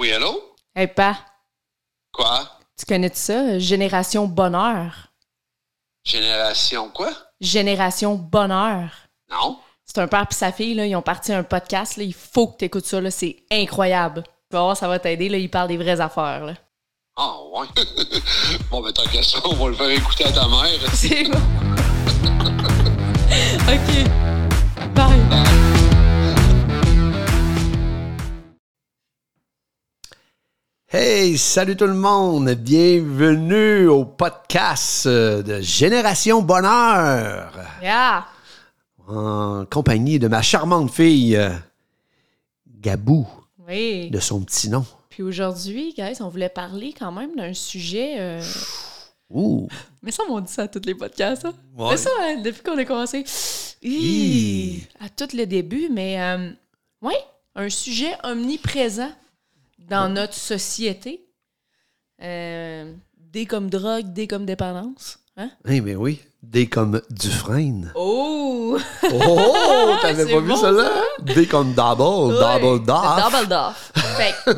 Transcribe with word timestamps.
Oui, 0.00 0.10
allô? 0.12 0.42
Hey, 0.74 0.86
pa, 0.86 1.18
Quoi? 2.10 2.48
tu 2.78 2.86
connais 2.86 3.10
ça? 3.12 3.58
Génération 3.58 4.26
Bonheur. 4.26 5.08
Génération 6.06 6.88
quoi? 6.88 7.10
Génération 7.38 8.14
Bonheur. 8.14 8.88
Non? 9.30 9.58
C'est 9.84 9.98
un 9.98 10.08
père 10.08 10.26
et 10.30 10.32
sa 10.32 10.52
fille, 10.52 10.72
là, 10.72 10.86
ils 10.86 10.96
ont 10.96 11.02
parti 11.02 11.34
un 11.34 11.42
podcast. 11.42 11.98
Là, 11.98 12.04
il 12.04 12.14
faut 12.14 12.46
que 12.46 12.56
tu 12.60 12.64
écoutes 12.64 12.86
ça. 12.86 12.98
là, 12.98 13.10
C'est 13.10 13.44
incroyable. 13.50 14.22
Tu 14.50 14.56
vas 14.56 14.62
voir, 14.62 14.74
ça 14.78 14.88
va 14.88 14.98
t'aider. 14.98 15.26
Ils 15.26 15.50
parlent 15.50 15.68
des 15.68 15.76
vraies 15.76 16.00
affaires. 16.00 16.46
Là. 16.46 16.54
Ah, 17.18 17.36
ouais. 17.52 17.66
bon, 18.70 18.80
ben, 18.80 18.94
tant 18.94 19.04
qu'à 19.04 19.22
ça, 19.22 19.38
on 19.44 19.52
va 19.54 19.68
le 19.68 19.74
faire 19.74 19.90
écouter 19.90 20.24
à 20.24 20.32
ta 20.32 20.48
mère. 20.48 20.80
C'est 20.94 21.24
bon. 21.24 21.36
OK. 23.68 24.08
Bye. 24.94 25.59
Hey, 30.92 31.38
salut 31.38 31.76
tout 31.76 31.86
le 31.86 31.94
monde! 31.94 32.50
Bienvenue 32.50 33.86
au 33.86 34.04
podcast 34.04 35.06
euh, 35.06 35.42
de 35.42 35.60
Génération 35.60 36.42
Bonheur 36.42 37.52
Yeah. 37.80 38.26
en 39.06 39.64
compagnie 39.70 40.18
de 40.18 40.26
ma 40.26 40.42
charmante 40.42 40.90
fille 40.90 41.36
euh, 41.36 41.50
Gabou, 42.80 43.26
Oui. 43.68 44.10
de 44.10 44.18
son 44.18 44.40
petit 44.42 44.68
nom. 44.68 44.84
Puis 45.10 45.22
aujourd'hui, 45.22 45.94
guys, 45.96 46.16
on 46.20 46.28
voulait 46.28 46.48
parler 46.48 46.92
quand 46.98 47.12
même 47.12 47.36
d'un 47.36 47.54
sujet. 47.54 48.16
euh, 48.18 48.42
Ouh! 49.30 49.68
Mais 50.02 50.10
ça, 50.10 50.24
on 50.28 50.40
dit 50.40 50.52
ça 50.52 50.62
à 50.62 50.68
tous 50.68 50.82
les 50.86 50.94
podcasts, 50.96 51.44
hein? 51.44 51.54
Ouais. 51.78 51.90
Mais 51.90 51.96
ça, 51.98 52.10
hein, 52.20 52.40
depuis 52.42 52.62
qu'on 52.62 52.76
a 52.78 52.84
commencé. 52.84 53.24
Hi! 53.82 54.88
À 54.98 55.08
tout 55.08 55.28
le 55.36 55.46
début, 55.46 55.88
mais 55.88 56.20
euh, 56.20 56.50
oui, 57.00 57.14
un 57.54 57.68
sujet 57.68 58.10
omniprésent 58.24 59.10
dans 59.90 60.08
notre 60.08 60.34
société. 60.34 61.26
Euh, 62.22 62.92
D 63.16 63.46
comme 63.46 63.68
drogue, 63.70 64.12
D 64.12 64.26
comme 64.26 64.46
dépendance. 64.46 65.18
Hein? 65.36 65.50
Eh 65.68 65.80
bien 65.80 65.96
oui, 65.96 66.20
D 66.42 66.68
comme 66.68 67.00
Dufresne. 67.10 67.92
Oh! 67.94 68.78
Oh! 69.12 69.94
T'avais 70.02 70.24
C'est 70.26 70.32
pas 70.32 70.40
vu 70.40 70.56
ça 70.56 70.70
là? 70.70 70.90
D 71.20 71.46
comme 71.46 71.72
Double, 71.74 72.36
Double 72.38 72.84
Doff. 72.84 73.32
Double 73.32 73.48
doff. 73.48 73.92
Fait 74.16 74.34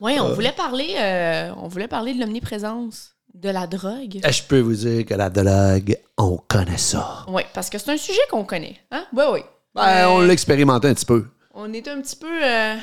ouais, 0.00 0.20
on 0.20 0.32
voulait 0.34 0.52
parler, 0.52 0.94
euh, 0.98 1.52
on 1.56 1.68
voulait 1.68 1.88
parler 1.88 2.14
de 2.14 2.20
l'omniprésence 2.20 3.14
de 3.34 3.48
la 3.50 3.66
drogue. 3.66 4.20
Eh, 4.24 4.32
Je 4.32 4.42
peux 4.44 4.60
vous 4.60 4.74
dire 4.74 5.04
que 5.04 5.14
la 5.14 5.28
drogue, 5.28 5.98
on 6.16 6.38
connaît 6.48 6.78
ça. 6.78 7.24
Oui, 7.28 7.42
parce 7.52 7.68
que 7.68 7.78
c'est 7.78 7.90
un 7.90 7.96
sujet 7.98 8.20
qu'on 8.30 8.44
connaît. 8.44 8.78
Hein? 8.90 9.04
Oui, 9.12 9.24
oui. 9.32 9.40
Ben, 9.74 10.08
on 10.08 10.20
Euh, 10.22 10.26
l'a 10.26 10.32
expérimenté 10.32 10.88
un 10.88 10.94
petit 10.94 11.04
peu. 11.04 11.26
On 11.52 11.70
est 11.72 11.86
un 11.88 12.00
petit 12.00 12.16
peu 12.16 12.28
euh, 12.44 12.76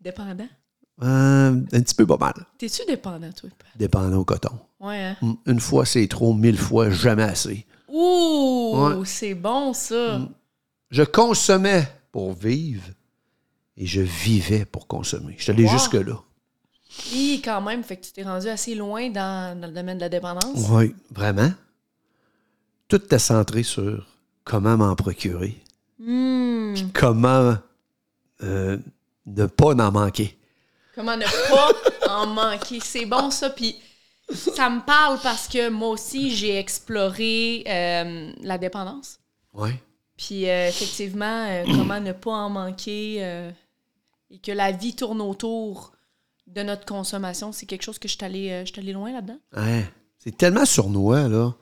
dépendant. 0.00 0.48
Euh, 1.02 1.50
un 1.72 1.80
petit 1.80 1.94
peu 1.94 2.06
pas 2.06 2.16
mal. 2.16 2.34
T'es-tu 2.58 2.82
dépendant, 2.86 3.32
toi? 3.32 3.50
Dépendant 3.76 4.18
au 4.18 4.24
coton. 4.24 4.58
Ouais, 4.80 5.00
hein? 5.02 5.16
Mm, 5.20 5.32
Une 5.46 5.60
fois 5.60 5.84
c'est 5.84 6.06
trop, 6.08 6.32
mille 6.34 6.58
fois 6.58 6.90
jamais 6.90 7.22
assez. 7.24 7.66
Ouh! 7.88 8.72
Ouais. 8.76 9.04
C'est 9.04 9.34
bon, 9.34 9.72
ça! 9.72 10.20
Je 10.90 11.02
consommais 11.02 11.88
pour 12.12 12.32
vivre 12.34 12.84
et 13.76 13.86
je 13.86 14.00
vivais 14.00 14.64
pour 14.64 14.86
consommer. 14.86 15.34
Je 15.38 15.44
suis 15.44 15.52
allé 15.52 15.64
Wow. 15.64 15.70
jusque-là. 15.70 16.20
Hi, 17.10 17.40
quand 17.42 17.62
même, 17.62 17.82
fait 17.82 17.96
que 17.96 18.04
tu 18.04 18.12
t'es 18.12 18.22
rendu 18.22 18.48
assez 18.48 18.74
loin 18.74 19.08
dans, 19.10 19.58
dans 19.58 19.66
le 19.66 19.72
domaine 19.72 19.96
de 19.96 20.02
la 20.02 20.08
dépendance? 20.10 20.68
Oui, 20.70 20.94
vraiment. 21.10 21.50
Tout 22.88 23.14
est 23.14 23.18
centré 23.18 23.62
sur 23.62 24.06
comment 24.44 24.76
m'en 24.76 24.94
procurer, 24.94 25.56
Hmm. 25.98 26.74
comment 26.92 27.56
euh, 28.42 28.76
ne 29.26 29.46
pas 29.46 29.74
en 29.74 29.92
manquer. 29.92 30.36
Comment 30.94 31.16
ne 31.16 31.24
pas 31.24 31.72
en 32.14 32.26
manquer? 32.26 32.80
C'est 32.80 33.06
bon, 33.06 33.30
ça. 33.30 33.50
Puis 33.50 33.76
ça 34.30 34.68
me 34.70 34.80
parle 34.84 35.18
parce 35.22 35.48
que 35.48 35.68
moi 35.68 35.88
aussi, 35.90 36.34
j'ai 36.34 36.58
exploré 36.58 37.64
euh, 37.66 38.32
la 38.42 38.58
dépendance. 38.58 39.18
Oui. 39.54 39.70
Puis 40.16 40.48
euh, 40.48 40.68
effectivement, 40.68 41.46
euh, 41.48 41.64
comment 41.66 42.00
ne 42.00 42.12
pas 42.12 42.32
en 42.32 42.50
manquer 42.50 43.50
et 44.30 44.38
que 44.38 44.52
la 44.52 44.72
vie 44.72 44.94
tourne 44.94 45.20
autour 45.20 45.92
de 46.46 46.62
notre 46.62 46.84
consommation, 46.86 47.52
c'est 47.52 47.66
quelque 47.66 47.82
chose 47.82 47.98
que 47.98 48.08
je 48.08 48.14
suis 48.16 48.24
allée, 48.24 48.92
loin 48.92 49.12
là-dedans. 49.12 49.38
Hein, 49.52 49.82
c'est 50.18 50.36
tellement 50.36 50.64
sournois, 50.64 51.28
là. 51.28 51.54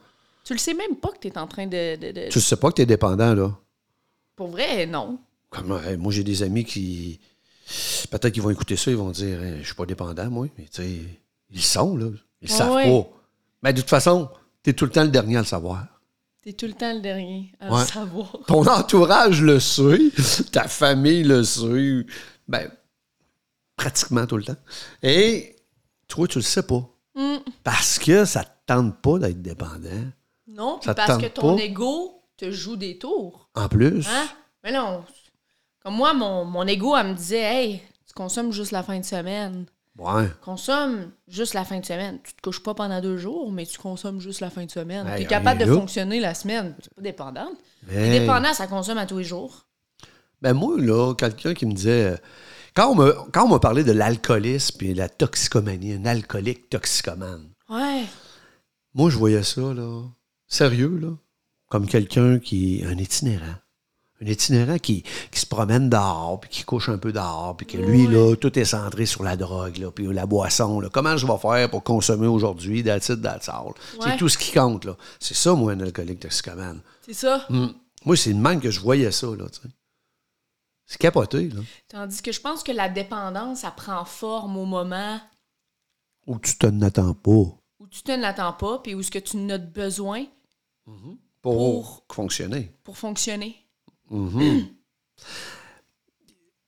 Tu 0.45 0.53
le 0.55 0.59
sais 0.59 0.75
même 0.75 0.97
pas 0.97 1.11
que 1.11 1.19
tu 1.19 1.29
es 1.29 1.39
en 1.39 1.47
train 1.47 1.67
de. 1.67 1.97
de- 1.97 2.13
de- 2.13 2.29
Tu 2.31 2.41
sais 2.41 2.57
pas 2.57 2.71
que 2.71 2.77
tu 2.77 2.83
es 2.83 2.87
dépendant, 2.87 3.35
là. 3.35 3.57
Pour 4.35 4.49
vrai, 4.49 4.87
non. 4.87 5.19
Comme, 5.51 5.81
moi, 5.99 6.13
j'ai 6.13 6.25
des 6.25 6.43
amis 6.43 6.65
qui. 6.65 7.21
Peut-être 8.11 8.33
qu'ils 8.33 8.43
vont 8.43 8.51
écouter 8.51 8.77
ça, 8.77 8.91
ils 8.91 8.97
vont 8.97 9.11
dire 9.11 9.39
Hein, 9.41 9.57
Je 9.61 9.67
suis 9.67 9.75
pas 9.75 9.87
dépendant, 9.87 10.31
moi. 10.31 10.47
Mais 10.59 10.65
tu 10.65 10.83
sais, 10.83 10.99
ils 11.51 11.63
sont, 11.63 11.97
là. 11.97 12.07
Ils 12.43 12.49
le 12.49 12.53
Ouais, 12.53 12.59
savent 12.59 12.73
ouais. 12.75 13.03
pas. 13.03 13.09
Mais 13.63 13.73
de 13.73 13.81
toute 13.81 13.91
façon, 13.91 14.29
tu 14.63 14.71
es 14.71 14.73
tout 14.73 14.85
le 14.87 14.91
temps 14.91 15.05
le 15.05 15.11
dernier 15.11 15.37
à 15.37 15.41
le 15.41 15.47
savoir. 15.47 15.87
T'es 16.43 16.55
tout 16.55 16.67
le 16.67 16.73
temps 16.73 16.93
le 16.95 17.01
dernier 17.01 17.53
à 17.61 17.71
Ouais. 17.73 17.81
le 17.81 17.87
savoir. 17.87 18.33
Ton 18.47 18.67
entourage 18.67 19.43
le 19.43 19.61
sait, 19.61 20.01
ta 20.53 20.67
famille 20.69 21.23
le 21.23 21.45
sait. 21.45 22.07
Ben, 22.49 22.71
pratiquement 23.77 24.27
tout 24.27 24.37
le 24.39 24.45
temps. 24.45 24.57
Et 25.03 25.57
toi, 26.09 26.27
tu 26.27 26.39
le 26.39 26.43
sais 26.45 26.63
pas. 26.63 26.83
Hmm. 27.15 27.37
Parce 27.63 27.99
que 27.99 28.25
ça 28.25 28.45
te 28.45 28.51
tente 28.67 29.01
pas 29.03 29.19
d'être 29.19 29.43
dépendant. 29.43 29.91
Non, 30.49 30.79
puis 30.79 30.87
Ça 30.87 30.95
parce 30.95 31.19
que 31.23 31.27
ton 31.27 31.57
pas? 31.57 31.63
ego 31.63 32.23
te 32.37 32.51
joue 32.51 32.77
des 32.77 32.99
tours. 32.99 33.49
En 33.55 33.69
plus. 33.69 34.07
Hein? 34.09 34.27
Mais 34.65 34.73
non. 34.73 35.05
Comme 35.83 35.95
moi, 35.95 36.13
mon, 36.15 36.45
mon 36.45 36.67
ego, 36.67 36.97
elle 36.97 37.09
me 37.09 37.15
disait 37.15 37.43
Hey, 37.43 37.83
tu 38.07 38.13
consommes 38.15 38.53
juste 38.53 38.73
la 38.73 38.83
fin 38.83 38.99
de 38.99 39.05
semaine. 39.05 39.67
Ouais. 39.99 40.29
Consomme 40.43 41.11
juste 41.29 41.55
la 41.55 41.65
fin 41.65 41.79
de 41.81 41.85
semaine. 41.85 42.19
Tu 42.23 42.33
te 42.35 42.41
couches 42.43 42.63
pas 42.63 42.75
pendant 42.75 43.01
deux 43.01 43.17
jours, 43.19 43.51
mais 43.53 43.67
tu 43.67 43.79
consommes 43.79 44.21
juste 44.21 44.41
la 44.41 44.51
fin 44.51 44.65
de 44.65 44.71
semaine. 44.71 45.07
Hey, 45.07 45.17
tu 45.19 45.23
es 45.23 45.27
capable 45.27 45.61
de 45.61 45.67
là. 45.67 45.75
fonctionner 45.75 46.21
la 46.21 46.35
semaine. 46.35 46.75
Tu 46.83 46.89
pas 46.91 47.03
dépendante. 47.03 47.57
Hey. 47.91 48.27
Ça 48.55 48.67
consomme 48.67 48.99
à 48.99 49.07
tous 49.07 49.19
les 49.19 49.25
jours. 49.25 49.67
Ben 50.43 50.55
moi, 50.55 50.77
là, 50.79 51.15
quelqu'un 51.15 51.55
qui 51.55 51.67
me 51.67 51.73
disait. 51.73 52.19
Quand 52.75 52.93
on 52.93 52.95
m'a, 52.95 53.11
quand 53.33 53.47
on 53.47 53.49
m'a 53.49 53.59
parlé 53.59 53.83
de 53.83 53.91
l'alcoolisme 53.93 54.85
et 54.85 54.93
de 54.93 54.99
la 54.99 55.09
toxicomanie, 55.09 55.95
un 55.95 56.07
alcoolique 56.07 56.71
toxicomane, 56.71 57.51
Ouais. 57.69 58.05
moi, 58.95 59.11
je 59.11 59.19
voyais 59.19 59.43
ça, 59.43 59.61
là, 59.61 60.05
sérieux, 60.47 60.97
là, 61.03 61.09
comme 61.69 61.87
quelqu'un 61.89 62.39
qui 62.39 62.79
est 62.81 62.87
un 62.87 62.97
itinérant. 62.97 63.57
Un 64.23 64.27
itinérant 64.27 64.79
qui, 64.79 65.03
qui 65.31 65.41
se 65.41 65.47
promène 65.47 65.89
dehors, 65.89 66.41
puis 66.41 66.51
qui 66.51 66.65
couche 66.65 66.89
un 66.89 66.99
peu 66.99 67.13
dehors, 67.13 67.57
puis 67.57 67.67
que 67.67 67.79
lui, 67.79 68.07
là, 68.07 68.35
tout 68.37 68.59
est 68.59 68.65
centré 68.65 69.07
sur 69.07 69.23
la 69.23 69.37
drogue, 69.37 69.79
là, 69.79 69.91
puis 69.91 70.07
la 70.13 70.27
boisson. 70.27 70.81
Là. 70.81 70.89
Comment 70.93 71.17
je 71.17 71.27
vais 71.27 71.39
faire 71.39 71.71
pour 71.71 71.83
consommer 71.83 72.27
aujourd'hui, 72.27 72.85
that's 72.85 73.09
it, 73.09 73.23
that's 73.23 73.49
all? 73.49 73.69
Ouais. 73.99 74.11
C'est 74.11 74.17
tout 74.19 74.29
ce 74.29 74.37
qui 74.37 74.53
compte, 74.53 74.85
là. 74.85 74.97
C'est 75.19 75.37
ça, 75.37 75.55
moi, 75.55 75.73
un 75.73 75.81
alcoolique 75.81 76.21
toxicomane. 76.21 76.81
C'est 77.03 77.15
ça. 77.15 77.47
Hmm. 77.49 77.69
Moi, 78.05 78.17
c'est 78.17 78.35
de 78.35 78.39
même 78.39 78.61
que 78.61 78.71
je 78.71 78.81
voyais 78.81 79.11
ça, 79.11 79.29
là. 79.29 79.47
C'est 80.87 80.99
capoté, 80.99 81.49
là. 81.49 81.61
Tandis 81.89 82.21
que 82.21 82.33
je 82.33 82.41
pense 82.41 82.63
que 82.63 82.73
la 82.73 82.89
dépendance, 82.89 83.61
ça 83.61 83.71
prend 83.71 84.05
forme 84.05 84.57
au 84.57 84.67
moment 84.67 85.21
Ou 86.27 86.39
tu 86.39 86.57
te 86.57 86.67
n'attends 86.67 87.15
pas 87.15 87.61
où 87.81 87.87
tu 87.89 88.03
te 88.03 88.13
l'attends 88.13 88.53
pas, 88.53 88.79
puis 88.79 88.95
où 88.95 89.03
ce 89.03 89.11
que 89.11 89.19
tu 89.19 89.37
en 89.39 89.49
as 89.49 89.59
besoin 89.59 90.27
pour, 91.41 92.05
fonctionner. 92.13 92.71
pour 92.85 92.99
fonctionner. 92.99 93.57
Mhm. 94.11 94.67
tu 95.17 95.25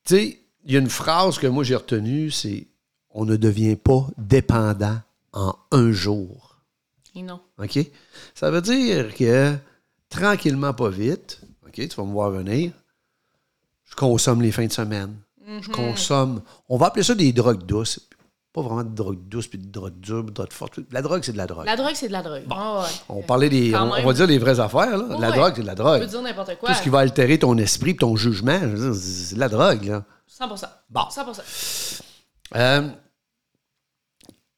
sais, 0.04 0.38
il 0.64 0.72
y 0.72 0.76
a 0.76 0.78
une 0.78 0.88
phrase 0.90 1.38
que 1.38 1.46
moi 1.46 1.64
j'ai 1.64 1.76
retenue, 1.76 2.30
c'est 2.30 2.66
on 3.10 3.24
ne 3.24 3.36
devient 3.36 3.76
pas 3.76 4.06
dépendant 4.16 5.00
en 5.32 5.54
un 5.70 5.92
jour. 5.92 6.56
Et 7.14 7.22
non. 7.22 7.40
OK? 7.58 7.78
Ça 8.34 8.50
veut 8.50 8.62
dire 8.62 9.14
que 9.14 9.56
tranquillement, 10.08 10.72
pas 10.72 10.88
vite, 10.88 11.40
OK, 11.66 11.74
tu 11.74 11.88
vas 11.88 12.04
me 12.04 12.12
voir 12.12 12.30
venir, 12.30 12.72
je 13.84 13.94
consomme 13.94 14.40
les 14.40 14.52
fins 14.52 14.66
de 14.66 14.72
semaine. 14.72 15.14
Je 15.60 15.68
consomme, 15.68 16.40
on 16.68 16.76
va 16.76 16.86
appeler 16.86 17.02
ça 17.02 17.14
des 17.14 17.32
drogues 17.32 17.66
douces. 17.66 18.00
Pas 18.52 18.60
vraiment 18.60 18.84
de 18.84 18.94
drogue 18.94 19.18
douce 19.28 19.46
puis 19.46 19.58
de 19.58 19.66
drogue 19.70 19.98
dure, 19.98 20.24
de 20.24 20.30
drogue 20.30 20.52
forte. 20.52 20.78
La 20.90 21.00
drogue, 21.00 21.22
c'est 21.24 21.32
de 21.32 21.38
la 21.38 21.46
drogue. 21.46 21.64
La 21.64 21.74
drogue, 21.76 21.94
c'est 21.94 22.08
de 22.08 22.12
la 22.12 22.22
drogue. 22.22 22.42
Ah 22.50 22.80
ouais. 22.80 22.88
On 23.08 23.22
parlait 23.22 23.48
des. 23.48 23.74
On, 23.74 23.88
va 24.04 24.12
dire 24.12 24.26
les 24.26 24.36
vraies 24.38 24.60
affaires, 24.60 24.98
là. 24.98 25.16
La 25.18 25.30
Ouais. 25.30 25.36
drogue, 25.36 25.52
c'est 25.56 25.62
de 25.62 25.66
la 25.66 25.74
Tu 25.74 25.80
drogue. 25.82 26.00
peux 26.00 26.06
dire 26.06 26.22
n'importe 26.22 26.58
quoi. 26.58 26.68
Tout 26.68 26.74
ce 26.74 26.82
qui 26.82 26.90
va 26.90 26.98
altérer 26.98 27.38
ton 27.38 27.56
esprit 27.56 27.92
et 27.92 27.96
ton 27.96 28.14
jugement, 28.14 28.58
c'est 28.94 29.36
de 29.36 29.40
la 29.40 29.48
drogue, 29.48 29.84
là. 29.84 30.04
100%. 30.28 30.66
Bon. 30.90 31.00
100%. 31.10 32.02
Euh, 32.56 32.88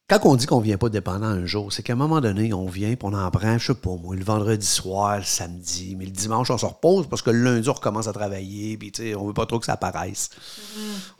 quand 0.07 0.19
on 0.23 0.35
dit 0.35 0.45
qu'on 0.45 0.59
ne 0.59 0.63
vient 0.63 0.77
pas 0.77 0.89
dépendant 0.89 1.25
un 1.25 1.45
jour, 1.45 1.73
c'est 1.73 1.81
qu'à 1.81 1.93
un 1.93 1.95
moment 1.95 2.21
donné, 2.21 2.53
on 2.53 2.67
vient 2.67 2.89
et 2.89 2.97
on 3.01 3.13
en 3.13 3.31
prend, 3.31 3.57
je 3.57 3.67
sais 3.67 3.73
pas 3.73 3.95
moi, 3.95 4.15
le 4.15 4.23
vendredi 4.23 4.65
soir, 4.65 5.17
le 5.17 5.23
samedi, 5.23 5.95
mais 5.97 6.05
le 6.05 6.11
dimanche, 6.11 6.51
on 6.51 6.57
se 6.57 6.65
repose 6.65 7.07
parce 7.07 7.21
que 7.21 7.31
le 7.31 7.43
lundi, 7.43 7.69
on 7.69 7.73
recommence 7.73 8.07
à 8.07 8.13
travailler, 8.13 8.77
puis 8.77 8.91
tu 8.91 9.01
sais, 9.01 9.15
on 9.15 9.25
veut 9.25 9.33
pas 9.33 9.45
trop 9.45 9.59
que 9.59 9.65
ça 9.65 9.73
apparaisse. 9.73 10.29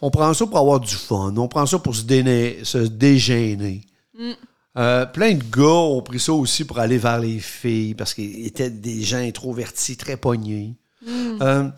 On 0.02 0.12
prend 0.12 0.34
ça 0.34 0.46
pour 0.46 0.60
avoir 0.60 0.80
du 0.80 0.94
fun, 0.94 1.34
on 1.36 1.48
prend 1.48 1.66
ça 1.66 1.80
pour 1.80 1.96
se, 1.96 2.04
dégêner. 2.88 3.82
Euh, 4.78 5.06
plein 5.06 5.34
de 5.34 5.44
gars 5.44 5.64
ont 5.64 6.02
pris 6.02 6.20
ça 6.20 6.34
aussi 6.34 6.66
pour 6.66 6.80
aller 6.80 6.98
vers 6.98 7.20
les 7.20 7.40
filles 7.40 7.96
parce 7.96 8.14
qu'ils 8.14 8.46
étaient 8.46 8.70
des 8.70 9.02
gens 9.02 9.18
introvertis, 9.18 9.98
très 9.98 10.18
pognés. 10.18 10.76
Euh, 11.08 11.70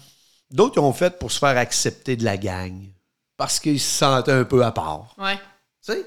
D'autres 0.52 0.82
ont 0.82 0.94
fait 0.94 1.20
pour 1.20 1.32
se 1.32 1.40
faire 1.40 1.58
accepter 1.58 2.16
de 2.16 2.24
la 2.24 2.38
gang. 2.38 2.74
parce 3.36 3.60
qu'il 3.60 3.80
se 3.80 3.98
sentait 4.00 4.32
un 4.32 4.46
peu 4.46 4.66
à 4.66 4.72
part. 4.72 5.14
Ouais. 5.18 5.36
Tu 5.86 5.94
sais, 5.94 6.06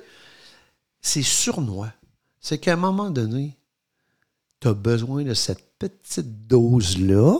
c'est 1.00 1.22
sournois. 1.22 1.92
C'est 2.40 2.58
qu'à 2.58 2.72
un 2.74 2.76
moment 2.76 3.10
donné, 3.10 3.56
tu 4.60 4.68
as 4.68 4.74
besoin 4.74 5.22
de 5.24 5.34
cette 5.34 5.78
petite 5.78 6.46
dose-là 6.46 7.36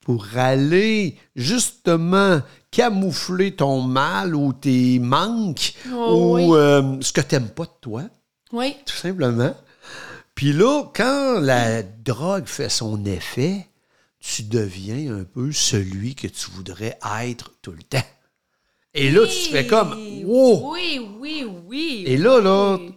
pour 0.00 0.24
aller 0.36 1.16
justement 1.34 2.40
camoufler 2.70 3.56
ton 3.56 3.82
mal 3.82 4.34
ou 4.36 4.52
tes 4.52 4.98
manques 5.00 5.74
Oh, 5.92 6.14
ou 6.16 6.34
oui. 6.36 6.48
euh, 6.52 7.00
ce 7.00 7.12
que 7.12 7.20
tu 7.20 7.34
n'aimes 7.34 7.50
pas 7.50 7.64
de 7.64 7.70
toi, 7.80 8.02
Oui. 8.52 8.76
tout 8.86 8.94
simplement. 8.94 9.54
Puis 10.34 10.52
là, 10.52 10.84
quand 10.94 11.40
la 11.40 11.82
drogue 11.82 12.46
fait 12.46 12.68
son 12.68 13.04
effet, 13.04 13.66
tu 14.20 14.42
deviens 14.44 15.16
un 15.16 15.24
peu 15.24 15.50
celui 15.52 16.14
que 16.14 16.28
tu 16.28 16.50
voudrais 16.50 16.98
être 17.22 17.52
tout 17.62 17.72
le 17.72 17.82
temps. 17.82 17.98
Et 18.96 19.10
là, 19.10 19.26
tu 19.26 19.50
fais 19.50 19.66
comme 19.66 19.92
Wow! 20.24 20.72
Oui, 20.72 20.98
oui, 21.20 21.46
oui. 21.66 22.04
Et 22.06 22.16
là, 22.16 22.40
là, 22.40 22.76
oui. 22.76 22.94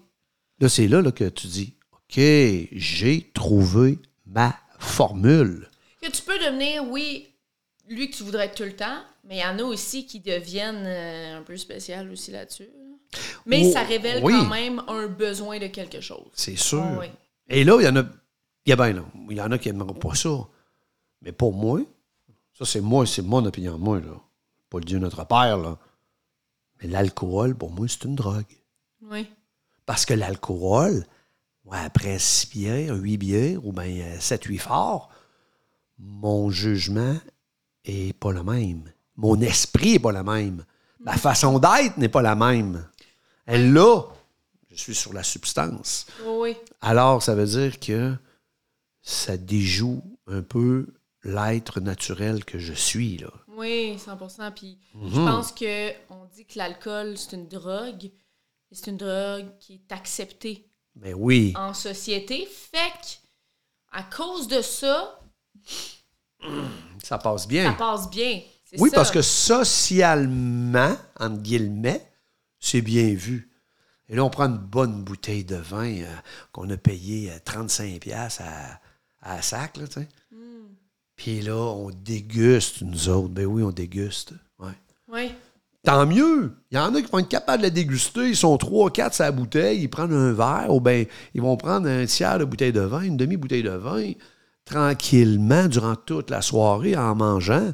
Là, 0.59 0.69
c'est 0.69 0.87
là, 0.87 1.01
là 1.01 1.11
que 1.11 1.25
tu 1.25 1.47
dis 1.47 1.75
OK, 1.91 2.15
j'ai 2.17 3.29
trouvé 3.33 3.99
ma 4.25 4.55
formule. 4.79 5.69
Que 6.01 6.09
tu 6.09 6.21
peux 6.23 6.37
devenir, 6.39 6.83
oui, 6.89 7.27
lui 7.87 8.09
que 8.09 8.15
tu 8.15 8.23
voudrais 8.23 8.45
être 8.45 8.55
tout 8.55 8.63
le 8.63 8.75
temps, 8.75 8.99
mais 9.25 9.37
il 9.37 9.41
y 9.41 9.45
en 9.45 9.59
a 9.59 9.63
aussi 9.63 10.05
qui 10.05 10.19
deviennent 10.19 10.85
euh, 10.85 11.37
un 11.39 11.43
peu 11.43 11.55
spécial 11.57 12.09
aussi 12.11 12.31
là-dessus. 12.31 12.63
là. 12.63 13.19
Mais 13.45 13.63
Oh, 13.65 13.71
ça 13.71 13.83
révèle 13.83 14.23
oui. 14.23 14.33
quand 14.33 14.45
même 14.45 14.81
un 14.87 15.07
besoin 15.07 15.59
de 15.59 15.67
quelque 15.67 15.99
chose. 16.01 16.27
C'est 16.33 16.57
sûr. 16.57 16.81
Ah 16.83 16.97
oui. 16.99 17.07
Et 17.49 17.63
là, 17.63 17.77
il 17.79 17.85
y 17.85 17.87
en 17.89 17.95
a. 17.97 18.03
Il 18.65 18.69
y, 18.69 18.73
a 18.73 18.75
là, 18.75 19.03
il 19.29 19.37
y 19.37 19.41
en 19.41 19.51
a 19.51 19.57
qui 19.57 19.69
n'aimeront 19.71 19.93
pas 19.95 20.13
ça. 20.13 20.29
Mais 21.21 21.31
pour 21.31 21.53
moi, 21.53 21.79
ça, 22.53 22.65
c'est 22.65 22.81
moi, 22.81 23.05
c'est 23.07 23.23
mon 23.23 23.43
opinion, 23.45 23.77
moi, 23.79 23.99
là. 23.99 24.13
Pas 24.69 24.77
le 24.79 24.85
Dieu 24.85 24.99
notre 24.99 25.25
Père, 25.25 25.57
là. 25.57 25.77
Mais 26.81 26.87
l'alcool, 26.87 27.55
pour 27.55 27.71
moi, 27.71 27.87
c'est 27.87 28.05
une 28.05 28.15
drogue. 28.15 28.45
Oui. 29.01 29.27
Parce 29.85 30.05
que 30.05 30.13
l'alcool, 30.13 31.05
ouais, 31.65 31.77
après 31.77 32.19
six 32.19 32.49
bières, 32.49 32.95
huit 32.95 33.17
bières, 33.17 33.65
ou 33.65 33.71
bien 33.71 34.19
sept, 34.19 34.43
huit 34.45 34.59
forts, 34.59 35.09
mon 35.97 36.49
jugement 36.49 37.17
est 37.85 38.13
pas 38.13 38.31
le 38.31 38.43
même. 38.43 38.83
Mon 39.15 39.39
esprit 39.41 39.95
est 39.95 39.99
pas 39.99 40.11
le 40.11 40.23
même. 40.23 40.63
Ma 40.99 41.17
façon 41.17 41.59
d'être 41.59 41.97
n'est 41.97 42.09
pas 42.09 42.21
la 42.21 42.35
même. 42.35 42.87
Et 43.47 43.57
là, 43.57 44.03
je 44.71 44.75
suis 44.75 44.95
sur 44.95 45.13
la 45.13 45.23
substance. 45.23 46.05
Oui. 46.25 46.55
Alors, 46.81 47.23
ça 47.23 47.35
veut 47.35 47.45
dire 47.45 47.79
que 47.79 48.15
ça 49.01 49.37
déjoue 49.37 50.03
un 50.27 50.41
peu 50.41 50.87
l'être 51.23 51.79
naturel 51.81 52.45
que 52.45 52.59
je 52.59 52.73
suis, 52.73 53.17
là. 53.17 53.29
Oui, 53.47 53.97
100 53.99 54.51
Puis 54.51 54.77
Mhm. 54.93 55.09
je 55.09 55.15
pense 55.15 55.51
que 55.51 55.91
on 56.09 56.25
dit 56.33 56.45
que 56.45 56.57
l'alcool, 56.57 57.17
c'est 57.17 57.35
une 57.35 57.47
drogue. 57.47 58.09
C'est 58.71 58.87
une 58.91 58.97
drogue 58.97 59.47
qui 59.59 59.73
est 59.75 59.91
acceptée 59.91 60.69
Mais 60.95 61.13
oui, 61.13 61.53
en 61.57 61.73
société. 61.73 62.45
Fait 62.45 62.77
que, 63.01 63.97
à 63.97 64.03
cause 64.03 64.47
de 64.47 64.61
ça, 64.61 65.19
ça 67.03 67.17
passe 67.17 67.41
ça 67.43 67.47
bien. 67.47 67.73
passe 67.73 68.09
bien. 68.09 68.41
Oui, 68.77 68.89
ça. 68.91 68.95
parce 68.97 69.11
que 69.11 69.21
socialement, 69.23 70.95
entre 71.19 71.41
guillemets, 71.41 72.05
c'est 72.59 72.81
bien 72.81 73.13
vu. 73.15 73.49
Et 74.07 74.15
là, 74.15 74.23
on 74.23 74.29
prend 74.29 74.45
une 74.45 74.57
bonne 74.57 75.03
bouteille 75.03 75.43
de 75.43 75.55
vin 75.55 76.01
euh, 76.01 76.15
qu'on 76.51 76.69
a 76.69 76.77
payé 76.77 77.31
euh, 77.31 77.37
35$ 77.45 77.99
piastres 77.99 78.41
à, 78.43 78.79
à 79.21 79.41
sac, 79.41 79.77
là, 79.77 79.87
tu 79.87 79.93
sais. 79.95 80.07
Puis 81.19 81.41
là, 81.41 81.53
on 81.53 81.89
déguste, 81.89 82.81
nous 82.81 83.09
autres. 83.09 83.27
Ben 83.27 83.45
oui, 83.45 83.61
on 83.61 83.71
déguste. 83.71 84.31
Ouais. 84.57 84.71
Oui. 85.11 85.33
Tant 85.83 86.05
mieux. 86.05 86.53
Il 86.71 86.75
y 86.75 86.79
en 86.79 86.95
a 86.95 87.01
qui 87.01 87.11
vont 87.11 87.19
être 87.19 87.27
capables 87.27 87.57
de 87.57 87.67
la 87.67 87.71
déguster. 87.71 88.29
Ils 88.29 88.37
sont 88.37 88.57
3 88.57 88.89
4 88.89 89.13
sur 89.13 89.25
la 89.25 89.33
bouteille. 89.33 89.81
Ils 89.81 89.89
prennent 89.89 90.13
un 90.13 90.31
verre. 90.31 90.73
Ou 90.73 90.79
bien, 90.79 91.03
ils 91.33 91.41
vont 91.41 91.57
prendre 91.57 91.89
un 91.89 92.05
tiers 92.05 92.39
de 92.39 92.45
bouteille 92.45 92.71
de 92.71 92.79
vin, 92.79 93.01
une 93.01 93.17
demi-bouteille 93.17 93.63
de 93.63 93.69
vin, 93.69 94.13
tranquillement, 94.63 95.67
durant 95.67 95.97
toute 95.97 96.29
la 96.29 96.41
soirée, 96.41 96.95
en 96.95 97.15
mangeant. 97.15 97.73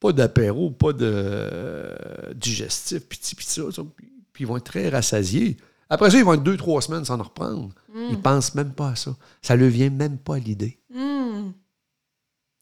Pas 0.00 0.12
d'apéro, 0.12 0.72
pas 0.72 0.92
de 0.92 1.06
euh, 1.08 1.94
digestif, 2.34 3.06
piti, 3.06 3.36
piti, 3.36 3.60
ça, 3.60 3.70
ça. 3.70 3.82
Puis 3.96 4.12
puis 4.32 4.42
ils 4.42 4.46
vont 4.48 4.56
être 4.56 4.64
très 4.64 4.88
rassasiés. 4.88 5.56
Après 5.88 6.10
ça, 6.10 6.18
ils 6.18 6.24
vont 6.24 6.34
être 6.34 6.42
deux, 6.42 6.56
trois 6.56 6.82
semaines 6.82 7.04
sans 7.04 7.20
en 7.20 7.22
reprendre. 7.22 7.68
Ils 8.10 8.18
pensent 8.18 8.56
même 8.56 8.72
pas 8.72 8.88
à 8.88 8.96
ça. 8.96 9.14
Ça 9.40 9.56
ne 9.56 9.66
vient 9.66 9.90
même 9.90 10.18
pas 10.18 10.36
à 10.36 10.38
l'idée. 10.38 10.78
Hmm. 10.92 11.11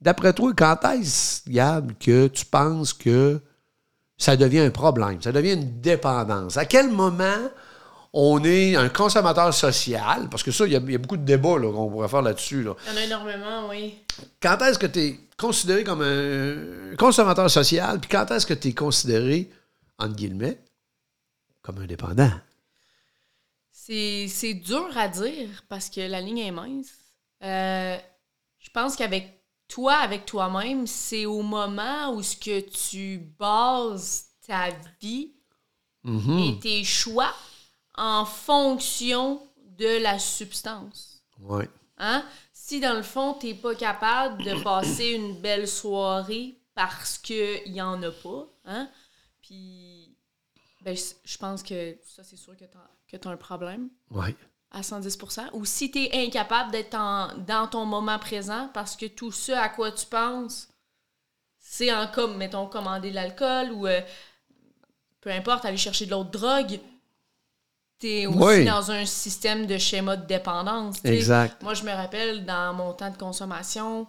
D'après 0.00 0.32
toi, 0.32 0.52
quand 0.56 0.82
est-ce, 0.93 1.49
Gab, 1.50 1.93
que 1.99 2.26
tu 2.29 2.44
penses 2.47 2.93
que 2.93 3.41
ça 4.17 4.37
devient 4.37 4.61
un 4.61 4.70
problème, 4.70 5.20
ça 5.20 5.32
devient 5.32 5.52
une 5.55 5.81
dépendance? 5.81 6.56
À 6.56 6.64
quel 6.64 6.91
moment 6.91 7.37
on 8.12 8.43
est 8.44 8.76
un 8.76 8.88
consommateur 8.88 9.52
social? 9.55 10.29
Parce 10.31 10.43
que 10.43 10.50
ça, 10.52 10.67
il 10.67 10.73
y, 10.73 10.76
a- 10.76 10.81
il 10.81 10.93
y 10.93 10.94
a 10.94 10.99
beaucoup 10.99 11.17
de 11.19 11.25
débats 11.25 11.58
là, 11.58 11.70
qu'on 11.73 11.91
pourrait 11.91 12.08
faire 12.08 12.23
là-dessus. 12.23 12.62
là. 12.62 12.75
Il 12.87 12.93
y 12.93 12.94
en 12.94 12.97
a 12.97 13.05
énormément, 13.05 13.69
oui. 13.69 13.94
Quand 14.43 14.58
est-ce 14.62 14.79
que 14.79 14.87
tu 14.87 14.99
es 15.00 15.20
considéré 15.38 15.85
comme 15.85 16.02
un 16.02 16.97
consommateur 16.97 17.50
social, 17.50 18.00
puis 18.00 18.08
quand 18.11 18.31
est-ce 18.31 18.47
que 18.47 18.55
tu 18.55 18.69
es 18.69 18.73
considéré, 18.75 19.50
entre 19.99 20.17
guillemets, 20.17 20.58
comme 21.62 21.79
un 21.79 21.87
dépendant? 21.87 22.32
C'est 23.73 24.26
c'est 24.29 24.55
dur 24.55 24.88
à 24.97 25.08
dire 25.08 25.49
parce 25.69 25.88
que 25.88 26.00
la 26.00 26.20
ligne 26.20 26.38
est 26.38 26.50
mince. 26.50 26.88
Euh, 27.43 27.97
je 28.58 28.69
pense 28.70 28.97
qu'avec 28.97 29.40
toi, 29.71 29.95
avec 29.95 30.27
toi-même, 30.27 30.87
c'est 30.87 31.25
au 31.27 31.43
moment 31.43 32.13
où 32.15 32.23
ce 32.23 32.37
que 32.37 32.61
tu 32.61 33.19
bases 33.39 34.27
ta 34.47 34.69
vie 35.01 35.33
Mhm. 36.05 36.39
et 36.39 36.59
tes 36.61 36.83
choix 36.85 37.33
en 37.97 38.25
fonction 38.25 39.41
de 39.79 40.03
la 40.03 40.19
substance. 40.19 41.23
Ouais. 41.41 41.69
Hein? 41.99 42.25
Si 42.53 42.81
dans 42.81 42.95
le 42.97 43.03
fond, 43.03 43.35
tu 43.39 43.47
n'es 43.49 43.55
pas 43.55 43.75
capable 43.75 44.43
de 44.43 44.55
passer 44.63 45.11
une 45.11 45.41
belle 45.41 45.69
soirée 45.69 46.59
parce 46.75 47.19
qu'il 47.19 47.71
n'y 47.73 47.83
en 47.83 48.03
a 48.03 48.11
pas, 48.11 48.47
hein? 48.65 48.89
puis 49.43 50.17
ben, 50.83 50.97
je 51.25 51.37
pense 51.37 51.63
que 51.63 51.99
ça, 52.03 52.25
c'est 52.25 52.37
sûr 52.39 52.57
que 52.57 52.65
tu 53.17 53.29
as 53.29 53.31
un 53.31 53.37
problème 53.37 53.91
Ouais. 54.11 54.35
À 54.73 54.83
110% 54.83 55.49
Ou 55.53 55.65
si 55.65 55.91
tu 55.91 55.99
es 56.05 56.27
incapable 56.27 56.71
d'être 56.71 56.95
en- 56.95 57.29
dans 57.47 57.67
ton 57.69 57.85
moment 57.85 58.19
présent 58.19 58.71
parce 58.75 58.97
que 58.97 59.07
tout 59.07 59.33
ce 59.33 59.53
à 59.53 59.69
quoi 59.69 59.91
tu 59.93 60.07
penses, 60.07 60.69
c'est 61.59 61.93
en 61.93 62.07
comme, 62.09 62.37
mettons, 62.37 62.67
commander 62.67 63.11
de 63.11 63.15
l'alcool 63.17 63.73
ou 63.73 63.87
euh, 63.87 64.01
peu 65.21 65.31
importe, 65.31 65.65
aller 65.65 65.77
chercher 65.77 66.07
de 66.07 66.11
l'autre 66.12 66.31
drogue, 66.31 66.81
tu 67.99 68.09
es 68.09 68.27
aussi 68.27 68.39
Oui. 68.39 68.65
dans 68.65 68.91
un 68.91 69.05
système 69.05 69.67
de 69.67 69.77
schéma 69.77 70.17
de 70.17 70.27
dépendance. 70.27 71.05
Exact. 71.05 71.62
Moi, 71.62 71.75
je 71.75 71.85
me 71.85 71.93
rappelle 71.93 72.47
dans 72.47 72.73
mon 72.75 72.95
temps 72.95 73.11
de 73.11 73.17
consommation, 73.19 74.07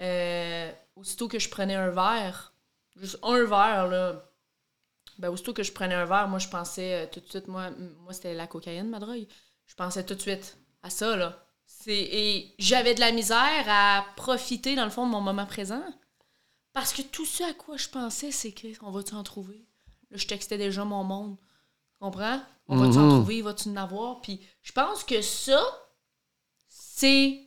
euh, 0.00 0.72
aussitôt 0.94 1.28
que 1.28 1.38
je 1.38 1.48
prenais 1.50 1.74
un 1.74 1.90
verre, 1.90 2.54
juste 2.96 3.18
un 3.22 3.44
verre, 3.44 3.88
là, 3.88 4.22
ben, 5.18 5.28
aussitôt 5.30 5.52
que 5.52 5.62
je 5.62 5.72
prenais 5.72 5.94
un 5.94 6.06
verre, 6.06 6.28
moi, 6.28 6.38
je 6.38 6.48
pensais 6.48 7.04
euh, 7.04 7.06
tout 7.12 7.20
de 7.20 7.28
suite, 7.28 7.48
moi, 7.48 7.70
moi 8.02 8.12
c'était 8.14 8.34
la 8.34 8.46
cocaïne, 8.46 8.88
ma 8.88 8.98
drogue. 8.98 9.26
Je 9.66 9.74
pensais 9.74 10.04
tout 10.04 10.14
de 10.14 10.20
suite 10.20 10.58
à 10.82 10.90
ça, 10.90 11.16
là. 11.16 11.42
Et 11.88 12.52
j'avais 12.58 12.94
de 12.94 13.00
la 13.00 13.12
misère 13.12 13.64
à 13.68 14.04
profiter, 14.16 14.74
dans 14.74 14.84
le 14.84 14.90
fond, 14.90 15.06
de 15.06 15.10
mon 15.12 15.20
moment 15.20 15.46
présent. 15.46 15.82
Parce 16.72 16.92
que 16.92 17.02
tout 17.02 17.24
ce 17.24 17.44
à 17.44 17.54
quoi 17.54 17.76
je 17.76 17.88
pensais, 17.88 18.32
c'est 18.32 18.52
que 18.52 18.66
on 18.82 18.90
va-tu 18.90 19.14
en 19.14 19.22
trouver? 19.22 19.66
Là, 20.10 20.16
je 20.16 20.26
textais 20.26 20.58
déjà 20.58 20.84
mon 20.84 21.04
monde. 21.04 21.36
Tu 21.38 21.98
comprends? 22.00 22.40
On 22.68 22.76
va-tu 22.76 22.98
en 22.98 23.08
trouver? 23.08 23.42
Va-tu 23.42 23.68
en 23.68 23.76
avoir? 23.76 24.20
Puis 24.20 24.40
je 24.62 24.72
pense 24.72 25.04
que 25.04 25.22
ça, 25.22 25.62
c'est 26.68 27.40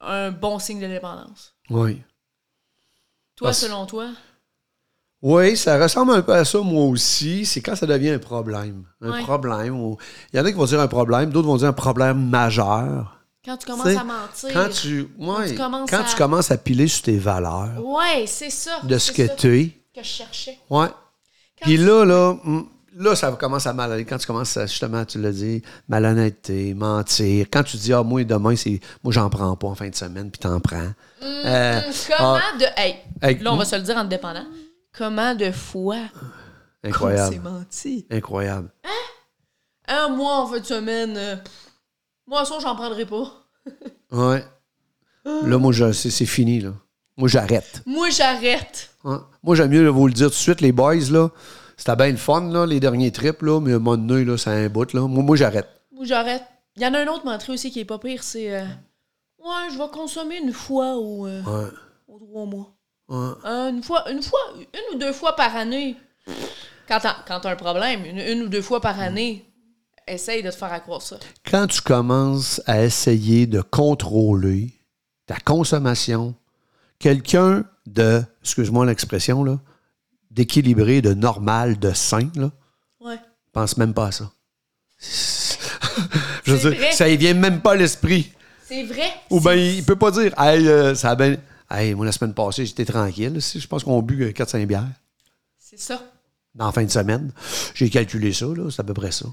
un 0.00 0.30
bon 0.32 0.58
signe 0.58 0.80
de 0.80 0.86
dépendance. 0.88 1.54
Oui. 1.70 2.02
Toi, 3.36 3.48
Parce- 3.48 3.60
selon 3.60 3.86
toi? 3.86 4.10
Oui, 5.26 5.56
ça 5.56 5.78
ressemble 5.82 6.12
un 6.12 6.20
peu 6.20 6.34
à 6.34 6.44
ça, 6.44 6.58
moi 6.60 6.84
aussi. 6.84 7.46
C'est 7.46 7.62
quand 7.62 7.74
ça 7.74 7.86
devient 7.86 8.10
un 8.10 8.18
problème. 8.18 8.84
Un 9.00 9.10
Ouais. 9.12 9.22
problème. 9.22 9.74
Il 10.32 10.36
y 10.36 10.40
en 10.40 10.44
a 10.44 10.50
qui 10.52 10.56
vont 10.58 10.66
dire 10.66 10.80
un 10.80 10.86
problème, 10.86 11.30
d'autres 11.30 11.48
vont 11.48 11.56
dire 11.56 11.68
un 11.68 11.72
problème 11.72 12.28
majeur. 12.28 13.16
Quand 13.42 13.56
tu 13.56 13.66
commences 13.66 13.86
T'sais, 13.86 13.96
à 13.96 14.04
mentir. 14.04 14.50
Quand 14.52 14.68
tu, 14.70 15.08
ouais, 15.18 15.48
tu 15.50 15.54
commences 15.56 15.90
quand 15.90 16.00
à- 16.00 16.04
tu 16.04 16.16
commences 16.16 16.50
à 16.50 16.58
piler 16.58 16.88
sur 16.88 17.02
tes 17.04 17.16
valeurs, 17.16 17.70
Ouais, 17.82 18.24
c'est 18.26 18.50
ça. 18.50 18.72
de 18.82 18.98
ce 18.98 19.12
que 19.12 19.34
tu 19.34 19.60
es. 19.60 19.66
que 19.94 20.02
je 20.02 20.08
cherchais. 20.08 20.58
Quand 20.68 20.88
Puis 21.62 21.76
tu- 21.76 21.84
là, 21.86 22.04
là, 22.04 22.30
hum, 22.44 22.68
là, 22.96 23.14
ça 23.16 23.30
commence 23.32 23.66
à 23.66 23.72
mal 23.72 23.92
aller. 23.92 24.04
Quand 24.04 24.18
tu 24.18 24.26
commences 24.26 24.56
à, 24.58 24.66
justement, 24.66 25.04
tu 25.06 25.18
l'as 25.20 25.32
dit, 25.32 25.62
malhonnêteté, 25.88 26.74
mentir. 26.74 27.46
Quand 27.50 27.62
tu 27.62 27.76
dis, 27.78 27.92
ah, 27.94 28.02
moi, 28.02 28.24
demain, 28.24 28.56
c'est, 28.56 28.78
moi, 29.02 29.12
j'en 29.12 29.30
prends 29.30 29.56
pas 29.56 29.68
en 29.68 29.74
fin 29.74 29.88
de 29.88 29.94
semaine, 29.94 30.30
puis 30.30 30.38
t'en 30.40 30.60
prends. 30.60 30.90
Euh, 31.22 31.78
Hum, 31.78 31.92
Comment 32.18 32.34
ah, 32.38 32.58
de. 32.58 32.64
Hey, 32.76 32.96
Hey, 33.22 33.38
là, 33.38 33.52
on 33.52 33.56
va 33.56 33.64
se 33.64 33.76
le 33.76 33.82
dire 33.82 33.96
en 33.96 34.04
dépendant. 34.04 34.44
Comment 34.96 35.34
de 35.34 35.50
fois 35.50 35.96
qu'on 36.12 36.20
s'est 36.82 36.88
incroyable. 36.88 37.40
menti? 37.40 38.06
Incroyable. 38.10 38.70
Un 39.88 40.08
mois 40.10 40.38
en 40.40 40.46
fin 40.46 40.60
de 40.60 40.64
semaine. 40.64 41.16
euh, 41.16 41.36
moi, 42.26 42.44
ça, 42.44 42.58
j'en 42.60 42.74
prendrai 42.74 43.06
pas. 43.06 43.26
Ouais. 44.12 44.44
Là, 45.24 45.58
moi, 45.58 45.72
je- 45.72 45.90
c'est, 45.92 46.10
c'est 46.10 46.26
fini, 46.26 46.60
là. 46.60 46.72
Moi, 47.16 47.28
j'arrête. 47.28 47.82
Moi, 47.86 48.10
j'arrête. 48.10 48.94
Moi, 49.42 49.54
j'aime 49.56 49.70
mieux 49.70 49.82
là, 49.84 49.90
vous 49.90 50.06
le 50.06 50.12
dire 50.12 50.26
tout 50.26 50.32
de 50.32 50.36
suite, 50.36 50.60
les 50.60 50.70
boys, 50.72 50.94
là. 51.10 51.30
C'était 51.76 51.96
bien 51.96 52.10
le 52.10 52.16
fun, 52.16 52.42
là, 52.52 52.66
les 52.66 52.78
derniers 52.78 53.10
trips, 53.10 53.42
là, 53.42 53.60
mais 53.60 53.72
à 53.72 53.76
un 53.76 53.78
moment 53.78 53.96
donné, 53.96 54.24
là, 54.24 54.36
c'est 54.38 54.50
un 54.50 54.68
bout, 54.68 54.92
là. 54.92 55.00
Moi, 55.08 55.22
moi 55.24 55.36
j'arrête. 55.36 55.68
Ou 55.92 56.04
j'arrête. 56.04 56.42
Il 56.76 56.82
y 56.82 56.86
en 56.86 56.94
a 56.94 57.00
un 57.00 57.06
autre 57.08 57.24
mentré 57.24 57.52
aussi 57.52 57.70
qui 57.70 57.80
est 57.80 57.84
pas 57.84 57.98
pire, 57.98 58.22
c'est 58.22 58.54
euh, 58.54 58.64
Ouais, 59.38 59.70
je 59.72 59.78
vais 59.78 59.88
consommer 59.92 60.38
une 60.38 60.52
fois 60.52 60.94
au, 60.96 61.26
euh, 61.26 61.42
Ouais. 61.42 61.70
trois 62.06 62.44
mois. 62.46 62.73
Ouais. 63.08 63.32
Euh, 63.44 63.70
une 63.70 63.82
fois, 63.82 64.10
une 64.10 64.22
fois, 64.22 64.40
une 64.56 64.96
ou 64.96 64.98
deux 64.98 65.12
fois 65.12 65.36
par 65.36 65.54
année. 65.56 65.96
Quand 66.88 67.00
t'as, 67.00 67.16
quand 67.26 67.40
t'as 67.40 67.50
un 67.52 67.56
problème, 67.56 68.04
une, 68.04 68.18
une 68.18 68.42
ou 68.42 68.48
deux 68.48 68.62
fois 68.62 68.80
par 68.80 68.98
année, 69.00 69.44
essaye 70.06 70.42
de 70.42 70.50
te 70.50 70.56
faire 70.56 70.72
accroire 70.72 71.00
ça. 71.02 71.16
Quand 71.50 71.66
tu 71.66 71.80
commences 71.80 72.60
à 72.66 72.82
essayer 72.82 73.46
de 73.46 73.60
contrôler 73.62 74.72
ta 75.26 75.36
consommation, 75.36 76.34
quelqu'un 76.98 77.64
de, 77.86 78.22
excuse-moi 78.42 78.84
l'expression, 78.86 79.44
là, 79.44 79.58
d'équilibré, 80.30 81.00
de 81.00 81.14
normal, 81.14 81.78
de 81.78 81.92
sain, 81.92 82.30
là, 82.36 82.50
Ouais. 83.00 83.18
pense 83.52 83.76
même 83.76 83.94
pas 83.94 84.06
à 84.08 84.12
ça. 84.12 84.30
Je 86.44 86.54
veux 86.54 86.70
dire, 86.74 86.92
ça 86.92 87.08
y 87.08 87.16
vient 87.16 87.34
même 87.34 87.60
pas 87.60 87.72
à 87.72 87.76
l'esprit. 87.76 88.32
C'est 88.66 88.84
vrai. 88.84 89.10
Ou 89.30 89.40
bien, 89.40 89.54
il 89.54 89.84
peut 89.84 89.96
pas 89.96 90.10
dire, 90.10 90.32
hey, 90.38 90.66
euh, 90.68 90.94
ça 90.94 91.10
a 91.10 91.14
bien. 91.14 91.36
Hey, 91.76 91.94
moi, 91.94 92.06
la 92.06 92.12
semaine 92.12 92.34
passée, 92.34 92.66
j'étais 92.66 92.84
tranquille. 92.84 93.38
Je 93.40 93.66
pense 93.66 93.84
qu'on 93.84 93.98
a 93.98 94.02
bu 94.02 94.30
4-5 94.32 94.66
bières 94.66 94.86
C'est 95.58 95.78
ça. 95.80 96.00
dans 96.54 96.66
la 96.66 96.72
fin 96.72 96.84
de 96.84 96.90
semaine. 96.90 97.32
J'ai 97.74 97.90
calculé 97.90 98.32
ça, 98.32 98.46
là, 98.46 98.70
c'est 98.70 98.80
à 98.80 98.84
peu 98.84 98.94
près 98.94 99.10
ça. 99.12 99.26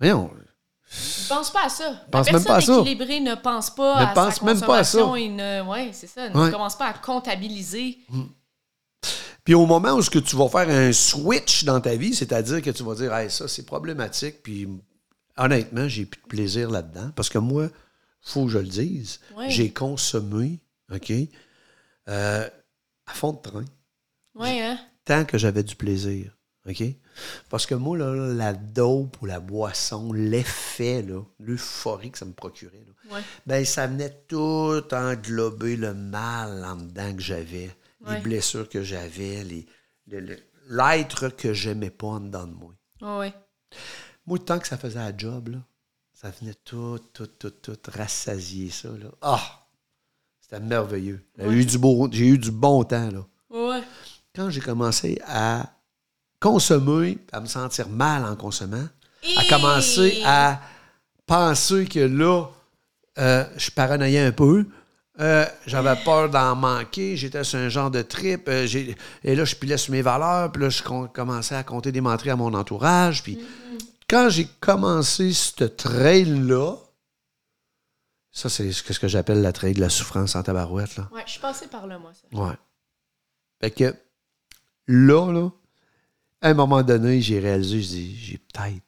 Voyons, 0.00 0.30
Ne 0.34 1.28
pense 1.28 1.50
pas 1.50 1.66
à 1.66 1.68
ça. 1.68 2.00
Pense 2.10 2.26
la 2.26 2.32
même 2.32 2.44
personne 2.44 2.46
pas 2.46 2.56
à 2.56 2.60
ça. 2.60 2.80
équilibrée 2.80 3.20
ne 3.20 3.34
pense 3.34 3.70
pas 3.74 4.00
Ne 4.00 4.06
à 4.06 4.14
pense 4.14 4.34
sa 4.36 4.44
même 4.44 4.60
pas 4.60 4.78
à 4.78 4.84
ça. 4.84 5.00
et 5.18 5.28
ne... 5.28 5.62
Ouais, 5.68 5.90
c'est 5.92 6.06
ça. 6.06 6.28
Ne 6.30 6.38
Ouais. 6.44 6.50
commence 6.50 6.76
pas 6.76 6.86
à 6.86 6.92
comptabiliser. 6.94 7.98
Puis 9.44 9.54
au 9.54 9.66
moment 9.66 9.92
où 9.92 10.02
ce 10.02 10.10
que 10.10 10.18
tu 10.18 10.34
vas 10.36 10.48
faire 10.48 10.68
un 10.68 10.92
switch 10.92 11.64
dans 11.64 11.80
ta 11.80 11.94
vie, 11.94 12.14
c'est-à-dire 12.14 12.60
que 12.62 12.70
tu 12.70 12.82
vas 12.82 12.94
dire, 12.94 13.14
hey, 13.14 13.30
ça, 13.30 13.46
c'est 13.48 13.64
problématique, 13.64 14.42
puis 14.42 14.68
honnêtement, 15.36 15.88
j'ai 15.88 16.04
plus 16.06 16.20
de 16.22 16.26
plaisir 16.26 16.70
là-dedans. 16.70 17.10
Parce 17.14 17.28
que 17.28 17.38
moi, 17.38 17.68
faut 18.22 18.46
que 18.46 18.50
je 18.50 18.58
le 18.58 18.66
dise, 18.66 19.20
j'ai 19.48 19.72
consommé, 19.72 20.58
OK, 20.92 21.12
euh, 22.08 22.48
à 23.06 23.12
fond 23.14 23.32
de 23.32 23.40
train, 23.40 23.64
Ouais, 24.34 24.60
hein? 24.60 24.78
tant 25.04 25.24
que 25.24 25.38
j'avais 25.38 25.62
du 25.62 25.76
plaisir. 25.76 26.32
OK? 26.68 26.82
Parce 27.48 27.64
que 27.64 27.74
moi, 27.76 27.96
là, 27.96 28.12
la 28.34 28.52
dope 28.52 29.22
ou 29.22 29.26
la 29.26 29.38
boisson, 29.38 30.12
l'effet, 30.12 31.06
l'euphorie 31.38 32.10
que 32.10 32.18
ça 32.18 32.24
me 32.24 32.32
procurait, 32.32 32.84
là, 32.84 33.14
Ouais. 33.14 33.22
ben, 33.46 33.64
ça 33.64 33.86
venait 33.86 34.10
tout 34.28 34.82
englober 34.92 35.76
le 35.76 35.94
mal 35.94 36.64
en 36.64 36.76
dedans 36.76 37.14
que 37.14 37.22
j'avais, 37.22 37.74
Ouais. 38.00 38.16
les 38.16 38.20
blessures 38.20 38.68
que 38.68 38.82
j'avais, 38.82 39.44
l'être 40.68 41.28
que 41.28 41.52
j'aimais 41.52 41.90
pas 41.90 42.08
en 42.08 42.20
dedans 42.20 42.46
de 42.46 42.52
moi. 42.54 42.74
Ouais, 43.00 43.18
ouais. 43.18 43.34
Moi, 44.26 44.38
tant 44.40 44.58
que 44.58 44.66
ça 44.66 44.76
faisait 44.76 44.98
la 44.98 45.16
job, 45.16 45.48
là, 45.48 45.58
ça 46.12 46.30
venait 46.30 46.54
tout, 46.64 46.98
tout, 47.12 47.26
tout, 47.28 47.50
tout 47.50 47.78
rassasier 47.92 48.70
ça. 48.70 48.88
Ah! 49.22 49.65
C'était 50.48 50.62
merveilleux. 50.62 51.24
J'ai 51.38 51.46
eu, 51.48 51.64
du 51.64 51.78
beau- 51.78 52.08
j'ai 52.12 52.26
eu 52.28 52.38
du 52.38 52.50
bon 52.52 52.84
temps. 52.84 53.10
Là. 53.10 53.26
Ouais. 53.50 53.82
Quand 54.34 54.48
j'ai 54.50 54.60
commencé 54.60 55.20
à 55.26 55.66
consommer, 56.40 57.18
à 57.32 57.40
me 57.40 57.46
sentir 57.46 57.88
mal 57.88 58.24
en 58.24 58.36
consommant, 58.36 58.86
à 59.36 59.42
commencer 59.48 60.22
à 60.24 60.60
penser 61.26 61.86
que 61.86 61.98
là, 62.00 62.44
euh, 63.18 63.44
je 63.56 63.70
paranoïais 63.70 64.20
un 64.26 64.32
peu. 64.32 64.66
euh, 65.18 65.46
j'avais 65.66 65.96
peur 66.04 66.28
d'en 66.28 66.54
manquer. 66.54 67.16
J'étais 67.16 67.42
sur 67.42 67.58
un 67.58 67.70
genre 67.70 67.90
de 67.90 68.02
trip. 68.02 68.48
euh, 68.48 68.66
j'ai- 68.66 68.94
et 69.24 69.34
là, 69.34 69.46
je 69.46 69.54
pilais 69.56 69.78
sur 69.78 69.92
mes 69.92 70.02
valeurs. 70.02 70.52
Puis 70.52 70.62
là, 70.62 70.68
je 70.68 70.82
com- 70.82 71.08
commençais 71.12 71.54
à 71.56 71.62
compter 71.62 71.90
des 71.90 72.02
menteries 72.02 72.30
à 72.30 72.36
mon 72.36 72.52
entourage. 72.52 73.22
Puis 73.22 73.38
quand 74.10 74.28
j'ai 74.28 74.46
commencé 74.60 75.32
ce 75.32 75.64
trail-là, 75.64 76.74
ça, 78.36 78.50
c'est 78.50 78.70
ce 78.70 78.82
que 78.82 78.92
ce 78.92 79.00
que 79.00 79.08
j'appelle 79.08 79.40
la 79.40 79.50
trail 79.50 79.72
de 79.72 79.80
la 79.80 79.88
souffrance 79.88 80.36
en 80.36 80.42
tabarouette. 80.42 80.96
Là. 80.96 81.08
Ouais, 81.10 81.22
je 81.24 81.32
suis 81.32 81.40
passée 81.40 81.68
par 81.68 81.86
là, 81.86 81.98
moi. 81.98 82.12
Ça. 82.12 82.38
Ouais. 82.38 82.52
Fait 83.62 83.70
que 83.70 83.94
là, 84.86 85.32
là, 85.32 85.48
à 86.42 86.50
un 86.50 86.52
moment 86.52 86.82
donné, 86.82 87.22
j'ai 87.22 87.40
réalisé, 87.40 87.80
je 87.80 87.88
dis, 87.88 88.14
j'ai 88.14 88.36
peut-être, 88.36 88.82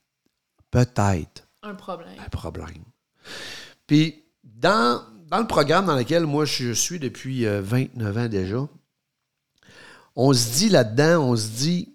peut-être 0.71 1.49
Un 1.63 1.75
problème. 1.75 2.13
un 2.19 2.29
problème. 2.29 2.85
Puis, 3.87 4.23
dans, 4.45 5.03
dans 5.29 5.39
le 5.39 5.47
programme 5.47 5.87
dans 5.87 5.97
lequel 5.97 6.27
moi 6.27 6.45
je 6.45 6.75
suis 6.75 6.99
depuis 6.99 7.47
euh, 7.47 7.63
29 7.63 8.19
ans 8.19 8.29
déjà, 8.29 8.69
on 10.15 10.35
se 10.35 10.59
dit 10.59 10.69
là-dedans, 10.69 11.23
on 11.23 11.37
se 11.37 11.49
dit, 11.49 11.95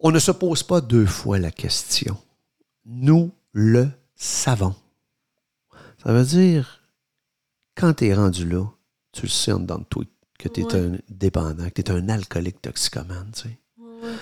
on 0.00 0.10
ne 0.10 0.18
se 0.18 0.32
pose 0.32 0.64
pas 0.64 0.80
deux 0.80 1.06
fois 1.06 1.38
la 1.38 1.52
question. 1.52 2.20
Nous 2.84 3.30
le 3.52 3.88
savons. 4.16 4.74
Ça 6.02 6.12
veut 6.12 6.24
dire, 6.24 6.82
quand 7.76 7.94
tu 7.94 8.06
es 8.06 8.14
rendu 8.14 8.48
là, 8.48 8.64
tu 9.12 9.22
le 9.22 9.28
sais 9.28 9.52
en 9.52 9.60
dedans 9.60 9.78
de 9.78 9.84
toi 9.84 10.04
que 10.38 10.48
tu 10.48 10.60
es 10.60 10.64
Ouais. 10.64 10.74
un 10.76 10.98
dépendant, 11.08 11.68
que 11.70 11.82
tu 11.82 11.90
es 11.92 11.94
un 11.94 12.08
alcoolique 12.08 12.62
toxicomane, 12.62 13.30
tu 13.34 13.42
sais. 13.42 13.58
Ouais. 13.78 14.12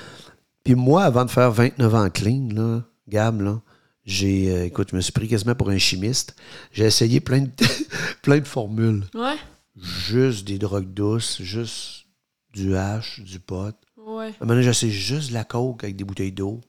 Puis 0.65 0.75
moi, 0.75 1.05
avant 1.05 1.25
de 1.25 1.31
faire 1.31 1.51
29 1.53 1.95
ans 1.95 2.11
clean, 2.11 2.49
là, 2.53 2.83
Gab, 3.09 3.41
là, 3.41 3.61
j'ai, 4.05 4.51
euh, 4.51 4.65
écoute, 4.65 4.89
je 4.91 4.97
me 4.97 5.01
suis 5.01 5.13
pris 5.13 5.29
quasiment 5.29 5.55
pour 5.55 5.69
un 5.71 5.79
chimiste. 5.79 6.35
J'ai 6.73 6.85
essayé 6.85 7.21
plein 7.21 7.41
de, 7.43 7.51
plein 8.23 8.39
de 8.39 8.47
formules. 8.47 9.05
Ouais. 9.15 9.37
Juste 9.77 10.47
des 10.47 10.59
drogues 10.59 10.93
douces, 10.95 11.43
juste 11.43 12.07
du 12.53 12.75
hash, 12.77 13.21
du 13.21 13.39
pot. 13.41 13.75
Ouais. 13.99 14.27
À 14.27 14.29
un 14.29 14.33
moment 14.41 14.55
donné, 14.55 14.63
j'ai 14.63 14.71
essayé 14.71 14.93
juste 14.93 15.29
de 15.31 15.35
la 15.35 15.45
coke 15.45 15.85
avec 15.85 15.97
des 15.97 16.05
bouteilles 16.05 16.33
d'eau. 16.33 16.61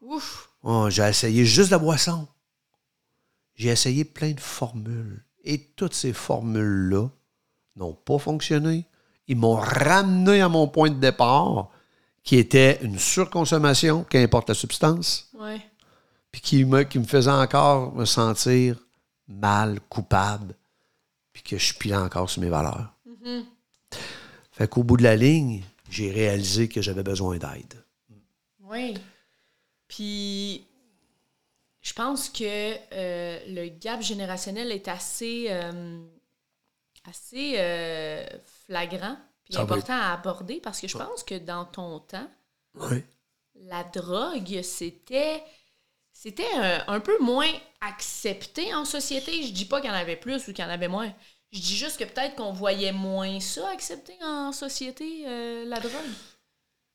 Ouf. 0.00 0.50
Oh, 0.62 0.86
j'ai 0.88 1.02
essayé 1.02 1.44
juste 1.44 1.68
de 1.68 1.74
la 1.74 1.78
boisson. 1.78 2.26
J'ai 3.58 3.68
essayé 3.68 4.04
plein 4.04 4.30
de 4.30 4.40
formules. 4.40 5.22
Et 5.44 5.58
toutes 5.76 5.94
ces 5.94 6.12
formules-là 6.14 7.08
n'ont 7.76 7.92
pas 7.92 8.18
fonctionné. 8.18 8.86
Ils 9.26 9.36
m'ont 9.36 9.56
ramené 9.56 10.40
à 10.40 10.48
mon 10.48 10.68
point 10.68 10.90
de 10.90 10.98
départ, 10.98 11.68
qui 12.22 12.36
était 12.36 12.78
une 12.82 12.98
surconsommation, 12.98 14.04
qu'importe 14.04 14.48
la 14.48 14.54
substance, 14.54 15.28
Ouais. 15.38 15.60
puis 16.30 16.40
qui 16.40 16.64
me, 16.64 16.82
qui 16.84 16.98
me 16.98 17.04
faisait 17.04 17.30
encore 17.30 17.94
me 17.94 18.04
sentir 18.04 18.78
mal, 19.26 19.80
coupable, 19.88 20.54
puis 21.32 21.42
que 21.42 21.58
je 21.58 21.74
pilais 21.74 21.96
encore 21.96 22.30
sur 22.30 22.40
mes 22.42 22.48
valeurs. 22.48 22.94
Fait 24.52 24.68
qu'au 24.68 24.82
bout 24.82 24.96
de 24.96 25.02
la 25.04 25.16
ligne, 25.16 25.62
j'ai 25.90 26.10
réalisé 26.10 26.68
que 26.68 26.80
j'avais 26.82 27.02
besoin 27.02 27.38
d'aide. 27.38 27.74
Oui. 28.64 28.94
Puis, 29.86 30.66
je 31.88 31.94
pense 31.94 32.28
que 32.28 32.44
euh, 32.92 33.40
le 33.46 33.68
gap 33.68 34.02
générationnel 34.02 34.70
est 34.72 34.88
assez, 34.88 35.46
euh, 35.48 35.98
assez 37.08 37.54
euh, 37.56 38.26
flagrant 38.66 39.16
va 39.50 39.60
important 39.62 39.94
à 39.94 40.12
aborder 40.12 40.60
parce 40.60 40.80
que 40.80 40.88
je 40.88 40.98
pense 40.98 41.22
que 41.24 41.36
dans 41.38 41.64
ton 41.64 42.00
temps, 42.00 42.30
Oui. 42.74 43.02
la 43.54 43.84
drogue, 43.84 44.60
c'était 44.62 45.42
c'était 46.12 46.50
un, 46.56 46.84
un 46.88 47.00
peu 47.00 47.16
moins 47.20 47.50
accepté 47.80 48.74
en 48.74 48.84
société. 48.84 49.42
Je 49.44 49.52
dis 49.52 49.64
pas 49.64 49.80
qu'il 49.80 49.88
y 49.88 49.92
en 49.92 49.96
avait 49.96 50.16
plus 50.16 50.46
ou 50.48 50.52
qu'il 50.52 50.64
y 50.64 50.68
en 50.68 50.70
avait 50.70 50.88
moins. 50.88 51.14
Je 51.52 51.60
dis 51.60 51.76
juste 51.76 51.98
que 51.98 52.04
peut-être 52.04 52.34
qu'on 52.36 52.52
voyait 52.52 52.92
moins 52.92 53.40
ça 53.40 53.66
accepté 53.70 54.12
en 54.22 54.52
société, 54.52 55.22
euh, 55.26 55.64
la 55.64 55.80
drogue. 55.80 56.12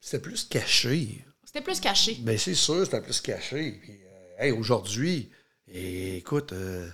C'était 0.02 0.22
plus 0.22 0.44
caché. 0.44 1.26
C'était 1.46 1.62
plus 1.62 1.80
caché. 1.80 2.16
Ben, 2.20 2.38
c'est 2.38 2.54
sûr, 2.54 2.84
c'était 2.86 3.02
plus 3.02 3.22
caché. 3.22 3.72
Puis, 3.82 4.04
euh, 4.06 4.13
hey, 4.44 4.52
aujourd'hui, 4.52 5.30
écoute, 5.68 6.54
euh, 6.54 6.88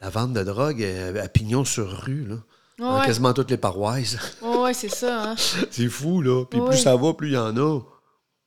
la 0.00 0.10
vente 0.10 0.32
de 0.32 0.42
drogue 0.42 0.82
euh, 0.82 1.22
à 1.22 1.28
pignon 1.28 1.64
sur 1.64 1.88
rue, 2.04 2.24
là. 2.26 2.36
Dans 2.78 2.98
Ouais. 3.00 3.06
quasiment 3.06 3.32
toutes 3.32 3.50
les 3.50 3.56
paroisses. 3.56 4.16
Ouais, 4.42 4.74
c'est 4.74 4.90
ça, 4.90 5.30
hein. 5.30 5.36
c'est 5.70 5.88
fou, 5.88 6.20
là. 6.20 6.44
Puis 6.44 6.60
Oui. 6.60 6.68
plus 6.70 6.78
ça 6.78 6.94
va, 6.96 7.14
plus 7.14 7.28
il 7.28 7.34
y 7.34 7.38
en 7.38 7.56
a. 7.56 7.80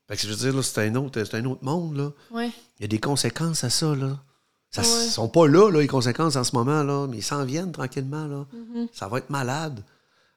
Fait 0.08 0.16
que 0.16 0.22
je 0.22 0.28
veux 0.28 0.36
dire, 0.36 0.56
là, 0.56 0.62
c'est 0.62 0.88
un 0.88 0.96
autre, 0.96 1.24
c'est 1.24 1.36
un 1.38 1.46
autre 1.46 1.64
monde, 1.64 1.98
là. 1.98 2.12
Ouais. 2.32 2.52
Il 2.78 2.82
y 2.82 2.86
a 2.86 2.88
des 2.88 3.00
conséquences 3.00 3.64
à 3.64 3.70
ça, 3.70 3.96
là. 3.96 4.22
Ça 4.70 4.82
Ouais. 4.82 4.88
sont 4.88 5.30
pas 5.30 5.48
là, 5.48 5.72
là, 5.72 5.80
les 5.82 5.88
conséquences 5.88 6.36
en 6.36 6.44
ce 6.44 6.56
moment, 6.56 6.84
là, 6.84 7.08
mais 7.08 7.18
ils 7.18 7.24
s'en 7.24 7.44
viennent 7.44 7.72
tranquillement, 7.72 8.28
là. 8.28 8.46
Mm-hmm. 8.54 8.88
Ça 8.94 9.08
va 9.08 9.18
être 9.18 9.32
malade. 9.32 9.84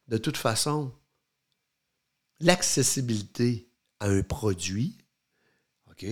De 0.09 0.17
toute 0.17 0.39
façon, 0.39 0.91
l'accessibilité 2.41 3.69
à 4.01 4.07
un 4.09 4.23
produit, 4.23 4.97
OK, 5.91 6.07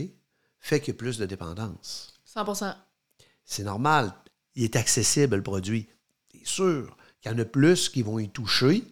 fait 0.60 0.80
qu'il 0.80 0.94
y 0.94 0.96
a 0.96 0.98
plus 0.98 1.18
de 1.18 1.26
dépendance. 1.26 2.14
100% 2.34 2.74
C'est 3.44 3.64
normal. 3.64 4.12
Il 4.54 4.64
est 4.64 4.76
accessible, 4.76 5.36
le 5.36 5.42
produit. 5.42 5.88
C'est 6.32 6.46
sûr 6.46 6.96
qu'il 7.20 7.30
y 7.32 7.34
en 7.34 7.38
a 7.38 7.44
plus 7.44 7.88
qui 7.88 8.02
vont 8.02 8.18
y 8.18 8.28
toucher, 8.28 8.84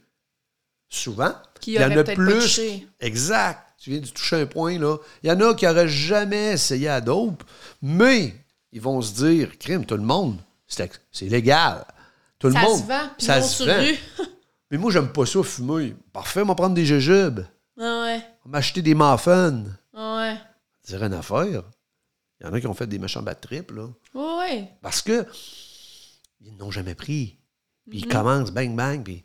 souvent. 0.89 1.35
Qui 1.61 1.73
Il 1.73 1.81
y 1.81 1.85
en 1.85 1.91
a 1.91 2.05
pas 2.05 2.15
plus. 2.15 2.61
Exact. 3.01 3.65
Tu 3.79 3.91
viens 3.91 4.01
de 4.01 4.07
toucher 4.07 4.37
un 4.41 4.47
point, 4.47 4.79
là. 4.79 4.97
Il 5.23 5.29
y 5.29 5.33
en 5.33 5.41
a 5.41 5.55
qui 5.55 5.65
n'auraient 5.65 5.89
jamais 5.89 6.53
essayé 6.53 6.89
à 6.89 7.01
dope, 7.01 7.45
mais 7.81 8.35
ils 8.73 8.81
vont 8.81 9.01
se 9.01 9.15
dire, 9.15 9.57
crime, 9.59 9.85
tout 9.87 9.97
le 9.97 10.03
monde, 10.03 10.39
c'est 10.67 10.91
légal. 11.23 11.85
Tout 12.39 12.49
le 12.49 12.55
Ça 12.55 12.61
monde. 12.63 12.79
se 12.81 12.87
vend, 12.87 13.09
puis 13.17 13.27
ça 13.27 13.43
se 13.43 13.65
vend. 13.65 13.81
rue. 13.81 13.97
Mais 14.71 14.77
moi, 14.79 14.93
j'aime 14.93 15.11
pas 15.11 15.25
ça 15.25 15.43
fumer. 15.43 15.97
Parfait, 16.13 16.43
on 16.43 16.47
va 16.47 16.55
prendre 16.55 16.75
des 16.75 16.85
jujubes. 16.85 17.41
Ah 17.81 18.03
ouais. 18.05 18.21
On 18.45 18.51
m'acheter 18.51 18.83
des 18.83 18.95
muffins. 18.95 19.65
Ouais. 19.95 20.37
C'est 20.89 20.97
rien 20.97 21.13
à 21.13 21.21
faire. 21.23 21.65
Il 22.41 22.47
y 22.47 22.49
en 22.49 22.53
a 22.53 22.61
qui 22.61 22.67
ont 22.67 22.75
fait 22.75 22.87
des 22.87 22.99
méchants 22.99 23.23
bad 23.23 23.41
trips, 23.41 23.73
là. 23.73 23.89
Ouais. 24.15 24.71
Parce 24.81 25.03
que 25.03 25.27
ils 26.41 26.57
n'ont 26.57 26.71
jamais 26.71 26.95
pris. 26.95 27.39
Puis 27.91 27.99
ils 28.01 28.09
commencent, 28.09 28.51
bang, 28.53 28.75
bang. 28.75 29.03
Puis... 29.05 29.25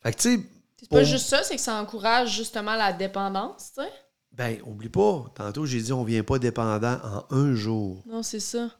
Fait 0.00 0.12
que, 0.12 0.20
tu 0.20 0.36
sais, 0.36 0.46
C'est 0.78 0.88
pas 0.88 1.02
juste 1.04 1.26
ça, 1.26 1.42
c'est 1.42 1.56
que 1.56 1.60
ça 1.62 1.80
encourage 1.80 2.36
justement 2.36 2.74
la 2.76 2.92
dépendance, 2.92 3.72
tu 3.74 3.82
sais. 3.82 3.90
ben, 4.32 4.60
oublie 4.64 4.88
pas. 4.88 5.24
Tantôt, 5.34 5.66
j'ai 5.66 5.80
dit, 5.80 5.92
on 5.92 6.04
vient 6.04 6.22
pas 6.22 6.38
dépendant 6.38 6.98
en 7.02 7.26
un 7.34 7.54
jour. 7.54 8.02
Non, 8.06 8.22
c'est 8.22 8.40
ça. 8.40 8.70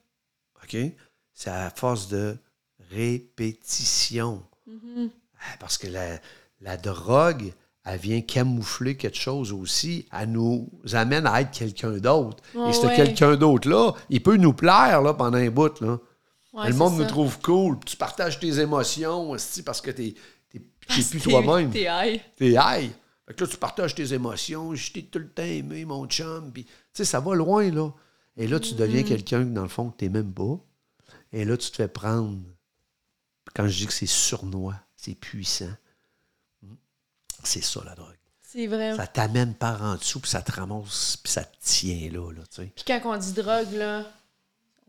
OK? 0.62 0.76
C'est 1.32 1.50
à 1.50 1.70
force 1.70 2.08
de 2.08 2.36
répétition. 2.90 4.44
Mhm. 4.66 5.10
Ah, 5.40 5.56
Parce 5.58 5.78
que 5.78 5.86
la, 5.88 6.18
la 6.60 6.76
drogue, 6.76 7.52
elle 7.84 7.98
vient 7.98 8.20
camoufler 8.20 8.96
quelque 8.96 9.18
chose 9.18 9.52
aussi. 9.52 10.06
Elle 10.12 10.32
nous 10.32 10.70
amène 10.92 11.26
à 11.26 11.40
être 11.40 11.50
quelqu'un 11.50 11.92
d'autre. 11.98 12.42
Oh, 12.54 12.68
Et 12.68 12.72
ce 12.72 12.86
ouais. 12.86 12.94
quelqu'un 12.96 13.36
d'autre-là, 13.36 13.92
il 14.08 14.22
peut 14.22 14.36
nous 14.36 14.52
plaire 14.52 15.02
là, 15.02 15.14
pendant 15.14 15.38
un 15.38 15.50
bout. 15.50 15.80
Là. 15.80 15.98
Ouais, 16.52 16.68
le 16.68 16.74
monde 16.74 16.92
ça. 16.96 16.98
nous 17.02 17.08
trouve 17.08 17.40
cool. 17.40 17.78
Tu 17.84 17.96
partages 17.96 18.38
tes 18.38 18.60
émotions 18.60 19.30
aussi, 19.30 19.62
parce 19.62 19.80
que 19.80 19.90
t'es 19.90 20.14
t'es 20.50 20.60
Parce 20.86 21.00
plus 21.08 21.18
que 21.18 21.28
toi-même. 21.28 21.70
T'es 21.70 21.86
high. 21.90 22.20
T'es 22.36 22.50
high. 22.50 22.90
Fait 23.26 23.34
que 23.34 23.44
là, 23.44 23.50
tu 23.50 23.56
partages 23.56 23.94
tes 23.94 24.12
émotions. 24.14 24.74
Je 24.74 24.92
t'ai 24.92 25.02
tout 25.04 25.18
le 25.18 25.28
temps 25.28 25.42
aimé, 25.42 25.84
mon 25.84 26.06
chum. 26.06 26.50
Puis, 26.52 26.64
tu 26.64 26.70
sais, 26.92 27.04
ça 27.04 27.20
va 27.20 27.34
loin, 27.34 27.70
là. 27.70 27.90
Et 28.36 28.46
là, 28.46 28.60
tu 28.60 28.74
Mm. 28.74 28.76
deviens 28.76 29.02
quelqu'un, 29.02 29.40
dans 29.44 29.62
le 29.62 29.68
fond, 29.68 29.90
que 29.90 29.96
t'es 29.96 30.08
même 30.08 30.32
pas. 30.32 30.58
Et 31.32 31.44
là, 31.44 31.56
tu 31.56 31.70
te 31.70 31.76
fais 31.76 31.88
prendre. 31.88 32.38
Quand 33.54 33.66
je 33.68 33.76
dis 33.78 33.86
que 33.86 33.92
c'est 33.92 34.06
sournois, 34.06 34.74
c'est 34.96 35.14
puissant. 35.14 35.70
C'est 37.44 37.62
ça, 37.64 37.80
la 37.84 37.94
drogue. 37.94 38.08
C'est 38.40 38.66
vrai. 38.66 38.94
Ça 38.96 39.06
t'amène 39.06 39.54
par 39.54 39.82
en 39.82 39.94
dessous, 39.96 40.20
puis 40.20 40.30
ça 40.30 40.42
te 40.42 40.52
ramasse, 40.52 41.16
puis 41.22 41.32
ça 41.32 41.42
te 41.44 41.56
tient 41.62 42.10
là, 42.12 42.30
là, 42.32 42.42
tu 42.50 42.62
sais. 42.62 42.72
Puis 42.74 42.84
quand 42.86 43.00
on 43.04 43.16
dit 43.16 43.32
drogue, 43.32 43.72
là, 43.72 44.04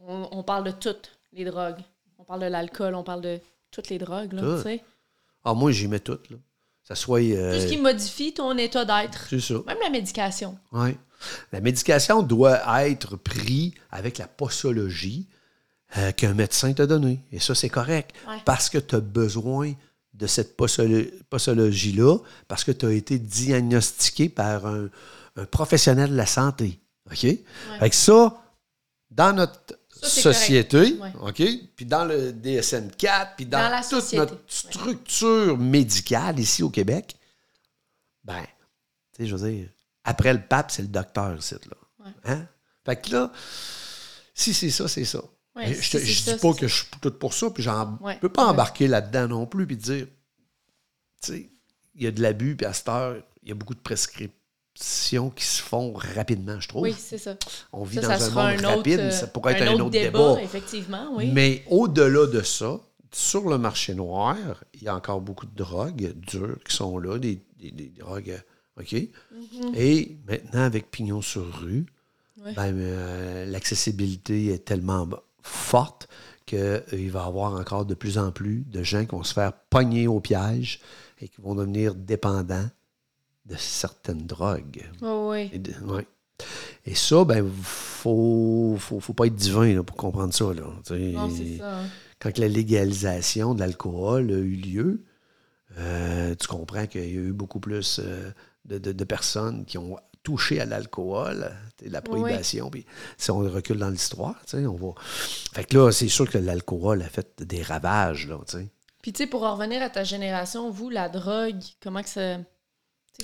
on, 0.05 0.27
on 0.31 0.43
parle 0.43 0.65
de 0.65 0.71
toutes 0.71 1.11
les 1.31 1.45
drogues. 1.45 1.79
On 2.19 2.23
parle 2.23 2.41
de 2.41 2.45
l'alcool, 2.47 2.93
on 2.95 3.03
parle 3.03 3.21
de 3.21 3.39
toutes 3.71 3.89
les 3.89 3.97
drogues, 3.97 4.33
là, 4.33 4.57
tu 4.57 4.63
sais. 4.63 4.83
Ah, 5.45 5.53
moi, 5.53 5.71
j'y 5.71 5.87
mets 5.87 5.99
tout, 5.99 6.19
là. 6.29 6.37
Ça 6.83 6.95
soit... 6.95 7.21
euh, 7.21 7.55
Tout 7.55 7.61
ce 7.61 7.67
qui 7.71 7.77
modifie 7.77 8.33
ton 8.33 8.57
état 8.57 8.83
d'être. 8.83 9.27
c'est 9.29 9.39
ça. 9.39 9.53
Même 9.65 9.77
la 9.81 9.89
médication. 9.89 10.57
Oui. 10.73 10.97
La 11.53 11.61
médication 11.61 12.21
doit 12.21 12.59
être 12.85 13.15
prise 13.15 13.71
avec 13.89 14.17
la 14.17 14.27
posologie 14.27 15.25
euh, 15.97 16.11
qu'un 16.11 16.33
médecin 16.33 16.73
t'a 16.73 16.85
donnée. 16.85 17.21
Et 17.31 17.39
ça, 17.39 17.55
c'est 17.55 17.69
correct. 17.69 18.11
Ouais. 18.27 18.35
Parce 18.43 18.69
que 18.69 18.77
tu 18.77 18.95
as 18.95 18.99
besoin 18.99 19.71
de 20.23 20.27
cette 20.27 20.55
posologie-là, 21.29 22.17
parce 22.47 22.63
que 22.63 22.71
tu 22.71 22.85
as 22.85 22.91
été 22.93 23.19
diagnostiqué 23.19 24.29
par 24.29 24.65
un, 24.65 24.89
un 25.35 25.45
professionnel 25.45 26.11
de 26.11 26.15
la 26.15 26.25
santé. 26.25 26.79
OK? 27.11 27.19
Fait 27.79 27.89
que 27.89 27.95
ça, 27.95 28.41
dans 29.11 29.33
notre 29.33 29.59
Ça, 29.91 30.07
c'est 30.09 30.21
société. 30.21 30.97
OK? 31.21 31.43
Puis 31.75 31.85
dans 31.85 32.05
le 32.05 32.31
DSM-4, 32.31 33.35
puis 33.35 33.45
dans, 33.45 33.59
Dans 33.59 33.69
la 33.69 33.81
toute 33.83 34.13
notre 34.13 34.33
Ouais. 34.35 34.39
structure 34.47 35.57
médicale 35.57 36.39
ici 36.39 36.63
au 36.63 36.69
Québec, 36.69 37.17
ben, 38.23 38.41
tu 39.13 39.23
sais, 39.23 39.27
je 39.27 39.35
veux 39.35 39.49
dire, 39.51 39.67
après 40.05 40.33
le 40.33 40.41
pape, 40.41 40.71
c'est 40.71 40.81
le 40.83 40.87
docteur, 40.87 41.35
ici, 41.37 41.55
là. 41.69 42.05
Hein? 42.25 42.47
Fait 42.85 43.01
que 43.01 43.11
là, 43.11 43.31
si 44.33 44.53
c'est 44.53 44.69
ça, 44.71 44.87
c'est 44.87 45.05
ça. 45.05 45.21
Ouais, 45.55 45.73
je 45.73 45.81
ça, 45.81 45.99
dis 45.99 46.41
pas 46.41 46.53
que 46.53 46.67
je 46.67 46.73
suis 46.75 46.85
tout 47.01 47.11
pour 47.11 47.33
ça, 47.33 47.49
puis 47.51 47.61
j'en 47.61 47.97
Ouais. 48.01 48.17
peux 48.19 48.29
pas 48.29 48.45
Ouais. 48.45 48.49
embarquer 48.51 48.87
là-dedans 48.87 49.27
non 49.27 49.45
plus, 49.45 49.67
puis 49.67 49.77
dire, 49.77 50.07
tu 51.21 51.31
sais, 51.33 51.49
il 51.95 52.03
y 52.03 52.07
a 52.07 52.11
de 52.11 52.21
l'abus, 52.21 52.55
puis 52.55 52.65
à 52.65 52.73
cette 52.73 52.89
heure, 52.89 53.17
il 53.43 53.49
y 53.49 53.51
a 53.51 53.55
beaucoup 53.55 53.75
de 53.75 53.79
prescriptions 53.79 55.29
qui 55.29 55.43
se 55.45 55.61
font 55.61 55.93
rapidement, 55.93 56.59
je 56.59 56.67
trouve. 56.67 56.81
Oui, 56.83 56.95
c'est 56.97 57.19
ça. 57.19 57.35
On 57.71 57.83
vit 57.83 57.97
Ça, 58.01 58.01
dans 58.17 58.19
ça 58.19 58.41
un 58.41 58.53
monde 58.55 58.65
un 58.65 58.75
rapide, 58.77 58.99
euh, 58.99 59.11
ça 59.11 59.27
pourrait 59.27 59.53
être 59.53 59.69
un 59.71 59.75
autre, 59.79 59.91
débat. 59.91 60.29
débat. 60.35 60.41
Effectivement, 60.43 61.09
oui. 61.15 61.29
Mais 61.31 61.63
au-delà 61.69 62.25
de 62.25 62.41
ça, 62.41 62.79
sur 63.11 63.47
le 63.47 63.59
marché 63.59 63.93
noir, 63.93 64.35
il 64.73 64.81
y 64.83 64.87
a 64.87 64.95
encore 64.95 65.21
beaucoup 65.21 65.45
de 65.45 65.55
drogues 65.55 66.13
dures 66.15 66.57
qui 66.67 66.75
sont 66.75 66.97
là, 66.97 67.19
des, 67.19 67.39
des- 67.59 67.69
des 67.71 67.89
drogues, 67.89 68.41
OK? 68.79 68.95
Et 69.75 70.17
maintenant, 70.27 70.61
avec 70.63 70.89
Pignon 70.89 71.21
sur 71.21 71.45
rue, 71.59 71.85
ben, 72.55 72.73
euh, 72.75 73.45
l'accessibilité 73.45 74.47
est 74.47 74.65
tellement 74.65 75.07
forte 75.43 76.07
qu'il 76.45 76.59
va 77.11 77.19
y 77.23 77.23
avoir 77.27 77.53
encore 77.53 77.85
de 77.85 77.93
plus 77.93 78.17
en 78.17 78.31
plus 78.31 78.63
de 78.67 78.81
gens 78.83 79.05
qui 79.05 79.11
vont 79.11 79.23
se 79.23 79.33
faire 79.33 79.53
pogner 79.69 80.07
au 80.07 80.19
piège 80.19 80.79
et 81.21 81.27
qui 81.27 81.39
vont 81.41 81.55
devenir 81.55 81.93
dépendants 81.95 82.69
de 83.45 83.55
certaines 83.57 84.25
drogues. 84.25 84.89
Oh, 85.01 85.29
oui. 85.31 85.49
Et, 85.53 85.59
de- 85.59 85.73
ouais. 85.85 86.07
Et 86.85 86.95
ça, 86.95 87.23
ben, 87.23 87.47
faut, 87.61 88.75
faut, 88.79 88.99
faut 88.99 89.13
pas 89.13 89.27
être 89.27 89.35
divin 89.35 89.73
là, 89.75 89.83
pour 89.83 89.95
comprendre 89.95 90.33
ça. 90.33 90.45
Là. 90.53 90.63
Non, 90.89 91.29
ça. 91.59 91.79
Quand 92.19 92.37
la 92.37 92.47
légalisation 92.47 93.53
de 93.53 93.59
l'alcool 93.59 94.31
a 94.31 94.37
eu 94.37 94.55
lieu, 94.55 95.03
euh, 95.77 96.35
tu 96.35 96.47
comprends 96.47 96.87
qu'il 96.87 97.01
y 97.01 97.17
a 97.17 97.21
eu 97.21 97.33
beaucoup 97.33 97.59
plus 97.59 97.99
euh, 98.03 98.31
de, 98.65 98.77
de- 98.77 98.91
de 98.91 99.03
personnes 99.03 99.65
qui 99.65 99.77
ont 99.77 99.97
touché 100.23 100.59
à 100.61 100.65
l'alcool, 100.65 101.51
la 101.81 102.01
prohibition. 102.01 102.69
Puis 102.69 102.85
si 103.17 103.29
on 103.31 103.39
recule 103.39 103.77
dans 103.77 103.89
l'histoire, 103.89 104.41
on 104.53 104.75
va. 104.75 104.93
Fait 105.53 105.65
que 105.65 105.77
là, 105.77 105.91
c'est 105.91 106.07
sûr 106.07 106.29
que 106.29 106.37
l'alcool 106.37 107.01
a 107.01 107.09
fait 107.09 107.43
des 107.43 107.61
ravages, 107.61 108.27
là, 108.27 108.39
tu 108.47 108.57
sais. 108.57 108.67
Puis, 109.01 109.11
tu 109.11 109.17
sais, 109.23 109.27
pour 109.27 109.43
en 109.43 109.55
revenir 109.57 109.81
à 109.81 109.89
ta 109.89 110.05
génération, 110.05 110.71
vous, 110.71 110.89
la 110.89 111.09
drogue, 111.09 111.59
comment 111.81 112.01
que 112.01 112.07
ça. 112.07 112.37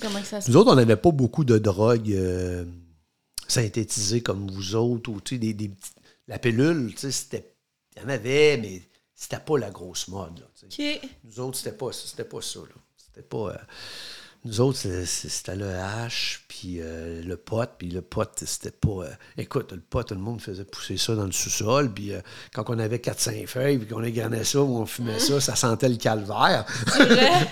Comment 0.02 0.20
que 0.20 0.26
ça 0.26 0.42
se. 0.42 0.50
Nous 0.50 0.56
autres, 0.58 0.70
on 0.70 0.76
n'avait 0.76 0.94
pas 0.96 1.10
beaucoup 1.10 1.42
de 1.42 1.56
drogues 1.56 2.12
euh, 2.12 2.66
synthétisées 3.48 4.22
comme 4.22 4.50
vous 4.50 4.74
autres, 4.76 5.10
ou 5.10 5.20
tu 5.20 5.36
sais, 5.36 5.38
des, 5.38 5.54
des 5.54 5.68
petites- 5.70 5.96
La 6.28 6.38
pilule, 6.38 6.90
tu 6.92 6.98
sais, 6.98 7.10
c'était. 7.10 7.54
Il 7.96 8.02
y 8.02 8.04
en 8.04 8.08
avait, 8.10 8.56
mais 8.58 8.82
c'était 9.14 9.40
pas 9.40 9.58
la 9.58 9.70
grosse 9.70 10.08
mode, 10.08 10.38
là. 10.40 10.46
Nous 11.24 11.40
autres, 11.40 11.56
c'était 11.56 11.76
pas, 11.76 11.92
c'était 11.92 12.24
pas 12.24 12.40
ça. 12.42 12.60
Là. 12.60 12.74
C'était 12.96 13.26
pas. 13.26 13.48
euh, 13.50 13.56
nous 14.44 14.60
autres, 14.62 14.78
c'était 15.04 15.54
le 15.54 15.68
hache, 15.74 16.44
puis 16.48 16.78
euh, 16.80 17.22
le 17.22 17.36
pot, 17.36 17.68
puis 17.76 17.88
le 17.90 18.00
pot, 18.00 18.26
c'était 18.46 18.70
pas. 18.70 18.88
euh, 19.04 19.10
écoute, 19.36 19.72
le 19.72 19.80
pot, 19.80 20.02
tout 20.02 20.14
le 20.14 20.20
monde 20.20 20.40
faisait 20.40 20.64
pousser 20.64 20.96
ça 20.96 21.14
dans 21.14 21.26
le 21.26 21.32
sous-sol, 21.32 21.92
puis 21.92 22.14
euh, 22.14 22.20
quand 22.54 22.64
on 22.68 22.78
avait 22.78 22.96
4-5 22.96 23.46
feuilles, 23.46 23.76
puis 23.78 23.86
qu'on 23.86 24.02
égrenait 24.02 24.44
ça, 24.44 24.62
ou 24.62 24.78
on 24.78 24.86
fumait 24.86 25.18
ça, 25.18 25.40
ça 25.40 25.54
sentait 25.56 25.88
le 25.90 25.96
calvaire. 25.96 26.64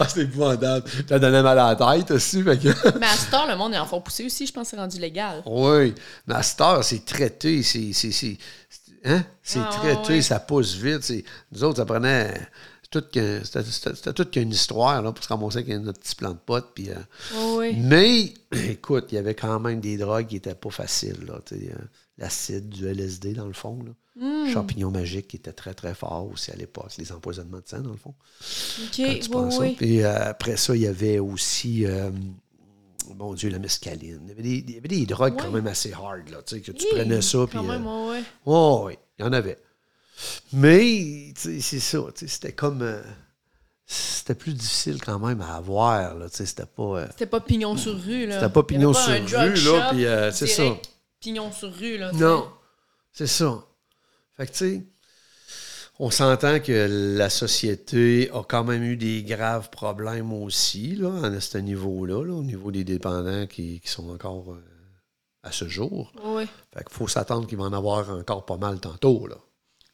Ah, 0.01 0.07
C'était 0.09 0.23
épouvantable. 0.23 0.89
Ça 1.09 1.19
donnait 1.19 1.43
mal 1.43 1.59
à 1.59 1.75
la 1.75 1.97
tête 1.97 2.11
aussi. 2.13 2.43
Fait 2.43 2.59
que... 2.59 2.69
Mais 2.99 3.07
à 3.07 3.17
ce 3.17 3.31
temps, 3.31 3.47
le 3.47 3.57
monde, 3.57 3.73
ils 3.75 3.79
en 3.79 3.87
font 3.87 4.01
pousser 4.01 4.25
aussi. 4.25 4.47
Je 4.47 4.53
pense 4.53 4.65
que 4.65 4.71
c'est 4.71 4.81
rendu 4.81 4.99
légal. 4.99 5.43
Oui, 5.45 5.95
mais 6.27 6.35
à 6.37 6.43
cette 6.43 6.61
heure, 6.61 6.85
c'est 6.85 7.05
traité, 7.05 7.63
c'est. 7.63 7.91
Hein? 9.05 9.25
C'est 9.43 9.61
Ah, 9.61 9.71
traité, 9.73 10.23
ça 10.23 10.41
pousse 10.41 10.75
vite. 10.75 11.13
Nous 11.53 11.65
autres, 11.65 11.79
ça 11.79 11.85
prenait. 11.87 12.35
Tout 12.91 13.05
C'était 13.13 14.13
toute 14.13 14.31
qu'une 14.31 14.51
histoire 14.51 15.03
là, 15.03 15.13
pour 15.13 15.23
se 15.23 15.29
ramasser 15.29 15.59
avec 15.59 15.69
notre 15.81 16.01
petit 16.01 16.15
plan 16.15 16.31
de 16.33 16.39
potes. 16.39 16.73
Puis, 16.75 16.91
euh, 16.91 17.57
oui. 17.57 17.75
Mais, 17.77 18.33
écoute, 18.71 19.07
il 19.11 19.17
y 19.17 19.19
avait 19.19 19.35
quand 19.35 19.61
même 19.61 19.81
des 19.81 19.97
drogues 19.97 20.27
qui 20.27 20.37
n'étaient 20.37 20.55
pas 20.55 20.71
faciles. 20.71 21.25
là, 21.27 21.41
euh, 21.53 21.71
L'acide, 22.17 22.69
du 22.69 22.87
LSD, 22.89 23.35
dans 23.35 23.47
le 23.47 23.53
fond. 23.53 23.79
Là. 23.85 23.93
Hmm. 24.17 24.53
Champignon 24.53 24.91
magique 24.91 25.29
qui 25.29 25.37
était 25.37 25.53
très, 25.53 25.75
très 25.75 25.95
fort 25.95 26.29
aussi 26.33 26.51
à 26.51 26.57
l'époque. 26.57 26.91
Les 26.99 27.13
empoisonnements 27.13 27.59
de 27.59 27.69
sang, 27.69 27.81
dans 27.81 27.91
le 27.91 27.97
fond. 27.97 28.15
OK. 28.83 28.97
quand 28.97 29.03
Oui, 29.05 29.21
tu 29.21 29.31
prends 29.31 29.51
ça. 29.51 29.61
oui. 29.61 29.75
Puis 29.77 30.03
euh, 30.03 30.31
après 30.31 30.57
ça, 30.57 30.75
il 30.75 30.83
y 30.83 30.87
avait 30.87 31.19
aussi, 31.21 31.85
mon 33.17 33.35
Dieu, 33.35 33.51
la 33.51 33.59
mescaline. 33.59 34.21
Il 34.25 34.29
y 34.29 34.33
avait 34.33 34.43
des, 34.43 34.73
y 34.75 34.79
avait 34.79 34.89
des 34.89 35.07
drogues 35.07 35.37
quand 35.39 35.51
même 35.51 35.67
assez 35.67 35.93
hard, 35.93 36.29
là, 36.31 36.39
tu 36.45 36.57
sais, 36.57 36.61
que 36.61 36.73
tu 36.73 36.87
prenais 36.91 37.23
ça. 37.23 37.47
Puis, 37.47 37.59
Quand 37.59 37.65
même, 37.65 37.87
euh, 37.87 38.11
ouais, 38.11 38.19
ouais. 38.19 38.23
oh, 38.47 38.85
oui, 38.87 38.95
il 39.19 39.25
y 39.25 39.29
en 39.29 39.33
avait. 39.33 39.59
Mais, 40.53 41.33
c'est 41.37 41.61
ça, 41.61 41.99
c'était 42.15 42.53
comme... 42.53 42.83
euh, 42.83 43.03
c'était 43.87 44.35
plus 44.35 44.53
difficile 44.53 45.01
quand 45.03 45.19
même 45.19 45.41
à 45.41 45.57
avoir, 45.57 46.15
c'était 46.31 46.67
pas... 46.67 46.83
euh, 46.83 47.07
C'était 47.11 47.27
pas 47.27 47.41
pignon 47.41 47.77
sur 47.77 47.99
rue, 47.99 48.27
là. 48.27 48.35
C'était 48.35 48.53
pas 48.53 48.63
pignon 48.63 48.93
sur 48.93 49.11
un 49.11 49.21
rue, 49.21 49.57
shop 49.57 49.73
là, 49.77 49.89
puis, 49.91 50.05
euh, 50.07 50.31
c'est 50.31 50.47
ça. 50.47 50.65
Pignon 51.21 51.51
sur 51.53 51.73
rue, 51.75 51.97
là. 51.97 52.13
Non, 52.13 52.49
c'est 53.13 53.27
ça. 53.27 53.65
Fait 54.37 54.47
que, 54.47 54.53
tu 54.53 54.59
sais, 54.59 54.87
on 55.99 56.11
s'entend 56.11 56.61
que 56.61 57.17
la 57.17 57.31
société 57.31 58.31
a 58.33 58.43
quand 58.43 58.63
même 58.63 58.83
eu 58.85 58.97
des 58.97 59.23
graves 59.23 59.71
problèmes 59.71 60.33
aussi, 60.33 60.95
là, 60.95 61.13
à 61.25 61.41
ce 61.41 61.59
niveau-là, 61.59 62.25
là, 62.25 62.35
au 62.35 62.43
niveau 62.45 62.71
des 62.71 62.85
dépendants 62.85 63.47
qui, 63.47 63.81
qui 63.81 63.89
sont 63.89 64.11
encore 64.11 64.59
à 65.43 65.51
ce 65.51 65.67
jour. 65.67 66.13
Ouais. 66.25 66.47
Fait 66.75 66.85
qu'il 66.85 66.93
faut 66.93 67.09
s'attendre 67.09 67.47
qu'il 67.47 67.57
va 67.59 67.65
en 67.65 67.73
avoir 67.73 68.11
encore 68.11 68.45
pas 68.45 68.59
mal 68.59 68.81
tantôt, 68.81 69.27
là. 69.27 69.37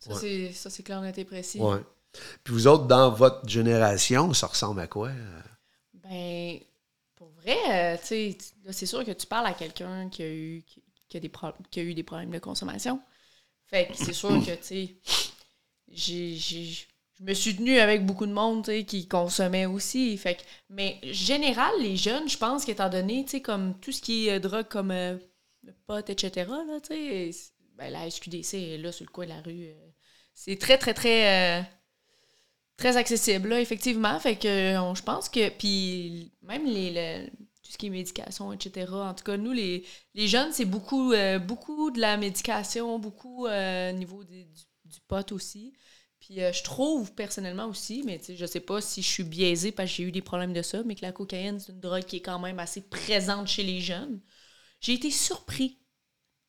Ça, 0.04 0.12
Ouais. 0.12 0.20
c'est- 0.20 0.52
ça, 0.52 0.70
c'est 0.70 0.82
clair, 0.82 1.00
net 1.00 1.16
et 1.18 1.24
précis. 1.24 1.58
Ouais. 1.60 1.80
Puis 2.44 2.52
vous 2.54 2.66
autres, 2.66 2.84
dans 2.86 3.10
votre 3.10 3.48
génération, 3.48 4.32
ça 4.34 4.46
ressemble 4.46 4.80
à 4.80 4.86
quoi? 4.86 5.08
euh? 5.08 5.40
Ben, 5.94 6.58
pour 7.16 7.28
vrai, 7.42 7.56
euh, 7.70 7.96
tu 8.00 8.06
sais, 8.06 8.38
c'est 8.70 8.86
sûr 8.86 9.04
que 9.04 9.12
tu 9.12 9.26
parles 9.26 9.46
à 9.46 9.54
quelqu'un 9.54 10.08
qui 10.10 10.22
a 10.22 10.28
eu 10.30 10.62
qui, 10.66 10.82
qui 11.08 11.16
a 11.16 11.20
des 11.20 11.30
qui 11.70 11.80
a 11.80 11.82
eu 11.82 11.94
des 11.94 12.02
problèmes 12.02 12.30
de 12.30 12.38
consommation. 12.38 13.00
Fait 13.66 13.86
que 13.88 13.94
c'est 13.96 14.12
sûr 14.12 14.28
que, 14.44 14.54
tu 14.56 14.62
sais, 14.62 14.94
j'ai- 15.90 16.36
je 16.36 16.84
me 17.24 17.32
suis 17.34 17.56
tenue 17.56 17.78
avec 17.78 18.04
beaucoup 18.04 18.26
de 18.26 18.32
monde 18.32 18.64
tu 18.64 18.70
sais, 18.72 18.84
qui 18.84 19.06
consommait 19.08 19.66
aussi. 19.66 20.16
Fait 20.18 20.34
que, 20.36 20.42
mais 20.68 20.98
général, 21.04 21.72
les 21.80 21.96
jeunes, 21.96 22.28
je 22.28 22.36
pense 22.36 22.64
qu'étant 22.64 22.90
donné, 22.90 23.24
tu 23.24 23.32
sais, 23.32 23.40
comme 23.40 23.78
tout 23.80 23.92
ce 23.92 24.02
qui 24.02 24.28
est 24.28 24.36
euh, 24.36 24.40
drogue 24.40 24.68
comme 24.68 24.90
euh, 24.90 25.16
le 25.62 25.72
pot, 25.86 26.08
etc., 26.10 26.50
là, 26.50 26.80
tu 26.80 26.88
sais, 26.94 27.30
c'est- 27.32 27.52
ben, 27.74 27.90
la 27.92 28.06
SQDC 28.06 28.58
est 28.74 28.78
là 28.78 28.92
sur 28.92 29.04
le 29.06 29.10
coin 29.10 29.24
de 29.26 29.30
la 29.30 29.40
rue. 29.42 29.66
euh, 29.68 29.90
c'est 30.34 30.58
très, 30.58 30.78
très, 30.78 30.94
très. 30.94 31.60
euh, 31.60 31.62
très 32.76 32.96
accessible, 32.96 33.48
là, 33.50 33.60
effectivement. 33.60 34.18
Fait 34.20 34.36
que 34.36 34.48
je 34.48 35.02
pense 35.02 35.28
que. 35.28 35.48
Puis 35.50 36.32
même 36.42 36.64
les, 36.66 36.90
le- 37.24 37.30
tout 37.30 37.72
ce 37.72 37.78
qui 37.78 37.86
est 37.86 37.90
médication, 37.90 38.52
etc. 38.52 39.08
En 39.10 39.14
tout 39.14 39.24
cas, 39.24 39.36
nous, 39.36 39.52
les, 39.52 39.84
les 40.14 40.28
jeunes, 40.28 40.52
c'est 40.52 40.64
beaucoup, 40.66 41.12
euh, 41.12 41.38
beaucoup 41.38 41.90
de 41.90 42.00
la 42.00 42.16
médication, 42.16 42.98
beaucoup 42.98 43.46
au 43.46 43.92
niveau 43.92 44.22
du, 44.24 44.44
du 44.84 45.00
pot 45.08 45.32
aussi. 45.32 45.72
Puis 46.20 46.36
je 46.38 46.62
trouve 46.62 47.12
personnellement 47.14 47.66
aussi, 47.66 48.02
mais 48.04 48.18
je 48.26 48.46
sais 48.46 48.60
pas 48.60 48.80
si 48.80 49.02
je 49.02 49.08
suis 49.08 49.24
biaisée 49.24 49.72
parce 49.72 49.90
que 49.90 49.96
j'ai 49.96 50.02
eu 50.04 50.12
des 50.12 50.22
problèmes 50.22 50.54
de 50.54 50.62
ça, 50.62 50.82
mais 50.84 50.94
que 50.94 51.02
la 51.02 51.12
cocaïne, 51.12 51.60
c'est 51.60 51.72
une 51.72 51.80
drogue 51.80 52.04
qui 52.04 52.16
est 52.16 52.20
quand 52.22 52.38
même 52.38 52.58
assez 52.58 52.80
présente 52.82 53.46
chez 53.48 53.62
les 53.62 53.80
jeunes. 53.80 54.20
J'ai 54.80 54.94
été 54.94 55.10
surpris 55.10 55.78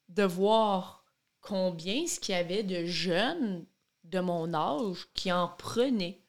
de 0.09 0.23
voir 0.23 0.94
combien 1.47 2.05
ce 2.07 2.19
qu'il 2.19 2.33
y 2.35 2.37
avait 2.37 2.63
de 2.63 2.85
jeunes 2.85 3.65
de 4.03 4.19
mon 4.19 4.53
âge 4.53 5.07
qui 5.13 5.31
en 5.31 5.47
prenaient. 5.47 6.19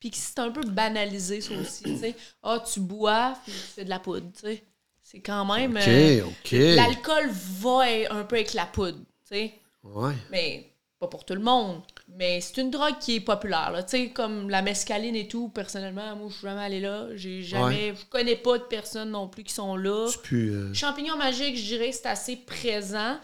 Puis 0.00 0.10
que 0.10 0.16
c'est 0.16 0.38
un 0.40 0.50
peu 0.50 0.62
banalisé, 0.62 1.40
ça 1.40 1.54
aussi. 1.54 1.84
tu 1.84 1.96
sais. 1.96 2.14
Ah, 2.42 2.62
tu 2.72 2.80
bois, 2.80 3.34
puis 3.44 3.52
tu 3.52 3.58
fais 3.58 3.84
de 3.84 3.90
la 3.90 4.00
poudre. 4.00 4.26
tu 4.34 4.40
sais. 4.40 4.64
C'est 5.02 5.20
quand 5.20 5.44
même. 5.54 5.76
OK, 5.76 5.86
euh, 5.88 6.24
OK. 6.24 6.50
L'alcool 6.52 7.28
va 7.30 7.80
un 8.10 8.24
peu 8.24 8.36
avec 8.36 8.54
la 8.54 8.66
poudre. 8.66 8.98
tu 8.98 9.36
sais. 9.36 9.54
Ouais. 9.84 10.14
Mais 10.30 10.68
pas 10.98 11.06
pour 11.08 11.24
tout 11.24 11.34
le 11.34 11.40
monde. 11.40 11.82
Mais 12.08 12.40
c'est 12.40 12.60
une 12.60 12.70
drogue 12.70 12.98
qui 13.00 13.16
est 13.16 13.20
populaire. 13.20 13.72
Tu 13.86 13.90
sais, 13.90 14.10
comme 14.10 14.48
la 14.50 14.62
mescaline 14.62 15.14
et 15.16 15.26
tout, 15.28 15.48
personnellement, 15.48 16.14
moi, 16.16 16.28
je 16.30 16.34
suis 16.34 16.42
jamais 16.46 16.62
allée 16.62 16.80
là. 16.80 17.08
J'ai 17.16 17.42
jamais. 17.42 17.94
Je 17.96 18.04
connais 18.06 18.36
pas 18.36 18.58
de 18.58 18.64
personnes 18.64 19.10
non 19.10 19.28
plus 19.28 19.44
qui 19.44 19.52
sont 19.54 19.76
là. 19.76 20.08
Plus. 20.22 20.50
euh, 20.52 20.74
Champignon 20.74 21.16
magique, 21.16 21.56
je 21.56 21.62
dirais, 21.64 21.92
c'est 21.92 22.06
assez 22.06 22.36
présent, 22.36 23.18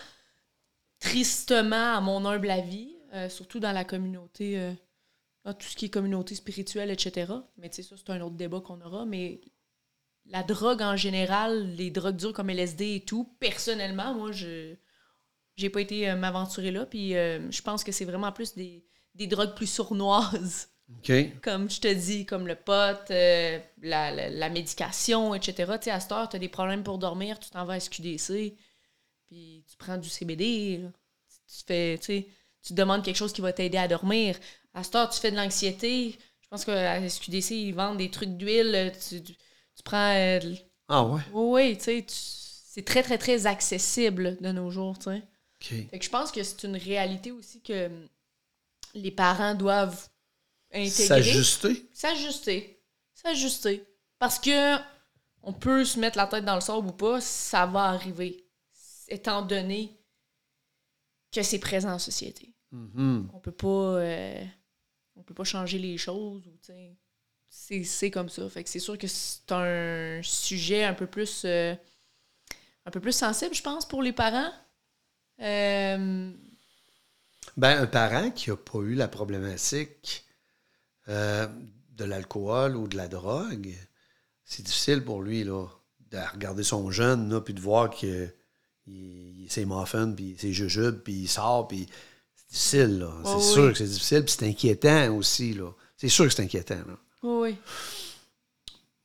tristement, 0.99 1.97
à 1.97 2.01
mon 2.01 2.25
humble 2.25 2.51
avis, 2.51 2.97
euh, 3.15 3.29
surtout 3.29 3.61
dans 3.61 3.73
la 3.73 3.85
communauté, 3.85 4.59
euh, 4.59 4.73
tout 5.45 5.67
ce 5.67 5.77
qui 5.77 5.87
est 5.87 5.91
communauté 5.91 6.35
spirituelle, 6.35 6.91
etc. 6.91 7.33
Mais 7.57 7.71
tu 7.71 7.77
sais, 7.77 7.83
ça, 7.83 7.97
c'est 7.97 8.11
un 8.11 8.21
autre 8.21 8.37
débat 8.37 8.61
qu'on 8.61 8.81
aura. 8.81 9.07
Mais 9.07 9.41
la 10.27 10.43
drogue 10.43 10.83
en 10.83 10.97
général, 10.97 11.75
les 11.75 11.91
drogues 11.91 12.17
dures 12.17 12.33
comme 12.33 12.51
LSD 12.51 12.97
et 12.97 13.01
tout, 13.01 13.25
personnellement, 13.41 14.15
moi, 14.15 14.33
je 14.33 14.75
j'ai 15.57 15.71
pas 15.71 15.81
été 15.81 16.09
euh, 16.09 16.17
m'aventurer 16.17 16.71
là. 16.71 16.87
Puis 16.87 17.13
je 17.13 17.63
pense 17.63 17.83
que 17.83 17.93
c'est 17.93 18.05
vraiment 18.05 18.31
plus 18.31 18.55
des, 18.55 18.85
des 19.15 19.27
drogues 19.27 19.55
plus 19.55 19.67
sournoises 19.67 20.69
OK. 20.99 21.13
comme 21.43 21.69
je 21.69 21.81
te 21.81 21.93
dis, 21.93 22.25
comme 22.27 22.47
le 22.47 22.55
pot, 22.55 23.11
la, 23.11 23.61
la, 23.83 24.31
la 24.31 24.49
médication, 24.51 25.35
etc. 25.35 25.73
Tu 25.79 25.85
sais, 25.85 25.91
à 25.91 26.01
cette 26.01 26.13
heure, 26.13 26.29
tu 26.29 26.37
as 26.37 26.39
des 26.39 26.49
problèmes 26.49 26.85
pour 26.85 26.99
dormir, 26.99 27.39
tu 27.41 27.51
t'en 27.51 27.65
vas 27.65 27.75
à 27.75 27.81
SQDC, 27.81 28.55
puis 29.29 29.65
tu 29.71 29.77
prends 29.77 29.97
du 29.99 30.09
CBD. 30.09 30.79
là. 30.79 30.89
Tu, 31.47 31.65
fais, 31.67 31.99
tu 31.99 32.05
sais, 32.07 32.29
tu 32.63 32.71
te 32.71 32.75
demandes 32.75 33.05
quelque 33.05 33.17
chose 33.17 33.33
qui 33.33 33.41
va 33.41 33.53
t'aider 33.53 33.79
à 33.79 33.89
dormir. 33.89 34.39
À 34.75 34.83
cette 34.85 34.95
heure, 34.97 35.09
tu 35.11 35.21
fais 35.21 35.31
de 35.31 35.37
l'anxiété. 35.37 36.19
Je 36.43 36.49
pense 36.49 36.65
qu'à 36.65 37.07
SQDC, 37.09 37.51
ils 37.53 37.73
vendent 37.75 37.99
des 37.99 38.11
trucs 38.11 38.37
d'huile. 38.37 38.93
Tu, 39.09 39.23
tu, 39.23 39.33
tu 39.35 39.83
prends. 39.85 40.15
euh, 40.17 40.41
Ah 40.89 41.05
ouais? 41.05 41.23
oui, 41.33 41.69
oui, 41.71 41.79
tu 41.79 41.85
sais, 41.85 42.05
c'est 42.09 42.85
très, 42.85 43.03
très, 43.03 43.19
très 43.19 43.47
accessible 43.47 44.37
de 44.41 44.53
nos 44.53 44.71
jours, 44.71 44.99
tu 44.99 45.05
sais. 45.11 45.23
Fait 45.91 45.99
que 45.99 46.05
je 46.05 46.11
pense 46.11 46.31
que 46.33 46.43
c'est 46.43 46.63
une 46.65 46.77
réalité 46.77 47.33
aussi 47.33 47.61
que 47.63 47.87
hum, 47.87 48.09
les 48.95 49.11
parents 49.11 49.55
doivent 49.55 50.09
intégrer 50.73 51.07
S'ajuster. 51.07 51.89
s'ajuster. 51.93 52.83
S'ajuster. 53.15 53.85
Parce 54.19 54.39
que 54.39 54.77
on 55.43 55.53
peut 55.53 55.85
se 55.85 55.99
mettre 55.99 56.17
la 56.19 56.27
tête 56.27 56.45
dans 56.45 56.55
le 56.57 56.61
sable 56.61 56.89
ou 56.89 56.93
pas, 56.93 57.21
ça 57.21 57.67
va 57.67 57.85
arriver. 57.87 58.45
Étant 59.09 59.43
donné 59.43 59.97
que 61.33 61.43
c'est 61.43 61.59
présent 61.59 61.93
en 61.93 61.99
société. 61.99 62.55
Mhm. 62.73 63.29
On 63.33 63.39
peut 63.41 63.53
pas. 63.53 63.67
euh, 64.01 64.45
on 65.17 65.23
peut 65.23 65.35
pas 65.35 65.45
changer 65.45 65.79
les 65.79 65.99
choses 65.99 66.47
ou 66.47 66.57
C'est, 67.49 67.83
c'est 67.85 68.11
comme 68.11 68.29
ça. 68.29 68.49
Fait 68.49 68.63
que 68.65 68.71
c'est 68.71 68.79
sûr 68.79 68.99
que 68.99 69.07
c'est 69.07 69.51
un 69.53 70.21
sujet 70.23 70.85
un 70.85 70.95
peu 70.95 71.07
plus. 71.07 71.43
euh, 71.45 71.75
un 72.87 72.91
peu 72.91 73.01
plus 73.01 73.13
sensible, 73.13 73.55
je 73.55 73.63
pense, 73.63 73.87
pour 73.87 74.03
les 74.03 74.13
parents. 74.13 74.51
Euh, 75.41 76.33
Ben, 77.57 77.83
un 77.83 77.87
parent 77.87 78.31
qui 78.31 78.51
n'a 78.51 78.57
pas 78.57 78.79
eu 78.79 78.95
la 78.95 79.09
problématique 79.09 80.25
de 81.09 82.05
l'alcool 82.05 82.77
ou 82.77 82.87
de 82.89 82.97
la 82.97 83.09
drogue, 83.09 83.75
c'est 84.45 84.63
difficile 84.63 85.05
pour 85.05 85.23
lui 85.23 85.45
là, 85.45 85.67
de 86.11 86.19
regarder 86.33 86.63
son 86.63 86.91
jeune 86.91 87.31
là, 87.31 87.41
puis 87.41 87.55
de 87.55 87.61
voir 87.61 87.91
que 87.91 88.29
il, 88.89 89.43
il 89.45 89.47
c'est 89.51 89.65
muffin, 89.65 90.11
puis 90.13 90.35
c'est 90.39 90.53
jujube, 90.53 90.99
puis 91.05 91.13
il 91.15 91.29
sort, 91.29 91.69
puis 91.69 91.87
c'est 92.35 92.49
difficile. 92.51 92.99
Là. 93.01 93.13
C'est 93.25 93.31
Oh, 93.35 93.41
sûr 93.41 93.65
oui. 93.65 93.73
que 93.73 93.79
c'est 93.79 93.85
difficile, 93.87 94.25
puis 94.25 94.35
c'est 94.39 94.49
inquiétant 94.49 95.15
aussi. 95.17 95.55
Là. 95.55 95.71
C'est 95.97 96.09
sûr 96.09 96.25
que 96.27 96.31
c'est 96.33 96.43
inquiétant. 96.43 96.75
Là. 96.87 96.97
oui, 97.23 97.51
oui. 97.51 97.57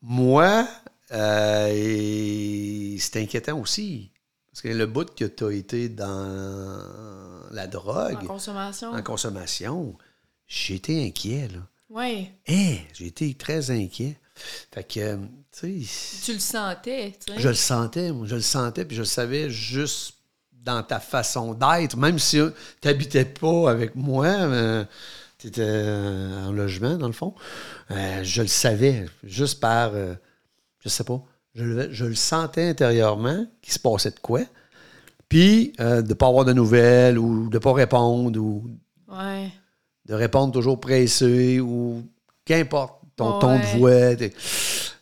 Moi, 0.01 0.67
euh, 1.11 2.95
c'est 2.99 3.17
inquiétant 3.21 3.59
aussi. 3.59 4.11
Parce 4.51 4.61
que 4.61 4.67
le 4.67 4.85
bout 4.85 5.09
que 5.15 5.25
tu 5.25 5.45
as 5.45 5.51
été 5.51 5.89
dans 5.89 7.47
la 7.51 7.67
drogue, 7.67 8.17
En 8.23 8.27
consommation. 8.27 8.91
en 8.91 9.01
consommation, 9.01 9.97
été 10.69 11.05
inquiet, 11.07 11.47
là. 11.47 11.59
Oui. 11.93 12.29
Hein, 12.49 12.75
j'ai 12.93 13.07
été 13.07 13.33
très 13.35 13.69
inquiet. 13.69 14.17
Fait 14.73 14.83
que, 14.83 14.99
euh, 14.99 15.17
tu 15.51 15.83
sais, 15.85 16.25
Tu 16.25 16.33
le 16.33 16.39
sentais, 16.39 17.13
tu 17.25 17.33
sais. 17.33 17.39
je 17.39 17.47
le 17.49 17.53
sentais, 17.53 18.11
moi, 18.11 18.25
je 18.25 18.35
le 18.35 18.41
sentais, 18.41 18.83
puis 18.83 18.95
je 18.95 19.01
le 19.03 19.05
savais 19.07 19.49
juste 19.51 20.15
dans 20.51 20.81
ta 20.81 20.99
façon 20.99 21.53
d'être, 21.53 21.95
même 21.97 22.17
si 22.17 22.37
tu 22.81 22.87
n'habitais 22.87 23.25
pas 23.25 23.69
avec 23.69 23.95
moi, 23.95 24.85
tu 25.37 25.47
étais 25.47 25.61
en 25.63 26.51
logement, 26.51 26.95
dans 26.97 27.07
le 27.07 27.13
fond, 27.13 27.35
euh, 27.91 28.23
je 28.23 28.41
le 28.41 28.47
savais, 28.47 29.05
juste 29.23 29.59
par, 29.59 29.91
euh, 29.93 30.15
je 30.79 30.89
sais 30.89 31.03
pas, 31.03 31.21
je 31.53 31.63
le, 31.63 31.91
je 31.93 32.05
le 32.05 32.15
sentais 32.15 32.69
intérieurement 32.69 33.45
qu'il 33.61 33.73
se 33.73 33.79
passait 33.79 34.11
de 34.11 34.19
quoi, 34.19 34.41
puis 35.29 35.73
euh, 35.79 36.01
de 36.01 36.07
ne 36.07 36.13
pas 36.13 36.27
avoir 36.27 36.45
de 36.45 36.53
nouvelles, 36.53 37.19
ou 37.19 37.49
de 37.49 37.55
ne 37.57 37.59
pas 37.59 37.73
répondre, 37.73 38.39
ou 38.39 38.65
Ouais. 39.09 39.51
De 40.05 40.13
répondre 40.13 40.51
toujours 40.53 40.79
pressé 40.79 41.59
ou 41.59 42.03
qu'importe 42.45 43.01
ton 43.15 43.35
Ouais. 43.35 43.39
ton 43.39 43.59
de 43.59 43.77
voix. 43.77 44.29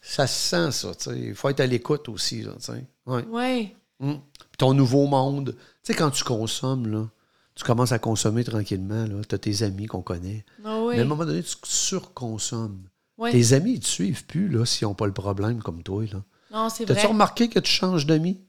Ça 0.02 0.28
se 0.28 0.50
sent, 0.50 0.72
ça. 0.72 0.94
tu 0.96 1.04
sais. 1.10 1.20
Il 1.20 1.36
faut 1.36 1.50
être 1.50 1.62
à 1.62 1.66
l'écoute 1.66 2.10
aussi. 2.10 2.42
Là, 2.42 2.52
tu 2.60 2.66
sais. 2.66 2.86
ouais. 3.06 3.24
Ouais. 3.26 3.76
Puis 4.00 4.18
Ton 4.58 4.74
nouveau 4.74 5.08
monde. 5.08 5.56
Tu 5.58 5.62
sais, 5.84 5.94
quand 5.94 6.12
tu 6.12 6.24
consommes, 6.24 6.88
là, 6.92 7.08
tu 7.56 7.64
commences 7.64 7.92
à 7.94 8.00
consommer 8.00 8.44
tranquillement. 8.44 9.06
Tu 9.28 9.36
as 9.36 9.38
tes 9.38 9.64
amis 9.64 9.86
qu'on 9.88 10.02
connaît. 10.02 10.44
Ah 10.66 10.82
oui. 10.82 10.96
Mais 10.96 11.00
à 11.02 11.04
un 11.04 11.08
moment 11.08 11.26
donné, 11.26 11.42
tu 11.44 11.56
surconsommes. 11.64 12.84
Ouais. 13.18 13.32
Tes 13.32 13.54
amis, 13.54 13.74
ils 13.74 13.80
te 13.80 13.88
suivent 13.88 14.26
plus 14.26 14.50
là, 14.50 14.66
s'ils 14.66 14.88
n'ont 14.88 14.94
pas 14.96 15.06
le 15.06 15.14
problème 15.14 15.62
comme 15.62 15.84
toi. 15.84 16.04
Là. 16.12 16.24
Non, 16.52 16.70
c'est 16.70 16.86
T'as-tu 16.86 17.02
vrai. 17.02 17.10
remarqué 17.10 17.48
que 17.50 17.60
tu 17.60 17.72
changes 17.72 18.06
d'amis? 18.06 18.42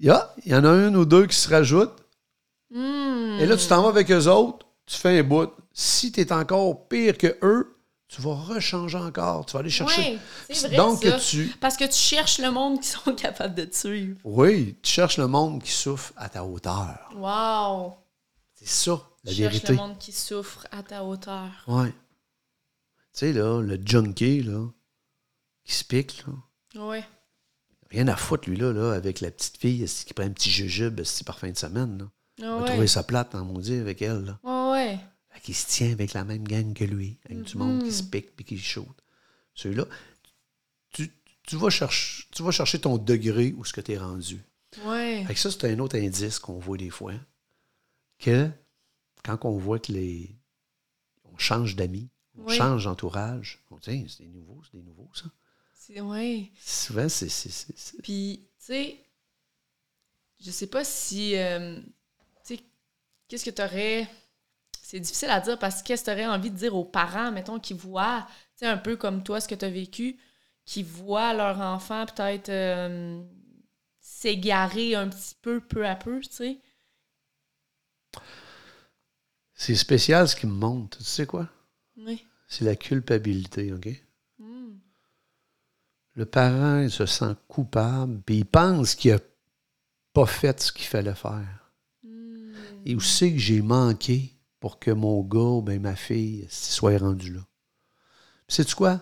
Ya, 0.00 0.32
Il 0.44 0.52
y 0.52 0.54
en 0.54 0.64
a 0.64 0.68
un 0.70 0.94
ou 0.94 1.04
deux 1.04 1.26
qui 1.26 1.36
se 1.36 1.48
rajoutent. 1.50 1.96
Hmm. 2.70 3.36
Et 3.40 3.46
là, 3.46 3.56
tu 3.56 3.66
t'en 3.66 3.82
vas 3.82 3.88
avec 3.88 4.10
eux 4.10 4.26
autres, 4.28 4.66
tu 4.88 4.96
fais 4.96 5.18
un 5.18 5.22
bout. 5.22 5.50
Si 5.72 6.10
tu 6.10 6.20
es 6.20 6.32
encore 6.32 6.88
pire 6.88 7.16
que 7.16 7.36
eux, 7.42 7.76
tu 8.08 8.22
vas 8.22 8.34
rechanger 8.34 8.96
encore. 8.98 9.44
Tu 9.46 9.52
vas 9.52 9.60
aller 9.60 9.70
chercher. 9.70 10.18
C'est 10.50 10.68
vrai, 10.68 10.76
Donc, 10.76 11.04
ça. 11.04 11.18
tu. 11.18 11.46
Parce 11.60 11.76
que 11.76 11.84
tu 11.84 11.92
cherches 11.98 12.38
le 12.38 12.50
monde 12.50 12.80
qui 12.80 12.88
sont 12.88 13.14
capables 13.16 13.54
de 13.54 13.64
te 13.64 13.76
suivre. 13.76 14.18
Oui, 14.24 14.76
tu 14.82 14.90
cherches 14.92 15.18
le 15.18 15.26
monde 15.26 15.62
qui 15.62 15.70
souffre 15.72 16.12
à 16.16 16.28
ta 16.28 16.42
hauteur. 16.44 17.10
Wow. 17.14 17.94
C'est 18.54 18.66
ça, 18.68 19.00
la 19.24 19.30
Tu 19.30 19.36
cherches 19.36 19.52
vérité. 19.52 19.72
le 19.74 19.78
monde 19.78 19.98
qui 19.98 20.12
souffre 20.12 20.66
à 20.72 20.82
ta 20.82 21.04
hauteur. 21.04 21.50
Ouais. 21.66 21.90
Tu 21.90 21.94
sais, 23.26 23.32
là, 23.32 23.60
le 23.60 23.78
junkie, 23.84 24.42
là, 24.42 24.66
qui 25.64 25.74
se 25.74 25.84
pique, 25.84 26.24
là. 26.26 26.82
Ouais. 26.82 27.04
Rien 27.90 28.08
à 28.08 28.16
foutre, 28.16 28.48
lui, 28.48 28.56
là, 28.56 28.72
là 28.72 28.92
avec 28.92 29.20
la 29.20 29.30
petite 29.30 29.56
fille 29.58 29.84
qui 30.06 30.14
prend 30.14 30.24
un 30.24 30.30
petit 30.30 30.50
jujube 30.50 31.00
par 31.24 31.38
fin 31.38 31.50
de 31.50 31.56
semaine. 31.56 31.98
Là? 31.98 32.04
Ah 32.06 32.12
Il 32.38 32.44
va 32.46 32.56
ouais. 32.58 32.70
trouver 32.70 32.86
ça 32.86 33.02
plate, 33.02 33.34
en 33.34 33.44
maudit, 33.44 33.74
avec 33.78 34.02
elle. 34.02 34.24
Là. 34.24 34.38
Qu'il 35.48 35.56
se 35.56 35.66
tient 35.66 35.90
avec 35.92 36.12
la 36.12 36.24
même 36.24 36.46
gang 36.46 36.74
que 36.74 36.84
lui, 36.84 37.16
avec 37.24 37.42
du 37.44 37.56
monde 37.56 37.82
qui 37.82 37.90
se 37.90 38.02
Mhm. 38.02 38.10
pique 38.10 38.36
puis 38.36 38.44
qui 38.44 38.58
shoot. 38.58 38.86
Celui-là, 39.54 39.86
tu, 40.90 41.10
tu, 41.46 41.56
vas 41.56 41.70
chercher, 41.70 42.24
tu 42.32 42.42
vas 42.42 42.50
chercher 42.50 42.78
ton 42.78 42.98
degré 42.98 43.54
où 43.56 43.64
ce 43.64 43.72
que 43.72 43.80
tu 43.80 43.92
es 43.92 43.98
rendu. 43.98 44.42
Ouais. 44.84 45.24
Fait 45.26 45.32
que 45.32 45.40
ça, 45.40 45.50
c'est 45.50 45.64
un 45.72 45.78
autre 45.78 45.96
indice 45.96 46.38
qu'on 46.38 46.58
voit 46.58 46.76
des 46.76 46.90
fois. 46.90 47.14
Que 48.18 48.50
quand 49.24 49.42
on 49.46 49.56
voit 49.56 49.78
que 49.78 49.90
les. 49.92 50.36
On 51.24 51.38
change 51.38 51.76
d'amis, 51.76 52.10
on 52.36 52.44
Oui. 52.44 52.54
change 52.56 52.84
d'entourage, 52.84 53.58
on 53.70 53.76
dit, 53.78 54.04
c'est 54.08 54.24
des 54.24 54.28
nouveaux, 54.28 54.60
c'est 54.64 54.76
des 54.76 54.82
nouveaux, 54.84 55.08
ça. 55.14 55.24
C'est, 55.74 56.00
ouais. 56.02 56.50
Souvent, 56.62 57.08
c'est. 57.08 57.30
c'est- 57.30 57.48
c'est- 57.48 57.72
c'est- 57.78 58.02
Puis, 58.02 58.42
tu 58.58 58.66
sais, 58.66 58.98
je 60.44 60.50
sais 60.50 60.66
pas 60.66 60.84
si. 60.84 61.36
euh, 61.36 61.80
tu 62.44 62.56
sais, 62.56 62.60
qu'est-ce 63.28 63.46
que 63.46 63.50
t'aurais. 63.50 64.06
C'est 64.88 65.00
difficile 65.00 65.28
à 65.28 65.40
dire 65.40 65.58
parce 65.58 65.82
que 65.82 65.88
qu'est-ce 65.88 66.02
que 66.02 66.10
tu 66.10 66.12
aurais 66.12 66.26
envie 66.26 66.50
de 66.50 66.56
dire 66.56 66.74
aux 66.74 66.84
parents, 66.86 67.30
mettons, 67.30 67.60
qui 67.60 67.74
voient, 67.74 68.26
tu 68.56 68.60
sais, 68.60 68.66
un 68.66 68.78
peu 68.78 68.96
comme 68.96 69.22
toi, 69.22 69.38
ce 69.38 69.46
que 69.46 69.54
tu 69.54 69.66
as 69.66 69.70
vécu, 69.70 70.18
qui 70.64 70.82
voient 70.82 71.34
leur 71.34 71.60
enfant 71.60 72.06
peut-être 72.06 72.48
euh, 72.48 73.22
s'égarer 74.00 74.94
un 74.94 75.10
petit 75.10 75.34
peu, 75.42 75.60
peu 75.60 75.86
à 75.86 75.94
peu, 75.94 76.20
tu 76.20 76.30
sais? 76.30 76.58
C'est 79.52 79.74
spécial 79.74 80.26
ce 80.26 80.34
qui 80.34 80.46
me 80.46 80.54
monte. 80.54 80.96
Tu 80.96 81.04
sais 81.04 81.26
quoi? 81.26 81.50
Oui. 81.98 82.24
C'est 82.48 82.64
la 82.64 82.74
culpabilité, 82.74 83.74
OK? 83.74 83.88
Mm. 84.38 84.78
Le 86.14 86.24
parent, 86.24 86.78
il 86.78 86.90
se 86.90 87.04
sent 87.04 87.34
coupable, 87.46 88.22
puis 88.24 88.38
il 88.38 88.46
pense 88.46 88.94
qu'il 88.94 89.12
n'a 89.12 89.20
pas 90.14 90.24
fait 90.24 90.58
ce 90.62 90.72
qu'il 90.72 90.86
fallait 90.86 91.14
faire. 91.14 91.74
Mm. 92.04 92.54
Et 92.86 92.94
où 92.94 93.00
c'est 93.00 93.32
que 93.32 93.38
j'ai 93.38 93.60
manqué 93.60 94.32
pour 94.60 94.78
que 94.78 94.90
mon 94.90 95.22
gars 95.22 95.38
ou 95.38 95.62
ben, 95.62 95.80
ma 95.80 95.96
fille 95.96 96.46
soit 96.50 96.98
rendu 96.98 97.32
là? 97.32 97.40
Puis 98.46 98.56
sais-tu 98.56 98.74
quoi? 98.74 99.00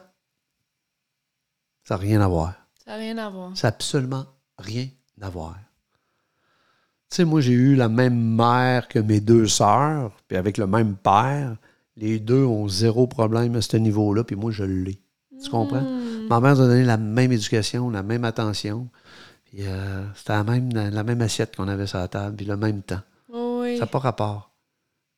Ça 1.84 1.94
n'a 1.94 2.00
rien 2.00 2.20
à 2.20 2.28
voir. 2.28 2.54
Ça 2.84 2.92
n'a 2.92 2.96
rien 2.96 3.18
à 3.18 3.30
voir. 3.30 3.56
Ça 3.56 3.68
n'a 3.68 3.74
absolument 3.74 4.26
rien 4.58 4.88
à 5.20 5.30
voir. 5.30 5.56
Tu 7.10 7.16
sais, 7.16 7.24
moi, 7.24 7.40
j'ai 7.40 7.52
eu 7.52 7.76
la 7.76 7.88
même 7.88 8.18
mère 8.18 8.88
que 8.88 8.98
mes 8.98 9.20
deux 9.20 9.46
sœurs, 9.46 10.10
puis 10.26 10.36
avec 10.36 10.58
le 10.58 10.66
même 10.66 10.96
père. 10.96 11.56
Les 11.96 12.18
deux 12.18 12.44
ont 12.44 12.68
zéro 12.68 13.06
problème 13.06 13.54
à 13.54 13.62
ce 13.62 13.76
niveau-là, 13.76 14.24
puis 14.24 14.36
moi, 14.36 14.50
je 14.50 14.64
l'ai. 14.64 15.00
Tu 15.42 15.48
comprends? 15.48 15.80
Mm. 15.80 16.26
Ma 16.28 16.40
mère 16.40 16.56
nous 16.56 16.62
a 16.62 16.66
donné 16.66 16.84
la 16.84 16.96
même 16.96 17.32
éducation, 17.32 17.88
la 17.88 18.02
même 18.02 18.24
attention. 18.24 18.88
Puis 19.44 19.60
euh, 19.62 20.04
c'était 20.14 20.32
la 20.32 20.44
même, 20.44 20.72
la 20.72 21.04
même 21.04 21.22
assiette 21.22 21.54
qu'on 21.56 21.68
avait 21.68 21.86
sur 21.86 21.98
la 21.98 22.08
table, 22.08 22.36
puis 22.36 22.44
le 22.44 22.56
même 22.56 22.82
temps. 22.82 23.00
Oui. 23.32 23.74
Ça 23.78 23.84
n'a 23.84 23.86
pas 23.86 24.00
rapport. 24.00 24.50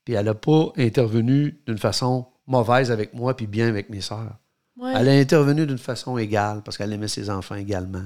Puis 0.08 0.14
elle 0.14 0.24
n'a 0.24 0.32
pas 0.32 0.72
intervenu 0.78 1.60
d'une 1.66 1.76
façon 1.76 2.28
mauvaise 2.46 2.90
avec 2.90 3.12
moi, 3.12 3.36
puis 3.36 3.46
bien 3.46 3.68
avec 3.68 3.90
mes 3.90 4.00
sœurs. 4.00 4.38
Ouais. 4.78 4.94
Elle 4.96 5.10
a 5.10 5.12
intervenu 5.12 5.66
d'une 5.66 5.76
façon 5.76 6.16
égale, 6.16 6.62
parce 6.62 6.78
qu'elle 6.78 6.94
aimait 6.94 7.08
ses 7.08 7.28
enfants 7.28 7.56
également. 7.56 8.02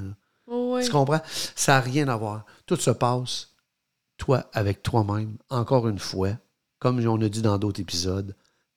Oh. 0.48 0.80
Tu 0.82 0.90
comprends? 0.90 1.20
Ça 1.54 1.74
n'a 1.74 1.80
rien 1.80 2.08
à 2.08 2.16
voir. 2.16 2.44
Tout 2.66 2.74
se 2.74 2.90
passe, 2.90 3.50
toi, 4.16 4.50
avec 4.52 4.82
toi-même, 4.82 5.36
encore 5.48 5.86
une 5.86 6.00
fois, 6.00 6.30
comme 6.80 6.98
on 7.06 7.22
a 7.22 7.28
dit 7.28 7.40
dans 7.40 7.56
d'autres 7.56 7.80
épisodes, 7.80 8.34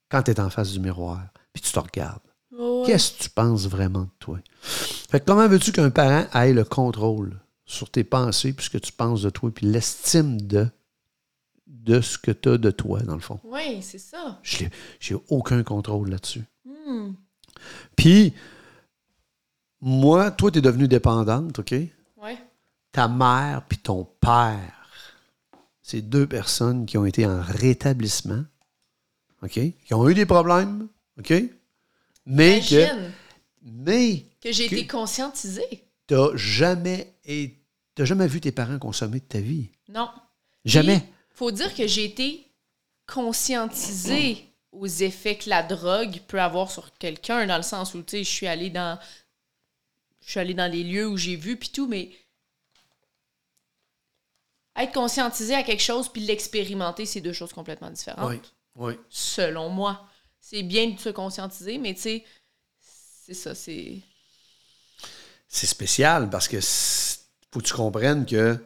quand 0.08 0.22
tu 0.22 0.30
es 0.30 0.40
en 0.40 0.52
face 0.52 0.74
du 0.74 0.80
miroir, 0.80 1.24
puis 1.52 1.64
tu 1.64 1.72
te 1.72 1.80
regardes. 1.80 2.22
Oh. 2.56 2.84
Qu'est-ce 2.86 3.14
que 3.14 3.24
tu 3.24 3.30
penses 3.32 3.66
vraiment 3.66 4.04
de 4.04 4.16
toi? 4.20 4.38
Fait 4.62 5.20
que 5.20 5.26
comment 5.26 5.48
veux-tu 5.48 5.72
qu'un 5.72 5.90
parent 5.90 6.28
ait 6.32 6.54
le 6.54 6.64
contrôle 6.64 7.40
sur 7.66 7.90
tes 7.90 8.04
pensées, 8.04 8.54
puis 8.54 8.68
ce 8.68 8.70
que 8.70 8.78
tu 8.78 8.92
penses 8.92 9.24
de 9.24 9.32
toi, 9.32 9.50
puis 9.50 9.66
l'estime 9.66 10.40
de, 10.40 10.68
de 11.68 12.02
ce 12.02 12.18
que 12.18 12.32
tu 12.32 12.50
as 12.50 12.58
de 12.58 12.72
toi, 12.72 13.00
dans 13.02 13.16
le 13.16 13.22
fond? 13.22 13.40
Oui, 13.44 13.82
c'est 13.82 14.00
ça. 14.00 14.40
Je 14.44 14.66
J'ai 15.00 15.16
aucun 15.30 15.64
contrôle 15.64 16.10
là-dessus. 16.10 16.44
Mm. 16.66 17.12
Puis, 17.96 18.34
moi, 19.82 20.32
toi, 20.32 20.52
tu 20.52 20.60
es 20.60 20.62
devenue 20.62 20.88
dépendante, 20.88 21.60
OK? 21.60 21.74
Ouais. 22.18 22.38
ta 22.92 23.08
mère 23.08 23.64
puis 23.68 23.78
ton 23.78 24.06
père, 24.20 25.14
c'est 25.82 26.02
deux 26.02 26.26
personnes 26.26 26.86
qui 26.86 26.98
ont 26.98 27.06
été 27.06 27.26
en 27.26 27.42
rétablissement, 27.42 28.44
OK? 29.44 29.52
Qui 29.52 29.94
ont 29.94 30.10
eu 30.10 30.14
des 30.14 30.26
problèmes, 30.26 30.88
OK? 31.20 31.34
Mais 32.26 32.60
que, 32.62 32.76
Imagine 32.76 33.12
mais 33.66 34.26
que 34.42 34.52
j'ai 34.52 34.66
été 34.66 34.88
conscientisée. 34.88 35.84
t'as 36.08 36.36
jamais, 36.36 37.14
et 37.26 37.56
jamais 37.98 38.28
vu 38.28 38.40
tes 38.42 38.52
parents 38.52 38.80
consommer 38.80 39.20
de 39.20 39.26
ta 39.26 39.40
vie? 39.40 39.70
Non. 39.90 40.10
Jamais? 40.64 41.00
Puis, 41.00 41.10
faut 41.36 41.52
dire 41.52 41.76
que 41.76 41.86
j'ai 41.86 42.06
été 42.06 42.50
conscientisée 43.06 44.50
aux 44.72 44.88
effets 44.88 45.38
que 45.38 45.50
la 45.50 45.64
drogue 45.64 46.20
peut 46.28 46.42
avoir 46.42 46.72
sur 46.72 46.98
quelqu'un, 46.98 47.46
dans 47.46 47.58
le 47.58 47.64
sens 47.64 47.94
où, 47.94 48.02
tu 48.02 48.12
sais, 48.12 48.24
je 48.24 48.30
suis 48.30 48.48
allée 48.48 48.70
dans... 48.70 49.00
Je 50.22 50.32
suis 50.32 50.40
allée 50.40 50.54
dans 50.54 50.72
les 50.72 50.84
lieux 50.84 51.08
où 51.08 51.18
j'ai 51.18 51.36
vu, 51.36 51.58
puis 51.58 51.70
tout, 51.70 51.88
mais... 51.88 52.12
Être 54.78 54.94
conscientisé 54.94 55.54
à 55.56 55.64
quelque 55.64 55.84
chose 55.84 56.10
puis 56.12 56.22
l'expérimenter, 56.22 57.06
c'est 57.06 57.22
deux 57.22 57.32
choses 57.32 57.54
complètement 57.54 57.90
différentes. 57.90 58.30
Oui, 58.30 58.42
oui. 58.76 58.94
Selon 59.10 59.70
moi. 59.70 60.10
C'est 60.42 60.64
bien 60.64 60.90
de 60.90 61.00
se 61.00 61.10
conscientiser, 61.10 61.78
mais 61.78 61.94
tu 61.94 62.02
sais, 62.02 62.26
c'est 62.80 63.34
ça, 63.34 63.56
c'est... 63.56 64.02
C'est 65.48 65.68
spécial 65.68 66.30
parce 66.30 66.48
que 66.48 66.60
faut 66.60 67.62
que 67.62 67.66
tu 67.66 67.74
comprennes 67.74 68.26
que 68.26 68.60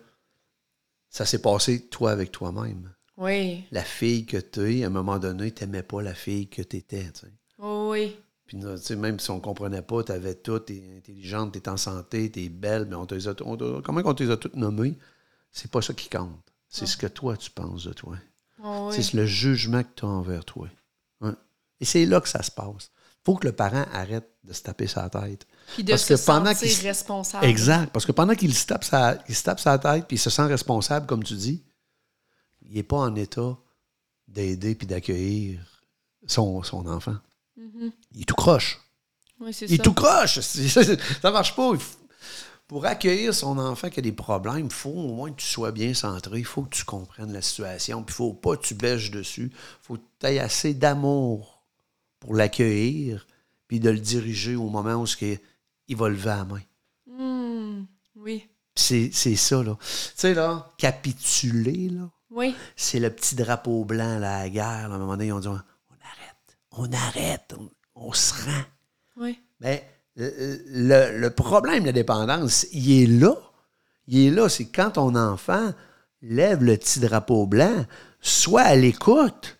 ça 1.09 1.25
s'est 1.25 1.41
passé 1.41 1.87
toi 1.87 2.11
avec 2.11 2.31
toi-même. 2.31 2.93
Oui. 3.17 3.65
La 3.71 3.83
fille 3.83 4.25
que 4.25 4.37
tu 4.37 4.79
es, 4.79 4.83
à 4.83 4.87
un 4.87 4.91
moment 4.91 5.19
donné, 5.19 5.51
t'aimais 5.51 5.83
pas 5.83 6.01
la 6.01 6.13
fille 6.13 6.47
que 6.47 6.61
tu 6.61 6.77
étais. 6.77 7.11
Oh, 7.57 7.89
oui. 7.91 8.15
Puis, 8.45 8.57
tu 8.57 8.77
sais, 8.77 8.95
même 8.95 9.19
si 9.19 9.29
on 9.29 9.39
comprenait 9.39 9.81
pas, 9.81 10.03
tu 10.03 10.11
avais 10.11 10.35
tout, 10.35 10.59
tu 10.59 10.77
es 10.77 10.97
intelligente, 10.97 11.51
tu 11.51 11.59
es 11.59 11.69
en 11.69 11.77
santé, 11.77 12.31
tu 12.31 12.45
es 12.45 12.49
belle, 12.49 12.85
mais 12.85 12.95
on 12.95 13.05
te 13.05 13.13
les 13.13 13.27
a, 13.27 13.35
on 13.41 13.81
comment 13.81 14.01
on 14.05 14.13
te 14.13 14.23
les 14.23 14.31
a 14.31 14.37
toutes 14.37 14.55
nommées? 14.55 14.97
C'est 15.51 15.69
pas 15.69 15.81
ça 15.81 15.93
qui 15.93 16.09
compte. 16.09 16.39
C'est 16.67 16.85
ce 16.85 16.97
que 16.97 17.07
toi, 17.07 17.35
tu 17.35 17.51
penses 17.51 17.83
de 17.83 17.93
toi. 17.93 18.15
Oh, 18.63 18.89
oui. 18.89 19.03
C'est 19.03 19.13
le 19.13 19.25
jugement 19.25 19.83
que 19.83 19.89
tu 19.95 20.05
as 20.05 20.09
envers 20.09 20.45
toi. 20.45 20.67
Et 21.81 21.85
c'est 21.85 22.05
là 22.05 22.21
que 22.21 22.27
ça 22.27 22.43
se 22.43 22.51
passe. 22.51 22.91
Faut 23.25 23.35
que 23.35 23.47
le 23.47 23.53
parent 23.53 23.85
arrête 23.93 24.29
de 24.43 24.53
se 24.53 24.61
taper 24.61 24.87
sa 24.87 25.09
tête. 25.09 25.45
Puis 25.73 25.83
de 25.83 25.91
Parce 25.91 26.03
se 26.05 26.13
que 26.13 26.25
pendant 26.25 26.53
sentir 26.53 26.83
responsable. 26.83 27.45
Exact. 27.45 27.91
Parce 27.91 28.05
que 28.05 28.11
pendant 28.11 28.33
qu'il 28.35 28.53
se 28.55 28.65
tape 28.65 28.83
sa, 28.83 29.17
il 29.27 29.35
se 29.35 29.43
tape 29.43 29.59
sa 29.59 29.77
tête 29.77 30.05
puis 30.07 30.15
il 30.15 30.19
se 30.19 30.29
sent 30.29 30.45
responsable, 30.45 31.05
comme 31.05 31.23
tu 31.23 31.35
dis, 31.35 31.63
il 32.63 32.73
n'est 32.75 32.83
pas 32.83 32.97
en 32.97 33.15
état 33.15 33.57
d'aider 34.27 34.75
puis 34.75 34.87
d'accueillir 34.87 35.59
son, 36.27 36.63
son 36.63 36.87
enfant. 36.87 37.15
Il 38.13 38.21
est 38.21 38.25
tout 38.25 38.35
croche. 38.35 38.79
Oui, 39.39 39.53
c'est 39.53 39.65
Il 39.65 39.73
est 39.73 39.77
ça. 39.77 39.83
tout 39.83 39.93
croche. 39.93 40.39
Ça 41.21 41.31
marche 41.31 41.55
pas. 41.55 41.71
Pour 42.67 42.85
accueillir 42.85 43.33
son 43.33 43.57
enfant 43.57 43.89
qui 43.89 43.99
a 43.99 44.01
des 44.01 44.11
problèmes, 44.11 44.65
il 44.65 44.71
faut 44.71 44.89
au 44.91 45.13
moins 45.13 45.31
que 45.31 45.37
tu 45.41 45.47
sois 45.47 45.71
bien 45.71 45.93
centré. 45.93 46.39
Il 46.39 46.45
faut 46.45 46.63
que 46.63 46.75
tu 46.75 46.85
comprennes 46.85 47.33
la 47.33 47.41
situation. 47.41 48.03
Puis 48.03 48.13
il 48.13 48.15
faut 48.17 48.33
pas 48.33 48.55
que 48.57 48.61
tu 48.61 48.75
bêches 48.75 49.11
dessus. 49.11 49.51
Il 49.53 49.57
faut 49.81 49.95
que 49.95 50.01
tu 50.19 50.27
aies 50.27 50.39
assez 50.39 50.73
d'amour 50.73 51.58
pour 52.19 52.35
l'accueillir 52.35 53.25
puis 53.67 53.79
de 53.79 53.89
le 53.89 53.99
diriger 53.99 54.55
au 54.55 54.69
moment 54.69 54.95
où 54.95 55.05
il 55.87 55.95
va 55.95 56.09
lever 56.09 56.25
la 56.25 56.45
main. 56.45 56.61
Hmm, 57.07 57.85
Oui. 58.15 58.47
C'est 58.75 59.11
ça, 59.11 59.61
là. 59.63 59.77
Tu 59.81 59.87
sais, 60.15 60.33
là, 60.33 60.71
capituler, 60.77 61.89
là, 61.89 62.09
Oui. 62.31 62.55
c'est 62.75 62.99
le 62.99 63.09
petit 63.09 63.35
drapeau 63.35 63.83
blanc 63.83 64.17
là, 64.19 64.37
à 64.37 64.43
la 64.43 64.49
guerre. 64.49 64.87
là. 64.89 64.93
à 64.93 64.97
un 64.97 64.99
moment 64.99 65.11
donné, 65.13 65.27
ils 65.27 65.33
ont 65.33 65.39
dit 65.39 65.47
on 65.47 65.53
arrête, 65.53 66.57
on 66.71 66.91
arrête, 66.93 67.55
on, 67.59 67.69
on 67.95 68.13
se 68.13 68.33
rend. 68.45 68.63
Oui. 69.17 69.37
Mais 69.59 69.85
euh, 70.19 70.57
le, 70.67 71.19
le 71.19 71.29
problème 71.29 71.81
de 71.81 71.87
la 71.87 71.91
dépendance, 71.93 72.65
il 72.71 73.03
est 73.03 73.07
là. 73.07 73.35
Il 74.07 74.27
est 74.27 74.31
là. 74.31 74.47
C'est 74.49 74.65
quand 74.69 74.91
ton 74.91 75.15
enfant 75.15 75.73
lève 76.21 76.63
le 76.63 76.77
petit 76.77 76.99
drapeau 77.01 77.45
blanc, 77.47 77.85
soit 78.21 78.61
à 78.61 78.75
l'écoute, 78.75 79.59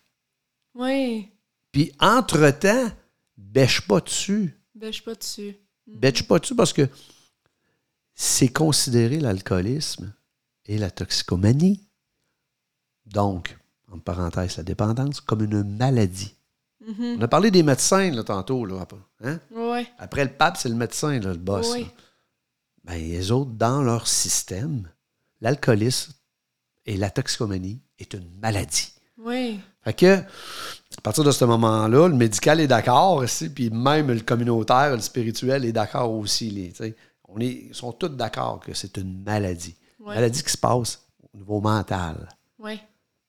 Oui. 0.75 1.29
Puis 1.71 1.91
entre-temps, 1.99 2.91
bêche 3.37 3.81
pas 3.87 3.99
dessus. 4.01 4.57
Bêche 4.75 5.03
pas 5.03 5.15
dessus. 5.15 5.57
Bêche 5.87 6.23
pas 6.23 6.39
dessus 6.39 6.55
parce 6.55 6.73
que 6.73 6.87
c'est 8.15 8.49
considéré 8.49 9.19
l'alcoolisme 9.19 10.13
et 10.65 10.77
la 10.77 10.91
toxicomanie. 10.91 11.81
Donc, 13.05 13.57
en 13.91 13.99
parenthèse, 13.99 14.57
la 14.57 14.63
dépendance, 14.63 15.21
comme 15.21 15.43
une 15.43 15.63
maladie. 15.63 16.35
On 16.99 17.21
a 17.21 17.27
parlé 17.27 17.51
des 17.51 17.63
médecins 17.63 18.09
là, 18.11 18.23
tantôt. 18.23 18.65
Là, 18.65 18.81
après, 18.81 18.97
hein? 19.23 19.39
Oui. 19.51 19.87
Après 19.97 20.23
le 20.23 20.31
pape, 20.31 20.57
c'est 20.57 20.69
le 20.69 20.75
médecin, 20.75 21.19
là, 21.19 21.31
le 21.31 21.37
boss. 21.37 21.77
Là. 21.77 21.85
Ben, 22.83 22.95
les 22.95 23.31
autres, 23.31 23.51
dans 23.51 23.83
leur 23.83 24.07
système, 24.07 24.89
l'alcoolisme 25.41 26.13
et 26.85 26.97
la 26.97 27.09
toxicomanie 27.09 27.81
est 27.99 28.13
une 28.13 28.29
maladie. 28.39 28.93
Oui. 29.17 29.59
Fait 29.89 29.93
que, 29.95 30.17
à 30.19 31.01
partir 31.01 31.23
de 31.23 31.31
ce 31.31 31.45
moment-là, 31.45 32.07
le 32.07 32.13
médical 32.13 32.59
est 32.59 32.67
d'accord 32.67 33.13
aussi, 33.15 33.49
puis 33.49 33.71
même 33.71 34.11
le 34.11 34.19
communautaire, 34.19 34.91
le 34.95 35.01
spirituel 35.01 35.65
est 35.65 35.71
d'accord 35.71 36.11
aussi. 36.11 36.51
Les, 36.51 36.73
on 37.27 37.39
est, 37.39 37.65
ils 37.69 37.73
sont 37.75 37.91
tous 37.93 38.09
d'accord 38.09 38.59
que 38.59 38.71
c'est 38.75 38.97
une 38.97 39.23
maladie. 39.23 39.75
Ouais. 39.99 40.13
Maladie 40.13 40.43
qui 40.43 40.51
se 40.51 40.57
passe 40.57 41.01
au 41.33 41.37
niveau 41.37 41.59
mental. 41.59 42.29
Oui. 42.59 42.79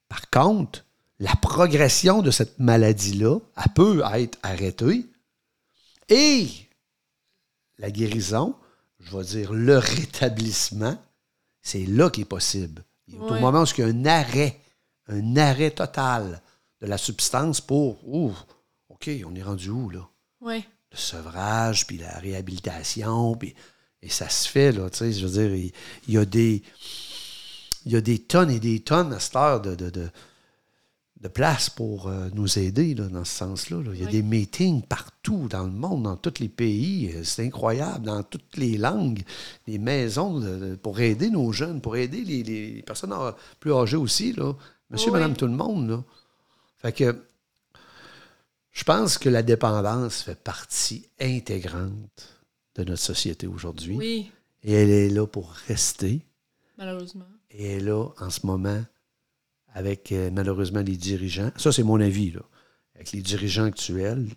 Par 0.07 0.29
contre, 0.29 0.85
la 1.19 1.35
progression 1.37 2.21
de 2.21 2.31
cette 2.31 2.59
maladie-là, 2.59 3.39
elle 3.57 3.73
peut 3.75 4.03
être 4.15 4.39
arrêtée 4.43 5.07
et 6.11 6.47
la 7.79 7.91
guérison, 7.91 8.55
je 8.99 9.17
vais 9.17 9.25
dire 9.25 9.53
le 9.55 9.79
rétablissement, 9.79 10.99
c'est 11.63 11.87
là 11.87 12.11
qui 12.11 12.21
est 12.21 12.25
possible. 12.27 12.83
Il 13.09 13.15
y 13.15 13.17
a 13.17 13.21
Au 13.23 13.33
Ouais. 13.33 13.41
moment 13.41 13.63
où 13.63 13.67
il 13.79 13.81
y 13.81 13.83
a 13.83 13.87
un 13.87 14.05
arrêt, 14.05 14.61
un 15.09 15.37
arrêt 15.39 15.71
total 15.71 16.43
de 16.81 16.87
la 16.87 16.99
substance 16.99 17.61
pour, 17.61 18.07
ouh, 18.09 18.33
OK, 18.89 19.11
on 19.27 19.35
est 19.35 19.43
rendu 19.43 19.71
où 19.71 19.91
là? 19.91 20.09
Oui. 20.41 20.65
le 20.93 20.97
sevrage, 20.97 21.87
puis 21.87 21.99
la 21.99 22.19
réhabilitation, 22.19 23.35
puis 23.37 23.55
et 24.03 24.09
ça 24.09 24.29
se 24.31 24.49
fait, 24.49 24.73
là, 24.73 24.89
tu 24.89 24.99
sais, 24.99 25.13
je 25.13 25.27
veux 25.27 25.33
dire, 25.43 25.55
il, 25.55 25.73
il 26.09 26.15
y 26.15 26.19
a 26.19 26.25
des 26.25 26.63
il 27.87 27.93
y 27.93 27.97
a 27.97 28.01
des 28.01 28.19
tonnes 28.19 28.51
et 28.51 28.61
des 28.61 28.81
tonnes 28.81 29.13
à 29.13 29.21
cette 29.21 29.37
heure 29.37 29.61
de, 29.63 29.75
de, 29.75 29.89
de, 29.91 30.09
de 31.21 31.29
place 31.29 31.71
pour 31.71 32.09
euh, 32.09 32.29
nous 32.35 32.59
aider 32.59 32.95
là, 32.95 33.09
dans 33.09 33.25
ce 33.25 33.35
sens-là. 33.39 33.83
là. 33.83 33.91
Il 33.95 34.01
y 34.01 34.03
a 34.03 34.07
Oui. 34.07 34.13
des 34.13 34.23
meetings 34.23 34.83
partout 34.83 35.49
dans 35.49 35.65
le 35.65 35.71
monde, 35.73 36.03
dans 36.05 36.17
tous 36.17 36.41
les 36.41 36.49
pays. 36.51 37.11
Euh, 37.15 37.25
C'est 37.25 37.45
incroyable, 37.47 38.05
dans 38.07 38.23
toutes 38.23 38.57
les 38.59 38.77
langues, 38.79 39.23
des 39.67 39.79
maisons 39.79 40.41
de- 40.41 40.77
pour 40.77 41.01
aider 41.01 41.31
nos 41.31 41.53
jeunes, 41.53 41.81
pour 41.81 41.97
aider 41.97 42.23
les, 42.23 42.43
les 42.43 42.83
personnes 42.83 43.15
plus 43.61 43.73
âgées 43.73 43.97
aussi. 43.97 44.33
Là. 44.35 44.53
Monsieur, 44.91 45.09
Oui. 45.11 45.15
madame, 45.19 45.35
tout 45.35 45.47
le 45.47 45.53
monde. 45.53 45.89
Là. 45.91 46.05
Fait 46.81 46.93
que 46.93 47.27
je 48.71 48.85
pense 48.85 49.19
que 49.19 49.29
la 49.29 49.43
dépendance 49.43 50.23
fait 50.23 50.35
partie 50.41 51.09
intégrante 51.21 52.41
de 52.77 52.85
notre 52.85 53.03
société 53.03 53.47
aujourd'hui. 53.47 53.97
Oui, 53.97 54.33
Et 54.63 54.73
elle 54.73 54.91
est 54.91 55.09
là 55.11 55.27
pour 55.27 55.51
rester. 55.69 56.21
malheureusement. 56.79 57.27
Et 57.51 57.73
elle 57.73 57.83
est 57.83 57.85
là, 57.87 58.09
en 58.21 58.31
ce 58.31 58.47
moment, 58.47 58.83
avec 59.75 60.13
euh, 60.13 60.31
malheureusement 60.33 60.81
les 60.81 60.97
dirigeants. 60.97 61.51
Ça, 61.57 61.73
c'est 61.73 61.83
mon 61.83 62.01
avis, 62.01 62.31
là. 62.31 62.41
Avec 62.95 63.13
les 63.13 63.23
dirigeants 63.23 63.65
actuels, 63.65 64.29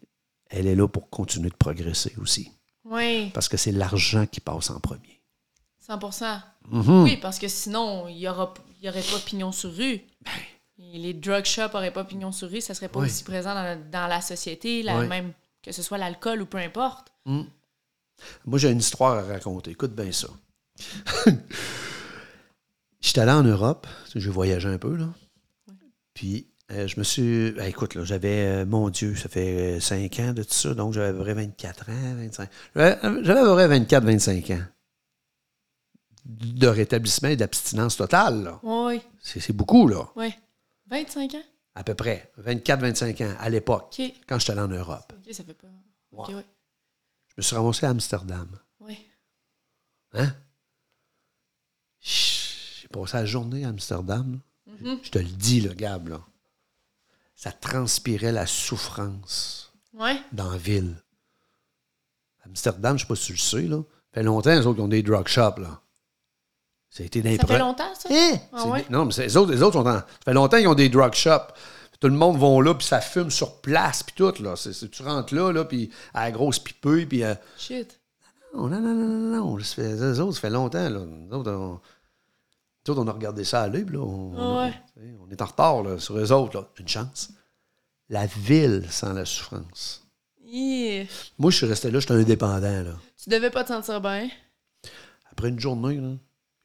elle 0.50 0.68
est 0.68 0.76
là 0.76 0.88
pour 0.88 1.10
continuer 1.10 1.50
de 1.50 1.56
progresser 1.56 2.14
aussi. 2.22 2.52
Oui, 2.86 3.30
Parce 3.34 3.48
que 3.48 3.58
c'est 3.58 3.72
l'argent 3.72 4.26
qui 4.26 4.40
passe 4.42 4.70
en 4.70 4.80
premier. 4.80 5.22
100 5.80 6.00
Mhm. 6.70 7.04
Oui, 7.04 7.18
parce 7.18 7.40
que 7.40 7.48
sinon, 7.48 8.08
il 8.08 8.16
n'y 8.16 8.28
aurait 8.28 8.54
pas 8.54 9.20
pignon 9.26 9.52
sur 9.52 9.74
rue. 9.76 10.02
Et 10.80 10.98
les 10.98 11.14
drug 11.14 11.46
shops 11.46 11.74
n'auraient 11.74 11.94
pas 11.94 12.04
pignon 12.04 12.32
sur 12.32 12.50
rue, 12.50 12.62
ça 12.62 12.74
serait 12.74 12.90
pas 12.90 13.00
Oui. 13.00 13.06
aussi 13.08 13.24
présent 13.24 13.54
dans 13.54 13.64
la, 13.64 13.76
dans 13.76 14.08
la 14.08 14.22
société, 14.22 14.82
la 14.84 15.00
Oui. 15.00 15.08
même 15.08 15.34
que 15.62 15.72
ce 15.72 15.82
soit 15.84 15.98
l'alcool 15.98 16.42
ou 16.42 16.46
peu 16.46 16.58
importe. 16.58 17.12
Moi, 17.26 18.58
j'ai 18.58 18.70
une 18.72 18.80
histoire 18.80 19.18
à 19.18 19.24
raconter. 19.24 19.72
Écoute 19.72 19.94
bien 19.96 20.12
ça. 20.12 20.28
J'étais 23.02 23.22
allé 23.22 23.32
en 23.32 23.44
Europe. 23.44 23.88
J'ai 24.16 24.30
voyagé 24.30 24.70
un 24.70 24.78
peu, 24.78 24.96
là. 24.96 25.10
Puis, 26.14 26.48
euh, 26.72 26.88
je 26.88 26.98
me 27.00 27.04
suis. 27.04 27.52
ben, 27.52 27.66
écoute, 27.66 27.96
là, 27.96 28.04
j'avais. 28.04 28.46
euh, 28.46 28.66
mon 28.66 28.90
Dieu, 28.90 29.16
ça 29.16 29.30
fait 29.30 29.80
5 29.80 30.20
ans 30.20 30.34
de 30.34 30.44
tout 30.44 30.54
ça. 30.54 30.74
Donc, 30.74 30.94
j'avais 30.94 31.10
à 31.10 31.14
peu 31.14 31.20
près 31.20 31.34
24 31.34 31.90
ans, 31.90 32.16
25. 32.16 32.50
J'avais 32.76 33.24
j'avais 33.24 33.40
à 33.40 33.44
peu 33.44 33.54
près 33.54 33.68
24, 33.68 34.04
25 34.06 34.50
ans. 34.52 34.62
De 36.26 36.68
rétablissement 36.68 37.30
et 37.30 37.36
d'abstinence 37.36 37.98
totale, 37.98 38.44
là. 38.44 38.60
Oui, 38.64 39.02
C'est 39.20 39.40
c'est 39.42 39.54
beaucoup, 39.54 39.88
là. 39.88 40.10
oui. 40.16 40.34
25 40.88 41.36
ans? 41.36 41.44
À 41.76 41.84
peu 41.84 41.96
près. 41.96 42.32
24, 42.38 42.80
25 42.82 43.22
ans, 43.22 43.36
à 43.40 43.50
l'époque, 43.50 43.96
OK. 44.00 44.14
quand 44.28 44.40
j'étais 44.40 44.52
allé 44.52 44.62
en 44.62 44.68
Europe. 44.68 45.14
OK, 45.18 45.34
ça 45.34 45.44
fait 45.44 45.54
pas... 45.54 45.68
Ouais. 46.12 46.26
Je 47.30 47.34
me 47.38 47.42
suis 47.42 47.56
ramassé 47.56 47.86
à 47.86 47.90
Amsterdam. 47.90 48.60
Oui. 48.80 48.98
Hein? 50.14 50.34
J'ai 52.00 52.88
passé 52.90 53.18
la 53.18 53.26
journée 53.26 53.66
à 53.66 53.70
Amsterdam. 53.70 54.40
Mhm. 54.68 55.00
Je 55.04 55.10
te 55.10 55.20
le 55.20 55.26
dis, 55.26 55.62
le 55.62 55.74
Gab, 55.74 56.10
là. 56.10 56.22
Ça 57.36 57.52
transpirait 57.52 58.32
la 58.32 58.46
souffrance 58.46 59.74
Ouais. 59.94 60.20
dans 60.32 60.52
la 60.52 60.58
ville. 60.58 60.96
Amsterdam, 62.46 62.98
je 62.98 63.04
sais 63.04 63.08
pas 63.08 63.16
si 63.16 63.26
tu 63.28 63.32
le 63.34 63.38
sais, 63.38 63.62
là. 63.64 63.78
Ça 63.78 64.20
fait 64.20 64.24
longtemps, 64.24 64.52
les 64.52 64.66
autres, 64.68 64.82
ont 64.82 64.88
des 64.88 65.02
drug 65.04 65.28
shops, 65.28 65.58
là. 65.60 65.82
Ça 66.96 67.02
a 67.02 67.06
été 67.08 67.24
Ça 67.38 67.48
fait 67.48 67.58
longtemps, 67.58 67.96
ça? 67.96 68.08
Ah 68.52 68.68
ouais? 68.68 68.84
des- 68.84 68.90
Non, 68.92 69.06
mais 69.06 69.14
les 69.18 69.36
autres, 69.36 69.52
les 69.52 69.64
autres 69.64 69.74
sont 69.74 69.88
en... 69.88 69.94
Ça 69.98 70.06
fait 70.26 70.34
longtemps 70.34 70.58
qu'ils 70.58 70.68
ont 70.68 70.76
des 70.76 70.90
drug 70.90 71.14
shops. 71.16 71.52
Tout 72.00 72.08
le 72.08 72.14
monde 72.14 72.38
va 72.38 72.62
là, 72.64 72.76
puis 72.76 72.86
ça 72.86 73.02
fume 73.02 73.32
sur 73.32 73.62
place, 73.62 74.04
puis 74.04 74.14
tout, 74.16 74.34
là. 74.44 74.54
Tu 74.92 75.02
rentres 75.02 75.34
là, 75.34 75.52
là, 75.52 75.66
puis 75.66 75.90
à 76.14 76.26
la 76.26 76.32
grosse 76.32 76.60
pipeux, 76.60 77.06
puis... 77.08 77.24
euh, 77.24 77.34
Shit. 77.58 78.00
non, 78.54 78.68
non, 78.68 78.80
non, 78.80 78.94
non, 78.94 79.08
non, 79.08 79.38
non. 79.56 79.60
Ça 79.60 79.74
fait, 79.76 79.96
les 79.96 80.20
autres, 80.20 80.34
ça 80.36 80.42
fait 80.42 80.50
longtemps. 80.52 80.88
Là. 80.88 81.00
Nous 81.00 81.36
autres, 81.36 81.52
on, 81.52 81.80
nous 82.86 82.92
autres, 82.94 83.02
on 83.02 83.08
a 83.08 83.12
regardé 83.12 83.44
ça 83.44 83.62
aller, 83.64 83.84
puis 83.84 83.96
là, 83.96 84.02
on, 84.04 84.34
on- 84.38 84.60
Ouais. 84.64 84.74
on 85.26 85.32
est 85.32 85.42
en 85.42 85.46
retard 85.46 85.82
là, 85.82 85.98
sur 85.98 86.16
eux 86.18 86.32
autres. 86.32 86.58
Là. 86.60 86.68
Une 86.78 86.88
chance. 86.88 87.30
La 88.10 88.28
ville 88.28 88.86
sans 88.92 89.14
la 89.14 89.26
souffrance. 89.26 90.04
Yeah. 90.46 91.06
Moi, 91.40 91.50
je 91.50 91.58
suis 91.58 91.66
resté 91.66 91.90
là, 91.90 92.00
j'étais 92.00 92.14
indépendant. 92.14 92.84
Là. 92.84 92.92
Tu 93.24 93.30
devais 93.32 93.50
pas 93.50 93.64
te 93.64 93.70
sentir 93.70 94.00
bien? 94.02 94.30
Après 95.32 95.50
une 95.50 95.60
journée, 95.60 95.96
là, 95.96 96.10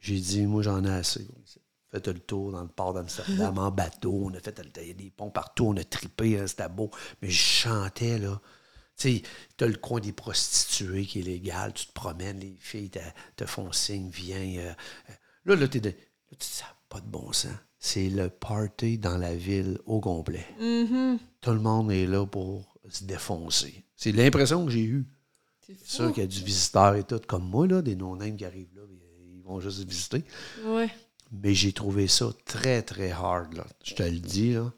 j'ai 0.00 0.18
dit, 0.18 0.46
moi, 0.46 0.62
j'en 0.62 0.84
ai 0.84 0.90
assez. 0.90 1.26
Fait 1.90 2.06
le 2.06 2.18
tour 2.18 2.52
dans 2.52 2.62
le 2.62 2.68
port 2.68 2.92
d'Amsterdam 2.92 3.56
en 3.58 3.70
bateau. 3.70 4.12
On 4.26 4.34
a 4.34 4.40
fait 4.40 4.60
il 4.82 4.88
y 4.88 4.90
a 4.90 4.94
des 4.94 5.10
ponts 5.10 5.30
partout. 5.30 5.66
On 5.68 5.76
a 5.76 5.84
tripé, 5.84 6.38
hein, 6.38 6.46
c'était 6.46 6.68
beau. 6.68 6.90
Mais 7.22 7.30
je 7.30 7.42
chantais, 7.42 8.18
là. 8.18 8.40
Tu 8.96 9.16
sais, 9.16 9.22
t'as 9.56 9.66
le 9.66 9.76
coin 9.76 10.00
des 10.00 10.12
prostituées 10.12 11.06
qui 11.06 11.20
est 11.20 11.22
légal. 11.22 11.72
Tu 11.72 11.86
te 11.86 11.92
promènes, 11.92 12.40
les 12.40 12.56
filles 12.58 12.90
te, 12.90 12.98
te 13.36 13.46
font 13.46 13.72
signe, 13.72 14.10
viens. 14.10 14.36
euh, 14.60 14.72
euh. 15.08 15.12
Là, 15.46 15.56
là, 15.56 15.68
t'es 15.68 15.80
de- 15.80 15.88
là, 15.90 15.94
tu 16.32 16.36
dis, 16.38 16.46
ça 16.46 16.64
n'a 16.66 16.76
pas 16.88 17.00
de 17.00 17.06
bon 17.06 17.32
sens. 17.32 17.52
C'est 17.78 18.10
le 18.10 18.28
party 18.28 18.98
dans 18.98 19.16
la 19.16 19.34
ville 19.34 19.78
au 19.86 20.00
complet. 20.00 20.44
Mhm. 20.60 21.18
Tout 21.40 21.52
le 21.52 21.60
monde 21.60 21.90
est 21.92 22.06
là 22.06 22.26
pour 22.26 22.76
se 22.90 23.04
défoncer. 23.04 23.84
C'est 23.96 24.12
l'impression 24.12 24.66
que 24.66 24.72
j'ai 24.72 24.82
eue. 24.84 25.06
C'est 25.60 25.78
sûr 25.86 26.12
qu'il 26.12 26.22
y 26.22 26.26
a 26.26 26.28
du 26.28 26.42
visiteur 26.42 26.96
et 26.96 27.04
tout, 27.04 27.20
comme 27.26 27.48
moi, 27.48 27.66
là, 27.66 27.80
des 27.82 27.94
non-names 27.94 28.36
qui 28.36 28.44
arrivent 28.44 28.74
là, 28.74 28.82
vont 29.48 29.60
juste. 29.60 30.16
Ouais. 30.64 30.90
Mais 31.32 31.54
j'ai 31.54 31.72
trouvé 31.72 32.08
ça 32.08 32.26
très, 32.44 32.82
très 32.82 33.10
hard, 33.10 33.54
là. 33.54 33.66
Je 33.82 33.94
te 33.94 34.02
le 34.02 34.18
dis, 34.18 34.54
là. 34.54 34.72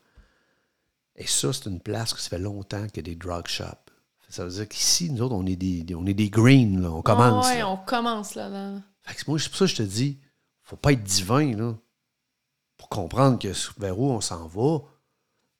Et 1.16 1.26
ça, 1.26 1.52
c'est 1.52 1.66
une 1.66 1.80
place 1.80 2.14
que 2.14 2.20
ça 2.20 2.30
fait 2.30 2.38
longtemps 2.38 2.86
qu'il 2.86 2.96
y 3.06 3.10
a 3.10 3.12
des 3.12 3.16
drug 3.16 3.46
shops. 3.46 3.90
Ça 4.28 4.44
veut 4.44 4.50
dire 4.50 4.68
qu'ici, 4.68 5.10
nous 5.10 5.22
autres, 5.22 5.34
on 5.34 5.44
est 5.44 5.56
des, 5.56 5.84
on 5.94 6.06
est 6.06 6.14
des 6.14 6.30
green, 6.30 6.80
là. 6.82 6.90
On 6.90 7.02
commence. 7.02 7.52
Là. 7.52 7.68
on 7.68 7.76
commence 7.76 8.36
là. 8.36 8.48
là. 8.48 8.74
Fait 9.02 9.14
que 9.16 9.22
moi, 9.28 9.38
c'est 9.38 9.48
pour 9.48 9.58
ça 9.58 9.64
que 9.64 9.72
je 9.72 9.76
te 9.76 9.82
dis, 9.82 10.18
faut 10.62 10.76
pas 10.76 10.92
être 10.92 11.02
divin, 11.02 11.56
là. 11.56 11.74
Pour 12.76 12.88
comprendre 12.88 13.38
que 13.38 13.48
vers 13.78 13.98
où 13.98 14.10
on 14.10 14.20
s'en 14.20 14.46
va, 14.46 14.78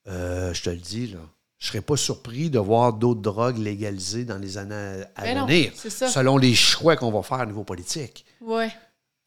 euh, 0.06 0.54
je 0.54 0.62
te 0.62 0.70
le 0.70 0.76
dis, 0.76 1.08
là. 1.08 1.18
Je 1.58 1.66
serais 1.66 1.82
pas 1.82 1.96
surpris 1.96 2.48
de 2.48 2.58
voir 2.58 2.94
d'autres 2.94 3.20
drogues 3.20 3.58
légalisées 3.58 4.24
dans 4.24 4.38
les 4.38 4.56
années 4.56 5.04
à 5.14 5.22
Ben 5.24 5.44
venir, 5.44 5.72
selon 5.76 6.38
les 6.38 6.54
choix 6.54 6.96
qu'on 6.96 7.10
va 7.10 7.22
faire 7.22 7.40
au 7.40 7.46
niveau 7.46 7.64
politique. 7.64 8.24
Ouais. 8.40 8.70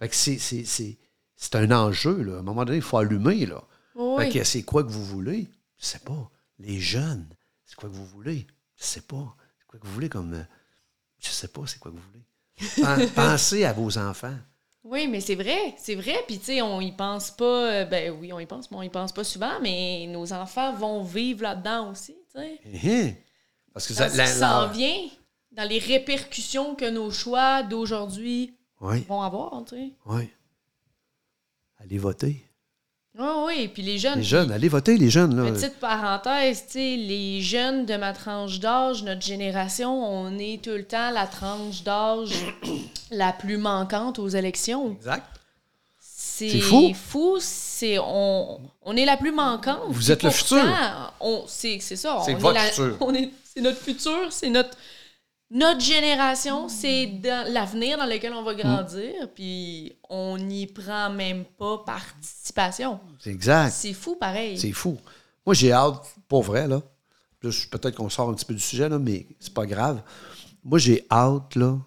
Fait 0.03 0.09
que 0.09 0.15
c'est, 1.37 1.55
un 1.57 1.71
enjeu, 1.71 2.23
là. 2.23 2.35
À 2.35 2.39
un 2.39 2.41
moment 2.41 2.65
donné, 2.65 2.77
il 2.77 2.83
faut 2.83 2.97
allumer, 2.97 3.45
là. 3.45 3.63
Fait 4.17 4.29
que 4.29 4.43
c'est 4.43 4.63
quoi 4.63 4.83
que 4.83 4.89
vous 4.89 5.03
voulez? 5.05 5.47
Je 5.77 5.85
sais 5.85 5.99
pas. 5.99 6.29
Les 6.59 6.79
jeunes, 6.79 7.27
c'est 7.65 7.75
quoi 7.75 7.89
que 7.89 7.95
vous 7.95 8.05
voulez? 8.05 8.45
Je 8.77 8.83
sais 8.83 9.01
pas. 9.01 9.35
C'est 9.59 9.65
quoi 9.67 9.79
que 9.79 9.85
vous 9.87 9.93
voulez 9.93 10.09
comme... 10.09 10.33
euh, 10.33 10.43
Je 11.19 11.29
sais 11.29 11.47
pas 11.47 11.61
c'est 11.67 11.79
quoi 11.79 11.91
que 11.91 11.95
vous 11.97 12.03
voulez. 12.11 12.25
Pen- 12.75 13.09
Pensez 13.15 13.63
à 13.65 13.73
vos 13.73 13.97
enfants. 13.97 14.35
Oui, 14.83 15.07
mais 15.07 15.21
c'est 15.21 15.35
vrai, 15.35 15.73
c'est 15.77 15.95
vrai. 15.95 16.17
Puis, 16.27 16.39
tu 16.39 16.45
sais, 16.45 16.61
on 16.61 16.81
y 16.81 16.91
pense 16.91 17.31
pas. 17.31 17.71
euh, 17.71 17.85
Ben 17.85 18.11
oui, 18.19 18.33
on 18.33 18.39
y 18.39 18.45
pense, 18.45 18.69
mais 18.69 18.77
on 18.77 18.81
y 18.83 18.89
pense 18.89 19.13
pas 19.13 19.23
souvent. 19.23 19.59
Mais 19.61 20.05
nos 20.09 20.33
enfants 20.33 20.73
vont 20.75 21.01
vivre 21.03 21.43
là-dedans 21.43 21.91
aussi, 21.91 22.15
tu 22.33 22.39
sais. 22.41 22.59
Hein? 22.85 23.13
Parce 23.73 23.87
que 23.87 23.93
ça... 23.93 24.09
la- 24.09 24.27
s'en 24.27 24.67
vient, 24.69 25.07
dans 25.51 25.67
les 25.67 25.79
répercussions 25.79 26.75
que 26.75 26.89
nos 26.89 27.09
choix 27.11 27.63
d'aujourd'hui 27.63 28.57
Oui, 28.83 28.99
vont 29.07 29.21
avoir, 29.21 29.63
tu 29.67 29.75
sais. 29.75 29.91
oui. 30.05 30.29
Allez 31.79 31.97
voter. 31.97 32.43
Oui, 33.17 33.27
oui. 33.45 33.67
Puis 33.73 33.81
les 33.83 33.97
jeunes. 33.99 34.17
Les 34.19 34.23
jeunes, 34.23 34.51
allez 34.51 34.69
voter, 34.69 34.97
les 34.97 35.09
jeunes, 35.09 35.35
là. 35.35 35.51
Petite 35.51 35.79
parenthèse, 35.79 36.65
tu 36.65 36.73
sais, 36.73 36.95
les 36.97 37.41
jeunes 37.41 37.85
de 37.85 37.95
ma 37.95 38.13
tranche 38.13 38.59
d'âge, 38.59 39.03
notre 39.03 39.21
génération, 39.21 39.91
on 40.03 40.37
est 40.39 40.63
tout 40.63 40.71
le 40.71 40.83
temps 40.85 41.11
la 41.11 41.27
tranche 41.27 41.83
d'âge 41.83 42.33
la 43.11 43.31
plus 43.33 43.57
manquante 43.57 44.17
aux 44.19 44.29
élections. 44.29 44.93
Exact. 44.93 45.27
C'est 45.99 46.59
fou. 46.59 46.93
fou, 46.95 47.37
c'est 47.39 47.99
on, 47.99 48.59
on 48.81 48.97
est 48.97 49.05
la 49.05 49.17
plus 49.17 49.31
manquante. 49.31 49.79
Vous 49.89 50.11
êtes 50.11 50.23
le 50.23 50.29
futur. 50.31 50.63
C'est 51.47 51.79
ça, 51.79 52.21
C'est 52.25 52.33
votre 52.33 52.55
la- 52.55 52.61
futur. 52.61 52.97
on 53.01 53.13
est 53.13 53.29
c'est 53.45 53.61
notre 53.61 53.77
futur, 53.77 54.31
c'est 54.31 54.49
notre 54.49 54.75
notre 55.53 55.81
génération, 55.81 56.67
c'est 56.67 57.05
dans 57.05 57.51
l'avenir 57.53 57.97
dans 57.97 58.07
lequel 58.07 58.33
on 58.33 58.43
va 58.43 58.55
grandir, 58.55 59.13
puis 59.35 59.95
on 60.09 60.37
n'y 60.37 60.65
prend 60.65 61.11
même 61.11 61.45
pas 61.45 61.77
participation. 61.85 62.99
C'est 63.19 63.29
exact. 63.29 63.71
C'est 63.71 63.93
fou 63.93 64.15
pareil. 64.15 64.57
C'est 64.57 64.71
fou. 64.71 64.97
Moi, 65.45 65.53
j'ai 65.53 65.71
hâte, 65.71 66.03
pour 66.27 66.41
vrai, 66.43 66.67
là. 66.67 66.81
Peut-être 67.39 67.95
qu'on 67.95 68.09
sort 68.09 68.29
un 68.29 68.33
petit 68.33 68.45
peu 68.45 68.53
du 68.53 68.59
sujet, 68.59 68.89
là, 68.89 68.97
mais 68.97 69.27
c'est 69.39 69.53
pas 69.53 69.65
grave. 69.65 70.01
Moi, 70.63 70.79
j'ai 70.79 71.05
hâte, 71.11 71.55
là, 71.55 71.77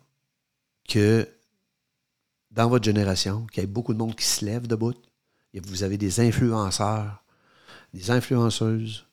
que 0.89 1.29
dans 2.53 2.69
votre 2.69 2.85
génération, 2.85 3.47
qu'il 3.47 3.63
y 3.63 3.65
ait 3.65 3.67
beaucoup 3.67 3.95
de 3.95 3.99
monde 3.99 4.15
qui 4.15 4.25
se 4.25 4.45
lève 4.45 4.67
debout. 4.67 4.95
Et 5.55 5.61
vous 5.61 5.83
avez 5.83 5.99
des 5.99 6.21
influenceurs, 6.21 7.25
des 7.93 8.11
influenceuses 8.11 9.07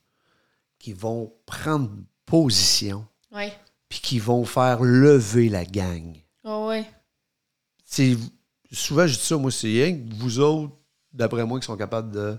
qui 0.78 0.93
vont 0.93 1.34
prendre 1.45 1.89
position 2.26 3.08
Ouais. 3.32 3.51
Puis 3.94 4.02
qui 4.02 4.18
vont 4.18 4.44
faire 4.44 4.82
lever 4.82 5.50
la 5.50 5.66
gang. 5.66 6.18
Ah 6.44 6.66
ouais. 6.66 6.84
C'est, 7.86 8.18
souvent, 8.72 9.06
je 9.06 9.14
dis 9.14 9.24
ça, 9.24 9.38
moi, 9.38 9.52
c'est 9.52 9.68
rien 9.68 9.94
que 9.96 10.16
vous 10.16 10.39
autres, 10.39 10.74
d'après 11.12 11.46
moi, 11.46 11.60
qui 11.60 11.68
sont 11.68 11.78
capables 11.78 12.10
de 12.12 12.36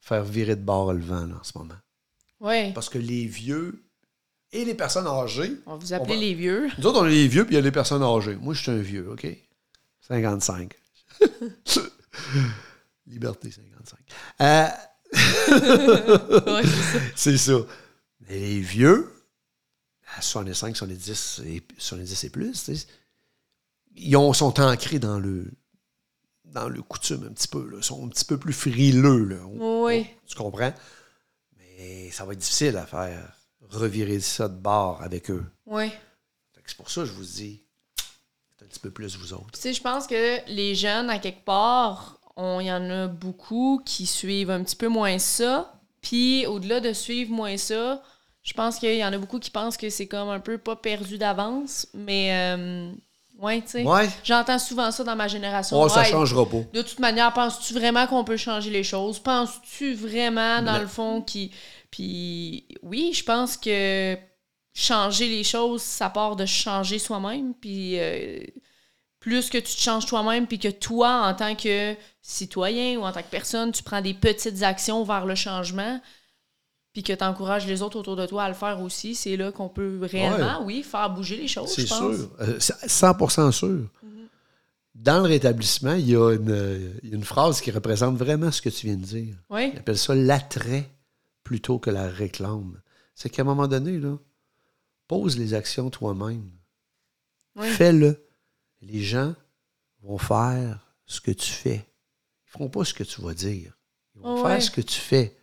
faire 0.00 0.22
virer 0.22 0.54
de 0.54 0.62
bord 0.62 0.92
le 0.92 1.00
vent, 1.00 1.26
là, 1.26 1.34
en 1.40 1.42
ce 1.42 1.58
moment. 1.58 1.74
Ouais. 2.38 2.70
Parce 2.72 2.88
que 2.88 2.98
les 2.98 3.26
vieux 3.26 3.82
et 4.52 4.64
les 4.64 4.76
personnes 4.76 5.08
âgées, 5.08 5.56
On 5.66 5.76
vous 5.76 5.92
appeler 5.92 6.14
va- 6.14 6.20
les 6.20 6.34
vieux. 6.34 6.68
nous 6.78 6.86
autres, 6.86 7.00
on 7.02 7.06
est 7.06 7.10
les 7.10 7.26
vieux, 7.26 7.44
puis 7.44 7.54
il 7.54 7.56
y 7.56 7.58
a 7.58 7.62
les 7.62 7.72
personnes 7.72 8.04
âgées. 8.04 8.36
Moi, 8.36 8.54
je 8.54 8.62
suis 8.62 8.70
un 8.70 8.76
vieux, 8.78 9.10
OK? 9.10 9.26
55. 10.02 10.72
Liberté 13.08 13.50
55. 13.50 13.98
Euh, 14.40 14.68
Ouais, 16.46 16.62
c'est 16.64 16.92
ça. 16.92 17.00
C'est 17.16 17.38
ça. 17.38 17.56
Mais 18.28 18.38
les 18.38 18.60
vieux, 18.60 19.12
à 20.16 20.22
65, 20.22 20.76
70 20.76 21.42
et, 21.46 21.62
70 21.78 22.24
et 22.24 22.30
plus, 22.30 22.70
ils 23.96 24.16
ont, 24.16 24.32
sont 24.32 24.58
ancrés 24.60 24.98
dans 24.98 25.18
le 25.18 25.50
dans 26.44 26.68
le 26.68 26.80
coutume 26.80 27.24
un 27.28 27.32
petit 27.32 27.48
peu. 27.48 27.68
Là. 27.68 27.76
Ils 27.78 27.84
sont 27.84 28.04
un 28.04 28.08
petit 28.08 28.24
peu 28.24 28.38
plus 28.38 28.52
frileux. 28.52 29.24
Là. 29.24 29.36
Oui. 29.46 30.06
Tu 30.26 30.36
comprends? 30.36 30.72
Mais 31.58 32.10
ça 32.12 32.24
va 32.24 32.32
être 32.32 32.38
difficile 32.38 32.76
à 32.76 32.86
faire 32.86 33.36
revirer 33.68 34.20
ça 34.20 34.48
de 34.48 34.54
bord 34.56 35.02
avec 35.02 35.30
eux. 35.30 35.44
Oui. 35.66 35.90
C'est 36.64 36.76
pour 36.76 36.90
ça 36.90 37.02
que 37.02 37.06
je 37.08 37.12
vous 37.12 37.24
dis, 37.24 37.62
c'est 38.58 38.64
un 38.64 38.68
petit 38.68 38.80
peu 38.80 38.90
plus 38.90 39.16
vous 39.16 39.32
autres. 39.34 39.50
Tu 39.52 39.60
sais, 39.60 39.72
je 39.72 39.80
pense 39.82 40.06
que 40.06 40.48
les 40.50 40.74
jeunes, 40.74 41.10
à 41.10 41.18
quelque 41.20 41.44
part, 41.44 42.18
on- 42.36 42.58
il 42.60 42.66
y 42.66 42.72
en 42.72 42.88
a 42.90 43.06
beaucoup 43.06 43.80
qui 43.84 44.04
suivent 44.06 44.50
un 44.50 44.64
petit 44.64 44.74
peu 44.76 44.88
moins 44.88 45.18
ça. 45.18 45.78
Puis, 46.00 46.44
au-delà 46.46 46.80
de 46.80 46.92
suivre 46.92 47.30
moins 47.32 47.56
ça, 47.56 48.02
je 48.46 48.52
pense 48.52 48.78
qu'il 48.78 48.94
y 48.94 49.04
en 49.04 49.12
a 49.12 49.18
beaucoup 49.18 49.40
qui 49.40 49.50
pensent 49.50 49.76
que 49.76 49.90
c'est 49.90 50.06
comme 50.06 50.28
un 50.28 50.38
peu 50.38 50.56
pas 50.56 50.76
perdu 50.76 51.18
d'avance. 51.18 51.88
Mais, 51.94 52.28
euh, 52.32 52.92
ouais, 53.40 53.60
tu 53.62 53.68
sais. 53.70 53.82
Ouais. 53.82 54.08
J'entends 54.22 54.60
souvent 54.60 54.92
ça 54.92 55.02
dans 55.02 55.16
ma 55.16 55.26
génération. 55.26 55.80
Oh, 55.82 55.88
ça 55.88 56.02
Ouais, 56.02 56.06
changera 56.06 56.48
pas. 56.48 56.60
De 56.72 56.82
toute 56.82 57.00
manière, 57.00 57.32
penses-tu 57.32 57.74
vraiment 57.74 58.06
qu'on 58.06 58.22
peut 58.22 58.36
changer 58.36 58.70
les 58.70 58.84
choses? 58.84 59.18
Penses-tu 59.18 59.94
vraiment, 59.94 60.62
dans 60.62 60.74
Non. 60.74 60.78
le 60.80 60.86
fond, 60.86 61.22
qui. 61.22 61.50
Puis, 61.90 62.68
oui, 62.82 63.12
je 63.12 63.24
pense 63.24 63.56
que 63.56 64.16
changer 64.72 65.28
les 65.28 65.42
choses, 65.42 65.82
ça 65.82 66.08
part 66.08 66.36
de 66.36 66.46
changer 66.46 67.00
soi-même. 67.00 67.52
Puis, 67.54 67.98
euh, 67.98 68.38
plus 69.18 69.50
que 69.50 69.58
tu 69.58 69.74
te 69.74 69.80
changes 69.80 70.06
toi-même, 70.06 70.46
puis 70.46 70.60
que 70.60 70.68
toi, 70.68 71.26
en 71.26 71.34
tant 71.34 71.56
que 71.56 71.96
citoyen 72.22 72.96
ou 72.98 73.02
en 73.04 73.10
tant 73.10 73.22
que 73.22 73.30
personne, 73.30 73.72
tu 73.72 73.82
prends 73.82 74.00
des 74.00 74.14
petites 74.14 74.62
actions 74.62 75.02
vers 75.02 75.26
le 75.26 75.34
changement, 75.34 76.00
puis 76.96 77.02
que 77.02 77.12
tu 77.12 77.22
encourages 77.24 77.66
les 77.66 77.82
autres 77.82 77.98
autour 77.98 78.16
de 78.16 78.24
toi 78.24 78.44
à 78.44 78.48
le 78.48 78.54
faire 78.54 78.80
aussi, 78.80 79.14
c'est 79.14 79.36
là 79.36 79.52
qu'on 79.52 79.68
peut 79.68 79.98
réellement, 80.00 80.64
oui, 80.64 80.82
faire 80.82 81.10
bouger 81.10 81.36
les 81.36 81.46
choses, 81.46 81.68
C'est 81.68 81.82
je 81.82 81.88
pense. 81.88 82.16
sûr. 82.16 82.30
Euh, 82.40 82.56
c'est 82.58 82.88
100 82.88 83.50
sûr. 83.52 83.80
Dans 84.94 85.18
le 85.18 85.28
rétablissement, 85.28 85.92
il 85.92 86.08
y, 86.08 86.16
a 86.16 86.32
une, 86.32 86.50
euh, 86.50 86.90
une 87.02 87.22
phrase 87.22 87.60
qui 87.60 87.70
représente 87.70 88.16
vraiment 88.16 88.50
ce 88.50 88.62
que 88.62 88.70
tu 88.70 88.86
viens 88.86 88.96
de 88.96 89.04
dire. 89.04 89.36
Oui, 89.50 89.72
Il 89.74 89.78
appelle 89.78 89.98
ça 89.98 90.14
l'attrait 90.14 90.88
plutôt 91.44 91.78
que 91.78 91.90
la 91.90 92.08
réclame. 92.08 92.80
C'est 93.14 93.28
qu'à 93.28 93.42
un 93.42 93.44
moment 93.44 93.68
donné, 93.68 93.98
là, 93.98 94.16
pose 95.06 95.36
les 95.36 95.52
actions 95.52 95.90
toi-même. 95.90 96.50
oui. 97.56 97.68
Fais-le. 97.68 98.24
Les 98.80 99.02
gens 99.02 99.34
vont 100.02 100.16
faire 100.16 100.94
ce 101.04 101.20
que 101.20 101.30
tu 101.30 101.50
fais. 101.50 101.84
Ils 102.46 102.50
feront 102.52 102.70
pas 102.70 102.86
ce 102.86 102.94
que 102.94 103.04
tu 103.04 103.20
vas 103.20 103.34
dire. 103.34 103.76
Ils 104.14 104.22
vont 104.22 104.32
Oh, 104.32 104.36
faire 104.38 104.46
ouais. 104.56 104.60
ce 104.62 104.70
que 104.70 104.80
tu 104.80 104.98
fais. 104.98 105.36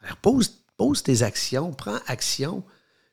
Alors, 0.00 0.18
pose, 0.18 0.62
pose 0.76 1.02
tes 1.02 1.22
actions, 1.22 1.72
prends 1.72 1.98
action, 2.06 2.64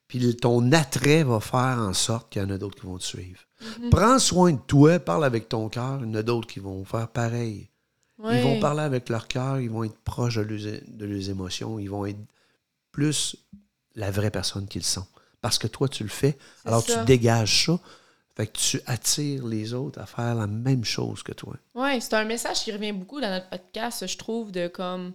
puis 0.08 0.36
ton 0.36 0.72
attrait 0.72 1.24
va 1.24 1.40
faire 1.40 1.78
en 1.80 1.94
sorte 1.94 2.32
qu'il 2.32 2.42
y 2.42 2.46
en 2.46 2.50
a 2.50 2.58
d'autres 2.58 2.80
qui 2.80 2.86
vont 2.86 2.98
te 2.98 3.04
suivre. 3.04 3.40
Mm-hmm. 3.62 3.90
Prends 3.90 4.20
soin 4.20 4.52
de 4.54 4.60
toi, 4.60 5.00
parle 5.00 5.26
avec 5.26 5.50
ton 5.50 5.70
cœur, 5.70 6.00
il 6.02 6.08
y 6.08 6.10
en 6.12 6.16
a 6.16 6.24
d'autres 6.24 6.48
qui 6.48 6.60
vont 6.60 6.84
faire 6.86 7.08
pareil. 7.08 7.70
Ils 8.24 8.44
vont 8.44 8.60
parler 8.60 8.82
avec 8.82 9.10
leur 9.10 9.28
cœur, 9.28 9.60
ils 9.60 9.70
vont 9.70 9.84
être 9.84 9.98
proches 10.04 10.36
de 10.36 10.42
leurs, 10.42 10.82
de 10.88 11.06
leurs 11.06 11.30
émotions, 11.30 11.80
ils 11.80 11.90
vont 11.90 12.06
être 12.06 12.20
plus 12.92 13.36
la 13.96 14.12
vraie 14.12 14.30
personne 14.30 14.68
qu'ils 14.68 14.84
sont. 14.84 15.08
Parce 15.42 15.58
que 15.58 15.68
toi, 15.68 15.88
tu 15.88 16.04
le 16.04 16.10
fais, 16.10 16.38
alors 16.66 16.84
ça. 16.84 17.00
tu 17.00 17.06
dégages 17.06 17.66
ça, 17.66 17.80
fait 18.36 18.48
que 18.48 18.58
tu 18.58 18.82
attires 18.86 19.46
les 19.46 19.74
autres 19.74 20.00
à 20.00 20.06
faire 20.06 20.36
la 20.36 20.48
même 20.48 20.86
chose 20.86 21.24
que 21.24 21.32
toi. 21.32 21.56
Oui, 21.74 22.00
c'est 22.00 22.14
un 22.14 22.26
message 22.26 22.64
qui 22.64 22.72
revient 22.72 22.92
beaucoup 22.92 23.20
dans 23.20 23.30
notre 23.30 23.50
podcast, 23.50 24.06
je 24.06 24.18
trouve, 24.18 24.52
de 24.52 24.68
comme 24.68 25.14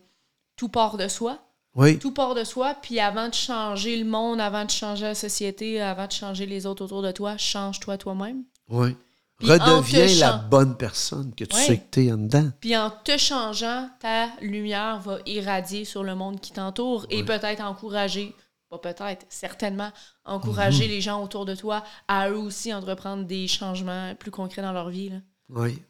tout 0.57 0.69
part 0.69 0.97
de 0.97 1.07
soi. 1.09 1.39
Oui, 1.77 1.99
Tout 1.99 2.13
part 2.13 2.35
de 2.35 2.43
soi, 2.43 2.75
puis 2.75 2.99
avant 3.01 3.29
de 3.29 3.35
changer 3.35 3.97
le 3.99 4.05
monde, 4.07 4.41
avant 4.41 4.65
de 4.65 4.71
changer 4.71 5.05
la 5.05 5.15
société, 5.15 5.81
avant 5.81 6.07
de 6.07 6.13
changer 6.13 6.47
les 6.47 6.65
autres 6.67 6.85
autour 6.85 7.03
de 7.03 7.13
toi, 7.13 7.37
change-toi 7.37 7.99
toi-même. 7.99 8.45
oui. 8.69 8.97
Puis 9.39 9.51
Redeviens 9.51 10.07
la 10.19 10.39
bonne 10.39 10.79
personne 10.79 11.35
que 11.35 11.45
tu 11.45 11.55
sais 11.55 11.77
que 11.77 11.91
tu 11.91 12.07
es 12.07 12.11
en 12.13 12.17
dedans. 12.17 12.51
Puis 12.59 12.75
en 12.75 12.89
te 12.89 13.19
changeant, 13.19 13.91
ta 14.01 14.29
lumière 14.41 14.99
va 15.01 15.19
irradier 15.27 15.85
sur 15.85 16.03
le 16.03 16.15
monde 16.15 16.41
qui 16.41 16.53
t'entoure 16.53 17.05
et 17.11 17.23
peut-être 17.23 17.61
encourager, 17.61 18.35
pas 18.71 18.79
peut-être, 18.79 19.27
certainement, 19.29 19.93
encourager 20.25 20.85
Mhm. 20.85 20.91
les 20.91 21.01
gens 21.03 21.23
autour 21.23 21.45
de 21.45 21.55
toi 21.55 21.85
à 22.09 22.31
eux 22.31 22.39
aussi 22.39 22.73
entreprendre 22.73 23.25
des 23.25 23.47
changements 23.47 24.15
plus 24.15 24.31
concrets 24.31 24.63
dans 24.63 24.73
leur 24.73 24.89
vie. 24.89 25.11
là. 25.11 25.19
Oui, 25.51 25.83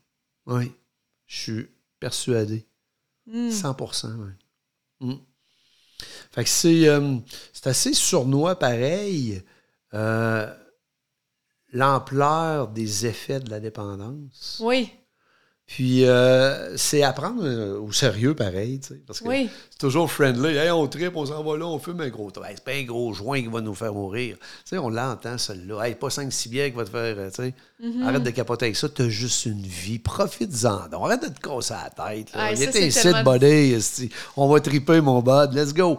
oui. 0.47 0.73
Je 1.27 1.37
suis 1.41 1.69
persuadé. 2.01 2.67
Hmm. 3.29 3.51
100 3.53 3.77
oui. 5.01 5.21
Fait 6.33 6.45
que 6.45 6.51
c'est, 6.51 6.89
euh, 6.89 7.17
c'est 7.53 7.67
assez 7.67 7.95
sournois 7.95 8.59
pareil, 8.59 9.43
euh, 9.95 10.53
l'ampleur 11.73 12.69
des 12.69 13.07
effets 13.07 13.41
de 13.41 13.51
la 13.51 13.61
dépendance. 13.61 14.61
Oui, 14.63 14.93
Puis 15.67 16.05
euh, 16.05 16.77
c'est 16.77 17.03
à 17.03 17.13
prendre 17.13 17.43
euh, 17.45 17.81
au 17.81 17.91
sérieux 17.91 18.37
pareil, 18.37 18.79
tu 18.79 18.89
sais, 18.89 19.01
parce 19.05 19.19
que 19.19 19.27
oui. 19.27 19.51
c'est 19.69 19.79
toujours 19.79 20.09
friendly. 20.11 20.57
Hey, 20.57 20.71
on 20.71 20.87
tripe, 20.87 21.17
on 21.17 21.27
s'en 21.27 21.43
va 21.43 21.57
là, 21.57 21.67
on 21.67 21.81
fume 21.81 22.01
un 22.03 22.09
gros. 22.09 22.29
Hey, 22.45 22.55
c'est 22.55 22.65
pas 22.65 22.71
un 22.73 22.85
gros 22.85 23.13
joint 23.13 23.41
qui 23.41 23.49
va 23.49 23.61
nous 23.61 23.75
faire 23.75 23.93
mourir. 23.93 24.37
Tu 24.39 24.47
sais, 24.65 24.79
on 24.79 24.91
l'entend, 24.91 25.37
celle-là. 25.39 25.83
Hey, 25.83 25.97
pas 25.97 26.07
5-6 26.07 26.49
bières 26.51 26.71
qui 26.71 26.77
va 26.77 26.85
te 26.85 26.91
faire, 26.91 27.17
euh, 27.19 27.31
tu 27.31 27.43
sais. 27.43 27.55
Mm-hmm. 27.83 28.07
Arrête 28.07 28.23
de 28.23 28.31
capoter 28.31 28.67
avec 28.67 28.77
ça, 28.77 28.89
t'as 28.89 29.09
juste 29.09 29.45
une 29.47 29.63
vie. 29.63 29.99
Profites-en 29.99 30.89
donc. 30.89 31.05
Arrête 31.05 31.23
de 31.23 31.35
te 31.35 31.41
casser 31.41 31.75
la 31.75 31.91
tête. 31.91 32.33
Là. 32.33 32.51
Hey, 32.53 32.57
Il 32.57 32.63
ça, 32.63 32.71
était 32.71 32.87
ici, 32.87 33.03
tellement- 33.03 33.33
buddy. 33.33 33.77
On 34.37 34.47
va 34.49 34.61
triper, 34.61 35.01
mon 35.01 35.21
bud. 35.21 35.53
Let's 35.53 35.75
go. 35.75 35.99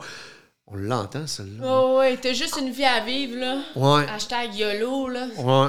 On 0.68 0.76
l'entend, 0.76 1.28
celle-là. 1.28 1.64
Oh, 1.66 1.98
ouais, 2.00 2.18
t'as 2.22 2.34
juste 2.34 2.58
une 2.58 2.72
vie 2.72 2.86
à 2.86 3.04
vivre, 3.04 3.38
là. 3.38 3.62
Ouais. 3.76 4.06
Hashtag 4.10 4.56
YOLO, 4.56 5.10
là. 5.10 5.28
Ouais. 5.38 5.68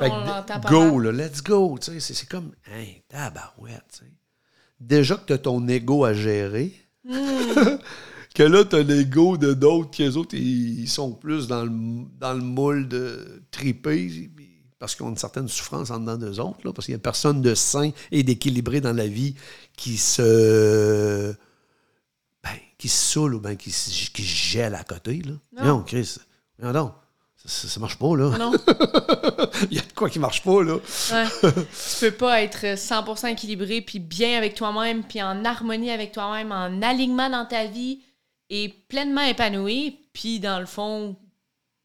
Fait 0.00 0.10
que 0.10 0.68
go, 0.68 0.98
là, 0.98 1.12
let's 1.12 1.42
go. 1.42 1.78
C'est 1.80 2.28
comme, 2.28 2.52
hey, 2.66 3.02
tabarouette. 3.08 4.02
Déjà 4.80 5.16
que 5.16 5.26
tu 5.26 5.32
as 5.34 5.38
ton 5.38 5.66
ego 5.68 6.04
à 6.04 6.14
gérer, 6.14 6.74
Hmm. 7.04 7.12
que 8.34 8.42
là, 8.42 8.64
tu 8.64 8.76
as 8.76 8.82
l'ego 8.82 9.36
de 9.38 9.52
d'autres, 9.54 9.90
qui 9.90 10.02
eux 10.02 10.16
autres, 10.16 10.34
ils 10.36 10.88
sont 10.88 11.12
plus 11.12 11.46
dans 11.48 11.64
le, 11.64 11.70
dans 12.18 12.34
le 12.34 12.42
moule 12.42 12.88
de 12.88 13.42
triper, 13.50 14.30
parce 14.78 14.94
qu'ils 14.94 15.04
ont 15.06 15.10
une 15.10 15.16
certaine 15.16 15.48
souffrance 15.48 15.90
en 15.90 15.98
dedans 16.00 16.16
d'eux 16.18 16.38
autres, 16.40 16.60
là, 16.64 16.72
parce 16.74 16.86
qu'il 16.86 16.94
n'y 16.94 17.00
a 17.00 17.02
personne 17.02 17.40
de 17.42 17.54
sain 17.54 17.90
et 18.10 18.22
d'équilibré 18.22 18.80
dans 18.82 18.92
la 18.92 19.06
vie 19.06 19.34
qui 19.76 19.96
se. 19.96 21.34
Ben, 22.42 22.50
qui 22.78 22.88
se 22.88 23.12
saoule 23.12 23.34
ou 23.34 23.40
ben 23.40 23.56
qui, 23.56 23.70
se- 23.70 24.10
qui 24.10 24.22
se 24.22 24.28
gèle 24.52 24.74
à 24.74 24.84
côté. 24.84 25.20
Là. 25.22 25.32
Non. 25.56 25.64
Non, 25.78 25.82
Chris. 25.82 26.16
Non, 26.62 26.72
non. 26.72 26.92
Ça, 27.44 27.80
marche 27.80 27.96
pas, 27.98 28.16
là. 28.16 28.30
Ah 28.34 28.38
Non, 28.38 28.52
Il 29.70 29.76
y 29.76 29.80
a 29.80 29.82
de 29.82 29.92
quoi 29.94 30.10
qui 30.10 30.18
marche 30.18 30.42
pas, 30.42 30.62
là. 30.62 30.74
ouais. 30.76 31.24
tu 31.52 32.00
peux 32.00 32.10
pas 32.10 32.42
être 32.42 32.64
100% 32.76 33.28
équilibré, 33.32 33.80
puis 33.80 33.98
bien 33.98 34.36
avec 34.36 34.54
toi-même, 34.54 35.02
puis 35.04 35.22
en 35.22 35.44
harmonie 35.44 35.90
avec 35.90 36.12
toi-même, 36.12 36.52
en 36.52 36.82
alignement 36.82 37.30
dans 37.30 37.46
ta 37.46 37.64
vie, 37.66 38.00
et 38.50 38.68
pleinement 38.88 39.22
épanoui, 39.22 39.98
puis 40.12 40.38
dans 40.40 40.60
le 40.60 40.66
fond, 40.66 41.16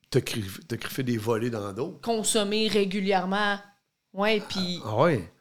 T'as 0.10 0.22
cri- 0.22 0.44
t'as 0.68 0.78
fait 0.78 1.04
des 1.04 1.18
volets 1.18 1.50
dans 1.50 1.72
d'autres. 1.74 2.02
consommer 2.02 2.68
régulièrement. 2.68 3.58
Ouais, 4.14 4.42
puis... 4.50 4.80
Ah 4.86 4.96
ouais. 4.98 5.32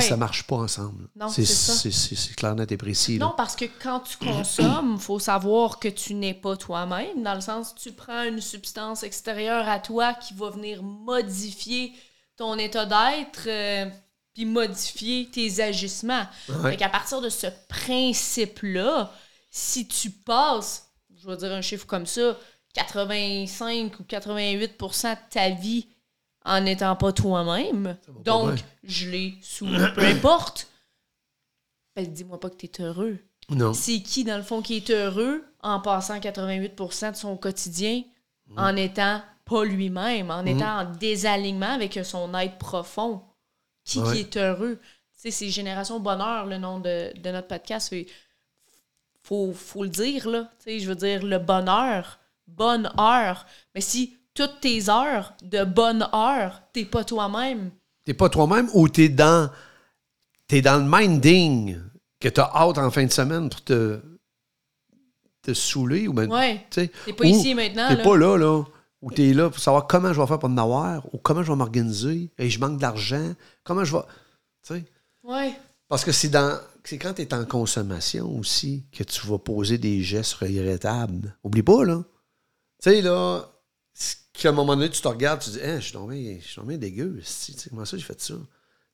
Sais, 0.00 0.08
ça 0.08 0.16
marche 0.16 0.44
pas 0.44 0.56
ensemble. 0.56 1.08
Non, 1.16 1.28
c'est 1.28 2.34
clair, 2.36 2.54
net 2.54 2.72
et 2.72 2.76
précis. 2.76 3.18
là. 3.18 3.26
Non, 3.26 3.34
parce 3.36 3.56
que 3.56 3.64
quand 3.82 4.00
tu 4.00 4.16
consommes, 4.16 4.98
faut 4.98 5.18
savoir 5.18 5.78
que 5.78 5.88
tu 5.88 6.14
n'es 6.14 6.34
pas 6.34 6.56
toi-même, 6.56 7.22
dans 7.22 7.34
le 7.34 7.40
sens 7.40 7.74
tu 7.74 7.92
prends 7.92 8.22
une 8.24 8.40
substance 8.40 9.02
extérieure 9.02 9.68
à 9.68 9.78
toi 9.78 10.14
qui 10.14 10.34
va 10.34 10.50
venir 10.50 10.82
modifier 10.82 11.92
ton 12.36 12.56
état 12.58 12.86
d'être, 12.86 13.46
euh, 13.46 13.88
puis 14.34 14.44
modifier 14.46 15.28
tes 15.30 15.62
agissements. 15.62 16.26
Ouais. 16.48 16.70
Fait 16.72 16.76
qu'à 16.76 16.88
partir 16.88 17.20
de 17.20 17.28
ce 17.28 17.46
principe-là, 17.68 19.12
si 19.50 19.86
tu 19.86 20.10
passes, 20.10 20.88
je 21.20 21.28
vais 21.28 21.36
dire 21.36 21.52
un 21.52 21.60
chiffre 21.60 21.86
comme 21.86 22.06
ça, 22.06 22.36
85 22.74 24.00
ou 24.00 24.02
88% 24.04 25.10
de 25.10 25.16
ta 25.30 25.50
vie 25.50 25.88
en 26.44 26.60
n'étant 26.60 26.96
pas 26.96 27.12
toi-même, 27.12 27.96
pas 28.06 28.12
donc 28.24 28.58
je 28.84 29.08
l'ai 29.10 29.34
sous 29.42 29.66
peu 29.94 30.04
importe, 30.04 30.68
ben 31.94 32.06
dis-moi 32.06 32.40
pas 32.40 32.50
que 32.50 32.56
tu 32.56 32.66
es 32.66 32.82
heureux. 32.84 33.18
Non. 33.48 33.74
C'est 33.74 34.00
qui, 34.00 34.24
dans 34.24 34.36
le 34.36 34.42
fond, 34.42 34.62
qui 34.62 34.76
est 34.76 34.90
heureux 34.90 35.44
en 35.62 35.80
passant 35.80 36.18
88% 36.18 37.10
de 37.12 37.16
son 37.16 37.36
quotidien 37.36 38.02
en 38.56 38.76
étant 38.76 39.20
pas 39.44 39.64
lui-même, 39.64 40.30
en 40.30 40.44
étant 40.46 40.80
en 40.80 40.84
désalignement 40.92 41.72
avec 41.74 41.98
son 42.04 42.32
être 42.38 42.58
profond? 42.58 43.22
Qui, 43.84 43.98
Ouais. 43.98 44.12
qui 44.12 44.20
est 44.20 44.36
heureux? 44.36 44.78
Tu 44.80 45.20
sais, 45.22 45.30
c'est 45.32 45.48
Génération 45.50 45.98
Bonheur, 46.00 46.46
le 46.46 46.56
nom 46.58 46.78
de, 46.78 47.12
de 47.18 47.30
notre 47.30 47.48
podcast. 47.48 47.88
Fait- 47.90 48.06
Faut, 49.22 49.52
faut 49.52 49.82
le 49.84 49.88
dire, 49.90 50.28
là. 50.28 50.50
Tu 50.58 50.64
sais, 50.64 50.78
je 50.80 50.88
veux 50.88 50.94
dire, 50.96 51.24
le 51.24 51.38
bonheur, 51.38 52.18
bonne 52.46 52.90
heure. 52.98 53.44
Mais 53.74 53.80
si 53.80 54.16
toutes 54.34 54.60
tes 54.60 54.88
heures 54.88 55.34
de 55.42 55.64
bonne 55.64 56.08
heure, 56.14 56.62
t'es 56.72 56.84
pas 56.84 57.04
toi-même, 57.04 57.70
T'es 58.04 58.14
pas 58.14 58.28
toi-même 58.28 58.68
ou 58.74 58.88
t'es 58.88 59.08
dans, 59.08 59.50
t'es 60.48 60.60
dans 60.60 60.78
le 60.78 60.84
minding 60.84 61.78
que 62.18 62.28
t'as 62.28 62.50
hâte 62.54 62.78
en 62.78 62.90
fin 62.90 63.04
de 63.04 63.12
semaine 63.12 63.48
pour 63.48 63.62
te 63.62 64.00
te 65.42 65.54
saouler 65.54 66.06
ou 66.06 66.12
ben, 66.12 66.30
Ouais. 66.30 66.64
T'es 66.70 66.88
pas 67.16 67.24
ici 67.24 67.54
maintenant, 67.54 67.88
T'es 67.88 68.02
pas 68.02 68.16
là, 68.16 68.36
là. 68.36 68.62
Ou 69.02 69.10
t'es 69.10 69.32
là 69.34 69.50
pour 69.50 69.58
savoir 69.58 69.88
comment 69.88 70.12
je 70.12 70.20
vais 70.20 70.26
faire 70.28 70.38
pour 70.38 70.48
en 70.48 70.56
avoir, 70.56 71.12
ou 71.12 71.18
comment 71.18 71.42
je 71.42 71.50
vais 71.50 71.56
m'organiser, 71.56 72.30
et 72.38 72.48
je 72.48 72.60
manque 72.60 72.78
d'argent, 72.78 73.34
comment 73.64 73.84
je 73.84 73.96
vais. 73.96 74.02
Tu 74.62 74.74
sais. 74.74 74.84
Ouais. 75.24 75.52
Parce 75.88 76.04
que 76.04 76.12
c'est 76.12 76.28
dans. 76.28 76.60
C'est 76.84 76.98
quand 76.98 77.14
tu 77.14 77.22
es 77.22 77.34
en 77.34 77.44
consommation 77.44 78.38
aussi 78.38 78.84
que 78.92 79.02
tu 79.02 79.26
vas 79.26 79.38
poser 79.38 79.78
des 79.78 80.02
gestes 80.02 80.34
regrettables. 80.34 81.36
Oublie 81.42 81.64
pas, 81.64 81.84
là. 81.84 82.02
Tu 82.80 82.90
sais, 82.90 83.02
là, 83.02 83.51
qu'à 84.32 84.48
un 84.48 84.52
moment 84.52 84.74
donné, 84.76 84.90
tu 84.90 85.00
te 85.00 85.08
regardes, 85.08 85.40
tu 85.40 85.50
te 85.50 85.54
dis, 85.56 85.62
Hein, 85.64 85.76
je 85.78 85.84
suis 85.84 85.92
tombé, 85.92 86.38
je 86.40 86.46
suis 86.46 86.54
tombé 86.56 86.78
dégueu. 86.78 87.16
Tu 87.20 87.24
sais, 87.24 87.70
Comment 87.70 87.84
ça, 87.84 87.96
j'ai 87.96 88.02
fait 88.04 88.20
ça? 88.20 88.34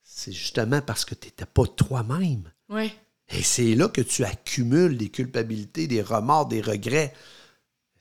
C'est 0.03 0.33
justement 0.33 0.81
parce 0.81 1.05
que 1.05 1.15
tu 1.15 1.29
n'étais 1.29 1.47
pas 1.47 1.67
toi-même. 1.67 2.51
Ouais. 2.69 2.91
Et 3.31 3.43
c'est 3.43 3.75
là 3.75 3.89
que 3.89 4.01
tu 4.01 4.25
accumules 4.25 4.97
des 4.97 5.11
culpabilités, 5.11 5.87
des 5.87 6.01
remords, 6.03 6.47
des 6.47 6.63
regrets. 6.63 7.13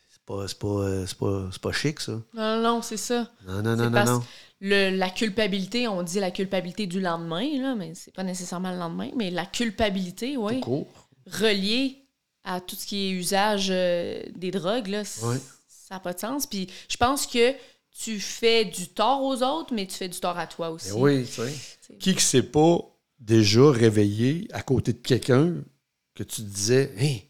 C'est 0.09 0.21
pas, 0.25 0.47
c'est 0.47 0.57
pas, 0.57 1.05
c'est 1.05 1.17
pas, 1.17 1.49
c'est 1.51 1.61
pas 1.61 1.71
chic, 1.73 1.99
ça. 1.99 2.13
Non, 2.13 2.21
non, 2.33 2.61
non, 2.61 2.81
c'est 2.81 2.97
ça. 2.97 3.29
Non, 3.45 3.61
non, 3.61 3.75
non, 3.75 3.85
non, 3.85 3.91
parce 3.91 4.09
non. 4.09 4.19
que 4.21 4.25
le- 4.61 4.95
la 4.97 5.09
culpabilité, 5.09 5.87
on 5.87 6.01
dit 6.01 6.19
la 6.21 6.31
culpabilité 6.31 6.87
du 6.87 7.01
lendemain, 7.01 7.45
là, 7.61 7.75
mais 7.75 7.93
c'est 7.93 8.13
pas 8.13 8.23
nécessairement 8.23 8.71
le 8.71 8.77
lendemain, 8.79 9.09
mais 9.17 9.29
la 9.29 9.45
culpabilité, 9.45 10.37
oui, 10.37 10.61
Court. 10.61 10.87
reliée 11.29 12.03
à 12.45 12.61
tout 12.61 12.75
ce 12.77 12.85
qui 12.87 13.07
est 13.07 13.11
usage 13.11 13.67
euh, 13.69 14.23
des 14.35 14.51
drogues, 14.51 14.87
là, 14.87 15.03
Ouais. 15.23 15.37
Ça 15.87 15.95
n'a 15.95 15.99
pas 15.99 16.13
de 16.13 16.19
sens. 16.19 16.45
Puis 16.47 16.67
je 16.89 16.97
pense 16.97 17.25
que 17.27 17.53
tu 17.99 18.19
fais 18.19 18.65
du 18.65 18.89
tort 18.89 19.23
aux 19.23 19.41
autres, 19.41 19.73
mais 19.73 19.87
tu 19.87 19.95
fais 19.95 20.09
du 20.09 20.19
tort 20.19 20.37
à 20.37 20.47
toi 20.47 20.69
aussi. 20.69 20.89
Ben 20.91 20.95
oui, 20.99 21.25
tu 21.25 21.31
sais. 21.33 21.53
C'est- 21.81 21.97
Qui 21.97 22.15
que 22.15 22.21
s'est 22.21 22.43
pas 22.43 22.77
déjà 23.19 23.71
réveillé 23.71 24.47
à 24.51 24.61
côté 24.61 24.93
de 24.93 24.99
quelqu'un 24.99 25.55
que 26.13 26.23
tu 26.23 26.37
te 26.37 26.41
disais, 26.47 26.93
hey, 26.97 27.29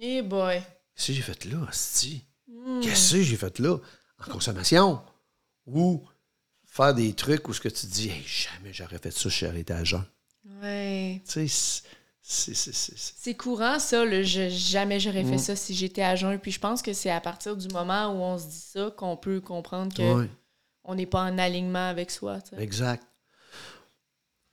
Eh 0.00 0.22
boy. 0.22 0.60
qu'est-ce 0.94 1.06
que 1.08 1.12
j'ai 1.14 1.22
fait 1.22 1.44
là, 1.46 1.66
asti? 1.68 2.24
Hmm. 2.48 2.80
Qu'est-ce 2.80 3.14
que 3.14 3.22
j'ai 3.22 3.36
fait 3.36 3.58
là? 3.58 3.78
En 4.24 4.30
consommation? 4.30 5.02
Ou 5.66 6.02
faire 6.66 6.94
des 6.94 7.12
trucs 7.14 7.48
où 7.48 7.52
ce 7.52 7.60
que 7.60 7.68
tu 7.68 7.86
te 7.86 7.92
dis, 7.92 8.08
hey, 8.10 8.22
jamais 8.26 8.72
j'aurais 8.72 8.98
fait 8.98 9.10
ça, 9.10 9.28
je 9.28 9.34
serais 9.36 9.60
été 9.60 9.72
à 9.72 9.82
jeun. 9.84 10.04
Ouais. 10.62 11.20
Tu 11.28 11.48
sais, 11.48 11.82
c'est- 12.22 13.34
courant, 13.36 13.78
ça. 13.78 14.04
le 14.04 14.22
je- 14.22 14.48
jamais 14.48 15.00
j'aurais 15.00 15.24
Mm. 15.24 15.28
fait 15.30 15.38
ça 15.38 15.56
si 15.56 15.74
j'étais 15.74 16.02
à 16.02 16.14
jeun. 16.16 16.38
Puis 16.38 16.52
je 16.52 16.60
pense 16.60 16.80
que 16.82 16.92
c'est 16.92 17.10
à 17.10 17.20
partir 17.20 17.56
du 17.56 17.68
moment 17.68 18.08
où 18.12 18.22
on 18.22 18.38
se 18.38 18.46
dit 18.46 18.56
ça 18.72 18.90
qu'on 18.96 19.16
peut 19.16 19.40
comprendre 19.40 19.92
que 19.94 20.20
Ouais, 20.20 20.30
on 20.84 20.94
n'est 20.94 21.06
pas 21.06 21.22
en 21.22 21.36
alignement 21.38 21.88
avec 21.88 22.10
soi. 22.10 22.38
exact. 22.58 23.04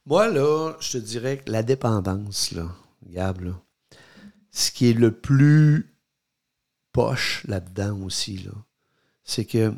Moi, 0.05 0.27
là, 0.29 0.73
je 0.79 0.93
te 0.93 0.97
dirais 0.97 1.37
que 1.37 1.51
la 1.51 1.61
dépendance, 1.63 2.51
là, 2.51 2.67
Gab, 3.05 3.41
là, 3.41 3.53
ce 4.51 4.71
qui 4.71 4.89
est 4.89 4.93
le 4.93 5.11
plus 5.15 5.95
poche 6.91 7.43
là-dedans 7.47 8.01
aussi, 8.01 8.37
là, 8.39 8.51
c'est 9.23 9.45
que 9.45 9.71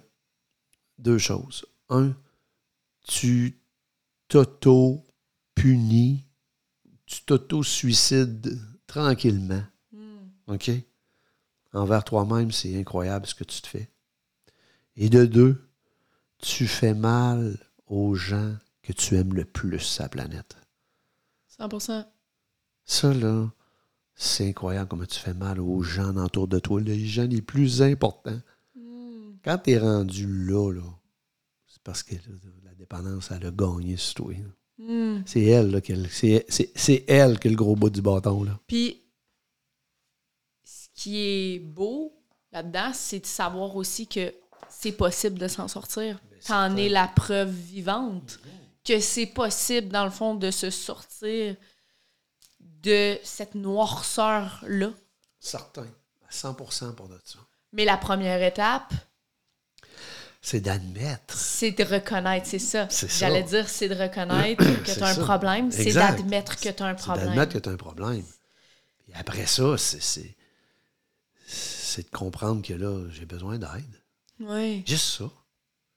deux 0.97 1.17
choses. 1.17 1.65
Un, 1.89 2.13
tu 3.05 3.59
t'auto-punis, 4.29 6.25
tu 7.12 7.24
t'auto-suicides 7.26 8.57
tranquillement. 8.88 9.64
Hmm. 9.91 10.30
OK? 10.47 10.72
Envers 11.74 12.03
toi-même, 12.05 12.51
c'est 12.51 12.78
incroyable 12.80 13.28
ce 13.28 13.36
que 13.36 13.43
tu 13.43 13.62
te 13.62 13.68
fais. 13.68 13.89
Et 14.95 15.09
de 15.09 15.26
deux, 15.26 15.70
tu 16.38 16.68
fais 16.68 16.93
mal 16.93 17.57
aux 17.88 18.16
gens 18.16 18.55
que 18.82 18.93
tu 18.93 19.16
aimes 19.16 19.34
le 19.34 19.45
plus 19.45 19.99
la 19.99 20.09
planète. 20.09 20.55
100%. 21.59 22.05
Ça, 22.86 23.14
là, 23.14 23.49
c'est 24.16 24.47
incroyable 24.47 24.88
comment 24.89 25.05
tu 25.05 25.20
fais 25.20 25.34
mal 25.34 25.59
aux 25.59 25.82
gens 25.82 26.16
autour 26.16 26.47
de 26.47 26.59
toi, 26.59 26.80
les 26.80 27.05
gens 27.05 27.28
les 27.28 27.41
plus 27.41 27.82
importants. 27.82 28.41
Hmm. 28.76 29.34
Quand 29.43 29.57
tu 29.57 29.72
es 29.72 29.78
rendu 29.78 30.28
là, 30.45 30.72
là 30.72 30.88
c'est 31.68 31.84
parce 31.84 32.03
que 32.03 32.16
la 32.64 32.74
dépendance, 32.76 33.32
elle 33.32 33.45
a 33.45 33.51
gagné 33.51 33.97
sur 33.97 34.26
toi. 34.26 34.34
Hmm. 34.84 35.21
C'est 35.27 35.43
elle, 35.43 35.69
là, 35.71 35.79
qu'elle- 35.82 36.09
c'est, 36.09 36.43
c'est- 36.49 36.71
c'est 36.75 37.05
elle 37.07 37.39
qui 37.39 37.47
a 37.47 37.51
le 37.51 37.55
gros 37.57 37.75
bout 37.75 37.89
du 37.91 38.01
bâton. 38.01 38.43
Là. 38.43 38.59
Puis, 38.65 38.99
ce 40.63 40.88
qui 40.95 41.19
est 41.19 41.59
beau 41.59 42.13
là-dedans, 42.51 42.91
c'est 42.93 43.19
de 43.19 43.25
savoir 43.27 43.75
aussi 43.75 44.07
que 44.07 44.34
c'est 44.69 44.91
possible 44.93 45.38
de 45.38 45.47
s'en 45.47 45.67
sortir. 45.67 46.19
T'en 46.47 46.75
es 46.77 46.89
la 46.89 47.07
preuve 47.07 47.51
vivante 47.51 48.39
que 48.84 48.99
c'est 48.99 49.27
possible, 49.27 49.89
dans 49.89 50.05
le 50.05 50.09
fond, 50.11 50.34
de 50.34 50.49
se 50.49 50.71
sortir 50.71 51.55
de 52.59 53.17
cette 53.23 53.53
noirceur-là. 53.53 54.91
Certain. 55.39 55.86
À 56.27 56.32
100% 56.32 56.93
pour 56.95 57.07
de 57.07 57.19
ça. 57.23 57.38
Mais 57.73 57.86
la 57.86 57.97
première 57.97 58.41
étape, 58.41 58.91
C'est 60.43 60.59
d'admettre. 60.59 61.37
c'est 61.37 61.71
de 61.71 61.83
reconnaître, 61.83 62.47
c'est 62.47 62.59
ça. 62.59 62.87
J'allais 63.19 63.43
dire, 63.43 63.69
c'est 63.69 63.87
de 63.87 63.93
reconnaître 63.95 64.63
que 64.83 64.91
tu 64.91 65.03
as 65.03 65.07
un 65.07 65.15
problème, 65.15 65.71
c'est 65.71 65.93
d'admettre 65.93 66.59
que 66.59 66.69
tu 66.69 66.83
as 66.83 66.87
un 66.87 66.97
C'est 66.97 67.03
problème. 67.03 67.27
d'admettre 67.27 67.53
que 67.53 67.59
tu 67.59 67.69
as 67.69 67.71
un 67.71 67.77
problème. 67.77 68.23
Puis 69.03 69.13
après 69.13 69.45
ça, 69.45 69.77
c'est, 69.77 70.01
c'est, 71.45 72.03
de 72.03 72.09
comprendre 72.09 72.65
que 72.65 72.73
là, 72.73 73.07
j'ai 73.11 73.25
besoin 73.25 73.59
d'aide. 73.59 74.01
Oui. 74.39 74.83
Juste 74.87 75.19
ça. 75.19 75.29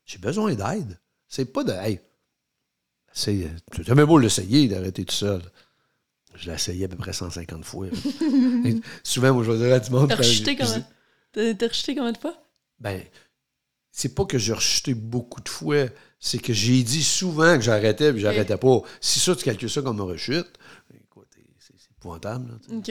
J'ai 0.05 0.19
besoin 0.19 0.55
d'aide. 0.55 0.99
C'est 1.27 1.47
pas 1.47 1.65
de. 1.65 1.73
Hey, 1.73 2.01
c'est, 3.13 3.49
tu 3.73 3.95
même 3.95 4.07
beau 4.07 4.19
l'essayer 4.19 4.69
d'arrêter 4.69 5.05
tout 5.05 5.15
seul. 5.15 5.41
Je 6.35 6.49
l'ai 6.49 6.55
essayé 6.55 6.85
à 6.85 6.89
peu 6.89 6.97
près 6.97 7.13
150 7.13 7.65
fois. 7.65 7.87
Souvent, 9.05 9.33
moi, 9.33 9.45
je 9.45 9.53
vais 9.53 9.67
dire 9.67 9.75
à 9.75 9.81
tout 9.81 9.93
le 9.93 9.99
monde. 10.01 10.09
T'as 10.09 10.17
rejeté 10.17 10.57
comment? 10.57 10.85
Rejeté 11.35 11.95
combien 11.95 12.13
de 12.13 12.19
fois? 12.19 12.37
Ben, 12.81 13.03
c'est 13.97 14.13
pas 14.13 14.25
que 14.25 14.39
j'ai 14.39 14.53
rejeté 14.53 14.93
beaucoup 14.93 15.41
de 15.41 15.49
fois, 15.49 15.87
c'est 16.19 16.39
que 16.39 16.53
j'ai 16.53 16.83
dit 16.83 17.05
souvent 17.05 17.55
que 17.55 17.61
j'arrêtais, 17.61 18.13
puis 18.13 18.21
j'arrêtais 18.21 18.57
pas. 18.57 18.81
Si 19.01 19.21
ça, 19.21 19.37
tu 19.37 19.45
calcules 19.45 19.71
ça 19.71 19.83
comme 19.83 19.99
une 19.99 20.03
rechute, 20.03 20.59
écoute, 20.93 21.29
c'est 21.61 21.75
épouvantable. 21.97 22.51
là. 22.51 22.77
OK. 22.77 22.91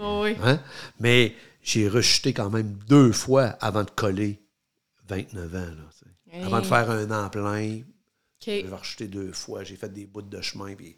Oh, 0.00 0.22
oui. 0.24 0.36
Hein? 0.42 0.60
Mais 0.98 1.36
j'ai 1.62 1.88
rejeté 1.88 2.32
quand 2.32 2.50
même 2.50 2.76
deux 2.88 3.12
fois 3.12 3.50
avant 3.60 3.84
de 3.84 3.90
coller 3.90 4.42
29 5.06 5.54
ans. 5.54 5.58
Là. 5.58 6.08
Hey. 6.32 6.42
Avant 6.42 6.58
de 6.58 6.66
faire 6.66 6.90
un 6.90 7.08
an 7.12 7.30
plein, 7.30 7.82
j'ai 8.44 8.66
rejeté 8.68 9.06
deux 9.06 9.30
fois. 9.30 9.62
J'ai 9.62 9.76
fait 9.76 9.92
des 9.92 10.06
bouts 10.06 10.22
de 10.22 10.40
chemin. 10.40 10.74
Puis... 10.74 10.96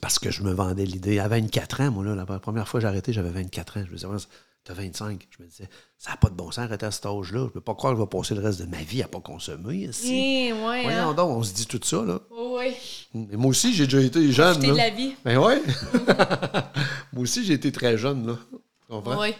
Parce 0.00 0.18
que 0.18 0.30
je 0.30 0.42
me 0.42 0.52
vendais 0.52 0.86
l'idée. 0.86 1.18
À 1.18 1.28
24 1.28 1.82
ans, 1.82 1.90
moi, 1.90 2.04
là, 2.06 2.14
la 2.14 2.24
première 2.38 2.66
fois 2.66 2.80
que 2.80 2.82
j'ai 2.82 2.88
arrêté, 2.88 3.12
j'avais 3.12 3.28
24 3.28 3.80
ans. 3.80 3.84
Je 3.84 3.90
me 3.90 3.96
disais, 3.96 4.28
t'as 4.64 4.74
25. 4.74 5.26
Je 5.30 5.42
me 5.42 5.48
disais, 5.48 5.68
ça 5.98 6.10
n'a 6.12 6.16
pas 6.16 6.28
de 6.28 6.34
bon 6.34 6.46
sens 6.50 6.58
arrêter 6.64 6.86
à 6.86 6.90
cet 6.90 7.06
âge-là. 7.06 7.46
Je 7.46 7.52
peux 7.52 7.60
pas 7.60 7.74
croire 7.74 7.92
que 7.94 7.98
je 7.98 8.02
vais 8.02 8.08
passer 8.08 8.34
le 8.34 8.40
reste 8.40 8.60
de 8.60 8.66
ma 8.66 8.82
vie 8.82 9.02
à 9.02 9.08
pas 9.08 9.20
consommer. 9.20 9.76
ici. 9.88 10.14
Eh, 10.48 10.52
ouais, 10.52 10.82
Voyons 10.84 11.10
hein? 11.10 11.14
donc, 11.14 11.30
on 11.36 11.42
se 11.42 11.52
dit 11.52 11.66
tout 11.66 11.80
ça, 11.82 12.02
là. 12.04 12.20
Oh, 12.30 12.58
oui. 12.60 12.74
Mais 13.14 13.36
moi 13.36 13.50
aussi, 13.50 13.72
j'ai 13.74 13.84
déjà 13.84 14.00
été 14.00 14.30
jeune. 14.32 14.52
Profiter 14.54 14.72
de 14.72 14.76
la 14.76 14.90
vie. 14.90 15.14
Ben 15.24 15.38
ouais. 15.38 15.62
moi 17.12 17.22
aussi, 17.22 17.44
j'ai 17.44 17.54
été 17.54 17.72
très 17.72 17.96
jeune, 17.98 18.26
là. 18.26 18.38
Tu 18.52 18.58
comprends? 18.88 19.20
Oui. 19.20 19.34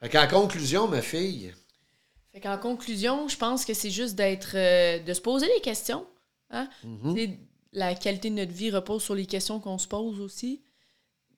Fait 0.00 0.08
qu'en 0.10 0.26
conclusion, 0.28 0.88
ma 0.88 1.00
fille, 1.02 1.52
Fait 2.32 2.40
qu'en 2.40 2.58
conclusion, 2.58 3.28
je 3.28 3.36
pense 3.36 3.64
que 3.64 3.74
c'est 3.74 3.90
juste 3.90 4.14
d'être. 4.14 4.52
euh, 4.54 4.98
de 5.02 5.12
se 5.14 5.20
poser 5.20 5.46
des 5.46 5.60
questions. 5.60 6.06
Hein? 6.50 6.68
Mhm. 6.84 7.36
La 7.72 7.94
qualité 7.94 8.30
de 8.30 8.34
notre 8.36 8.52
vie 8.52 8.70
repose 8.70 9.02
sur 9.02 9.14
les 9.14 9.26
questions 9.26 9.58
qu'on 9.60 9.78
se 9.78 9.88
pose 9.88 10.20
aussi. 10.20 10.62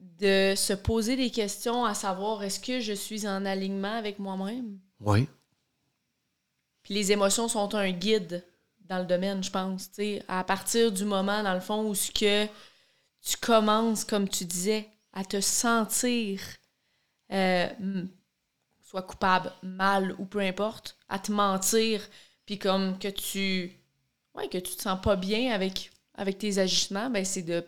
De 0.01 0.55
se 0.57 0.73
poser 0.73 1.17
des 1.17 1.31
questions 1.31 1.85
à 1.85 1.95
savoir 1.95 2.43
est-ce 2.45 2.61
que 2.61 2.81
je 2.81 2.93
suis 2.93 3.27
en 3.27 3.45
alignement 3.45 3.97
avec 3.97 4.19
moi-même? 4.19 4.79
oui. 5.01 5.29
Puis 6.83 6.95
les 6.95 7.13
émotions 7.13 7.49
sont 7.49 7.75
un 7.75 7.91
guide 7.91 8.43
dans 8.81 8.99
le 8.99 9.05
domaine, 9.05 9.45
je 9.45 9.51
pense. 9.51 9.91
À 10.27 10.43
partir 10.43 10.91
du 10.91 11.05
moment, 11.05 11.43
dans 11.43 11.53
le 11.53 11.61
fond, 11.61 11.87
où 11.87 11.95
ce 11.95 12.11
que 12.11 12.47
tu 13.21 13.37
commences, 13.37 14.05
comme 14.05 14.27
tu 14.27 14.47
disais, 14.47 14.89
à 15.13 15.23
te 15.23 15.41
sentir 15.41 16.41
euh, 17.31 17.69
soit 18.81 19.03
coupable, 19.03 19.53
mal 19.63 20.15
ou 20.19 20.25
peu 20.25 20.41
importe, 20.41 20.97
à 21.09 21.19
te 21.19 21.31
mentir, 21.31 22.01
puis 22.47 22.59
comme 22.59 22.99
que 22.99 23.09
tu 23.09 23.79
ouais, 24.35 24.49
que 24.49 24.59
tu 24.59 24.75
te 24.75 24.83
sens 24.83 24.99
pas 25.03 25.17
bien 25.17 25.53
avec, 25.53 25.91
avec 26.15 26.39
tes 26.39 26.59
agissements, 26.59 27.11
ben 27.11 27.25
c'est 27.25 27.43
de, 27.43 27.65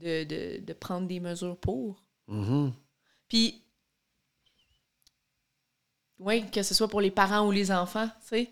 de, 0.00 0.24
de, 0.24 0.64
de 0.64 0.72
prendre 0.72 1.06
des 1.06 1.20
mesures 1.20 1.56
pour. 1.58 2.02
Mhm. 2.28 2.72
Puis, 3.28 3.62
oui, 6.18 6.44
que 6.50 6.62
ce 6.62 6.74
soit 6.74 6.88
pour 6.88 7.00
les 7.00 7.10
parents 7.10 7.46
ou 7.46 7.50
les 7.50 7.70
enfants, 7.72 8.08
tu 8.22 8.28
sais. 8.28 8.50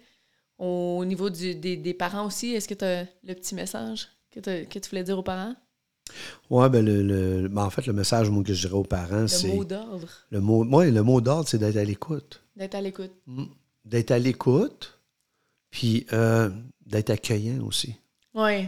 Au 0.59 1.05
niveau 1.05 1.30
du- 1.30 1.55
des, 1.55 1.76
des 1.76 1.94
parents 1.94 2.26
aussi, 2.26 2.49
est-ce 2.55 2.66
que 2.68 2.74
tu 2.74 2.84
as 2.84 3.05
le 3.22 3.34
petit 3.34 3.55
message 3.55 4.09
que, 4.30 4.40
tu 4.40 4.88
voulais 4.90 5.05
dire 5.05 5.18
aux 5.18 5.22
parents? 5.22 5.55
Ouais, 6.51 6.68
ben, 6.70 6.84
le, 6.84 7.03
le- 7.03 7.49
ben, 7.49 7.64
en 7.64 7.70
fait, 7.70 7.86
le 7.86 7.92
message 7.92 8.30
moi, 8.30 8.42
que 8.42 8.53
je 8.55 8.62
dirais 8.66 8.78
aux 8.78 8.82
parents, 8.82 9.20
Le 9.22 9.26
c'est. 9.28 9.49
mot 9.55 9.64
d'ordre, 9.64 10.09
Le 10.30 10.40
mot, 10.40 10.64
ouais, 10.64 10.90
le 10.90 11.03
mot 11.03 11.20
d'ordre, 11.20 11.49
c'est 11.49 11.59
d'être 11.59 11.76
à 11.76 11.84
l'écoute. 11.84 12.42
d'être 12.57 12.74
à 12.74 12.80
l'écoute. 12.80 13.12
D'être 13.84 14.11
à 14.11 14.18
l'écoute, 14.18 14.99
puis 15.70 16.07
euh, 16.12 16.51
d'être 16.86 17.11
accueillant 17.11 17.62
aussi. 17.64 17.94
Oui, 18.34 18.66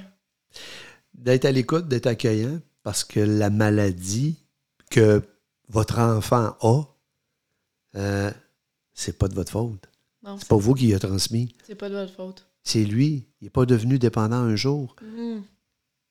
D'être 1.14 1.44
à 1.46 1.50
l'écoute, 1.52 1.88
d'être 1.88 2.06
accueillant, 2.06 2.60
parce 2.82 3.04
que 3.04 3.20
la 3.20 3.50
maladie 3.50 4.36
que 4.90 5.22
votre 5.68 5.98
enfant 5.98 6.56
a, 6.60 6.82
euh, 7.96 8.30
c'est 8.94 9.18
pas 9.18 9.28
de 9.28 9.34
votre 9.34 9.52
faute. 9.52 9.88
C'est 10.38 10.48
pas 10.48 10.56
vous 10.56 10.74
qui 10.74 10.88
l'a 10.88 10.98
transmis. 10.98 11.54
c'est 11.66 11.74
pas 11.74 11.88
de 11.88 11.94
votre 11.94 12.12
faute. 12.12 12.46
C'est 12.62 12.84
lui. 12.84 13.26
Il 13.40 13.44
n'est 13.44 13.50
pas 13.50 13.64
devenu 13.64 13.98
dépendant 13.98 14.36
un 14.36 14.54
jour. 14.54 14.94
Mhm. 15.02 15.42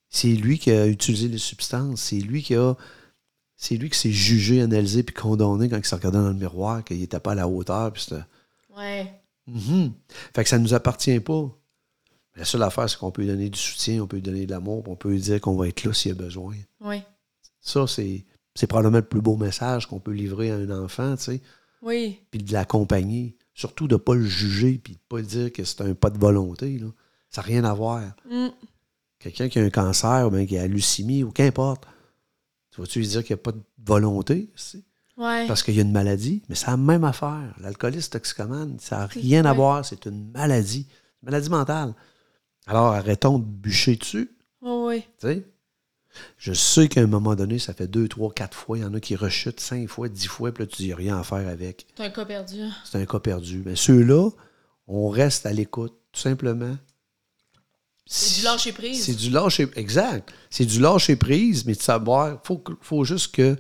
C'est 0.10 0.30
lui 0.34 0.58
qui 0.58 0.72
a 0.72 0.88
utilisé 0.88 1.28
les 1.28 1.38
substances. 1.38 2.02
C'est 2.02 2.20
lui 2.20 2.42
qui 2.42 2.56
a. 2.56 2.76
C'est 3.56 3.76
lui 3.76 3.90
qui 3.90 4.00
s'est 4.00 4.12
jugé, 4.12 4.62
analysé 4.62 5.04
puis 5.04 5.14
condamné 5.14 5.70
quand 5.70 5.78
il 5.78 5.86
s'est 5.86 5.96
regardé 5.96 6.18
dans 6.18 6.30
le 6.30 6.34
miroir, 6.34 6.84
qu'il 6.84 6.98
n'était 7.00 7.20
pas 7.20 7.34
à 7.34 7.36
la 7.36 7.48
hauteur. 7.48 7.92
Puis 7.92 8.08
Ouais. 8.76 9.14
Mhm. 9.46 9.92
Fait 10.34 10.44
que 10.44 10.50
ça 10.50 10.58
ne 10.58 10.64
nous 10.64 10.74
appartient 10.74 11.20
pas. 11.20 11.52
La 12.40 12.46
seule 12.46 12.64
affaire, 12.64 12.90
c'est 12.90 12.98
qu'on 12.98 13.12
peut 13.12 13.22
lui 13.22 13.28
donner 13.30 13.50
du 13.50 13.60
soutien, 13.60 14.02
on 14.02 14.08
peut 14.08 14.16
lui 14.16 14.24
donner 14.24 14.46
de 14.46 14.52
l'amour, 14.52 14.84
on 14.88 14.96
peut 14.96 15.10
lui 15.12 15.20
dire 15.20 15.40
qu'on 15.42 15.56
va 15.56 15.68
être 15.68 15.84
là 15.84 15.94
s'il 15.94 16.10
y 16.10 16.12
a 16.14 16.16
besoin. 16.18 16.56
Oui. 16.82 17.04
Ça, 17.60 17.86
c'est, 17.86 18.26
c'est 18.56 18.66
probablement 18.66 18.98
le 18.98 19.06
plus 19.06 19.22
beau 19.22 19.36
message 19.36 19.86
qu'on 19.88 20.00
peut 20.00 20.14
livrer 20.14 20.50
à 20.52 20.56
un 20.56 20.70
enfant, 20.84 21.16
tu 21.18 21.24
sais, 21.24 21.42
Oui. 21.82 22.18
puis 22.32 22.42
de 22.42 22.52
l'accompagner. 22.54 23.36
Surtout 23.54 23.88
de 23.90 23.96
ne 23.96 24.00
pas 24.00 24.16
le 24.16 24.24
juger, 24.26 24.80
puis 24.82 24.94
de 24.94 25.00
ne 25.00 25.22
pas 25.22 25.22
dire 25.28 25.52
que 25.52 25.66
c'est 25.66 25.82
un 25.82 25.94
pas 25.94 26.10
de 26.10 26.18
volonté. 26.18 26.80
Là. 26.80 26.88
Ça 27.30 27.42
n'a 27.42 27.48
rien 27.48 27.64
à 27.66 27.74
voir. 27.74 28.02
Mm. 28.32 28.48
Quelqu'un 29.20 29.50
qui 29.50 29.60
a 29.60 29.64
un 29.64 29.70
cancer, 29.70 30.26
ou 30.26 30.30
bien 30.30 30.46
qui 30.46 30.58
a 30.58 30.66
leucémie, 30.66 31.24
ou 31.24 31.32
qu'importe, 31.32 31.84
tu 32.72 32.80
vas-tu 32.80 33.00
lui 33.00 33.08
dire 33.08 33.22
qu'il 33.24 33.36
n'y 33.36 33.42
a 33.42 33.44
pas 33.44 33.52
de 33.52 33.62
volonté? 33.86 34.50
c'est- 34.56 34.82
Ouais. 35.18 35.46
Parce 35.48 35.62
qu'il 35.64 35.76
y 35.76 35.80
a 35.80 35.82
une 35.82 35.92
maladie, 35.92 36.42
mais 36.48 36.56
c'est 36.56 36.68
la 36.68 36.78
même 36.78 37.04
affaire. 37.04 37.54
L'alcoolisme 37.60 38.10
toxicomane, 38.12 38.78
ça 38.80 39.00
n'a 39.00 39.06
rien 39.08 39.44
à 39.44 39.52
voir, 39.52 39.84
c'est 39.84 40.06
une 40.06 40.32
maladie. 40.32 40.88
Une 41.22 41.26
maladie 41.26 41.50
mentale. 41.50 41.94
Alors 42.68 42.88
arrêtons 42.88 43.40
de 43.40 43.46
bûcher 43.46 43.96
dessus. 43.96 44.32
Oh, 44.62 44.90
oui. 44.90 45.04
Je 46.38 46.54
sais 46.54 46.88
qu'à 46.88 47.02
un 47.02 47.08
moment 47.08 47.36
donné, 47.36 47.60
ça 47.60 47.74
fait 47.74 47.88
deux, 47.88 48.08
trois, 48.08 48.32
quatre 48.34 48.58
fois. 48.58 48.78
Il 48.78 48.82
y 48.82 48.86
en 48.86 48.94
a 48.94 49.00
qui 49.00 49.16
rechutent 49.16 49.60
cinq 49.60 49.88
fois, 49.88 50.10
dix 50.10 50.28
fois, 50.28 50.52
puis 50.52 50.64
là, 50.64 50.68
tu 50.68 50.84
dis 50.84 50.94
rien 50.94 51.18
à 51.18 51.24
faire 51.24 51.48
avec. 51.48 51.88
C'est 51.96 52.04
un 52.04 52.10
cas 52.10 52.26
perdu. 52.26 52.62
C'est 52.84 52.98
un 53.00 53.06
cas 53.06 53.20
perdu. 53.20 53.64
Mais 53.66 53.76
ceux-là, 53.76 54.30
on 54.88 55.10
reste 55.10 55.46
à 55.46 55.54
l'écoute, 55.54 55.94
tout 56.12 56.20
simplement. 56.20 56.78
C'est 58.06 58.40
du 58.40 58.44
lâcher 58.44 58.74
prise. 58.74 59.06
C'est 59.06 59.14
du 59.14 59.30
lâcher 59.30 59.68
Exact. 59.76 60.34
C'est 60.50 60.66
du 60.66 60.80
lâcher 60.80 61.16
prise, 61.16 61.66
mais 61.66 61.76
de 61.76 61.82
savoir, 61.82 62.34
il 62.34 62.48
faut, 62.48 62.64
faut 62.82 63.04
juste 63.04 63.36
que 63.36 63.56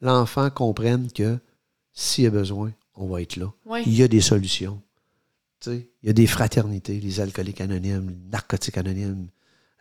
l'enfant 0.00 0.48
comprenne 0.48 1.12
que 1.12 1.38
s'il 1.92 2.26
a 2.26 2.30
besoin, 2.30 2.72
on 2.94 3.08
va 3.08 3.20
être 3.20 3.36
là. 3.36 3.52
Ouais. 3.66 3.82
Il 3.84 3.94
y 3.94 4.02
a 4.02 4.08
des 4.08 4.22
solutions. 4.22 4.80
Il 5.66 5.86
y 6.02 6.08
a 6.10 6.12
des 6.12 6.26
fraternités, 6.26 6.98
les 7.00 7.20
alcooliques 7.20 7.60
anonymes, 7.60 8.08
les 8.10 8.30
narcotiques 8.30 8.78
anonymes, 8.78 9.28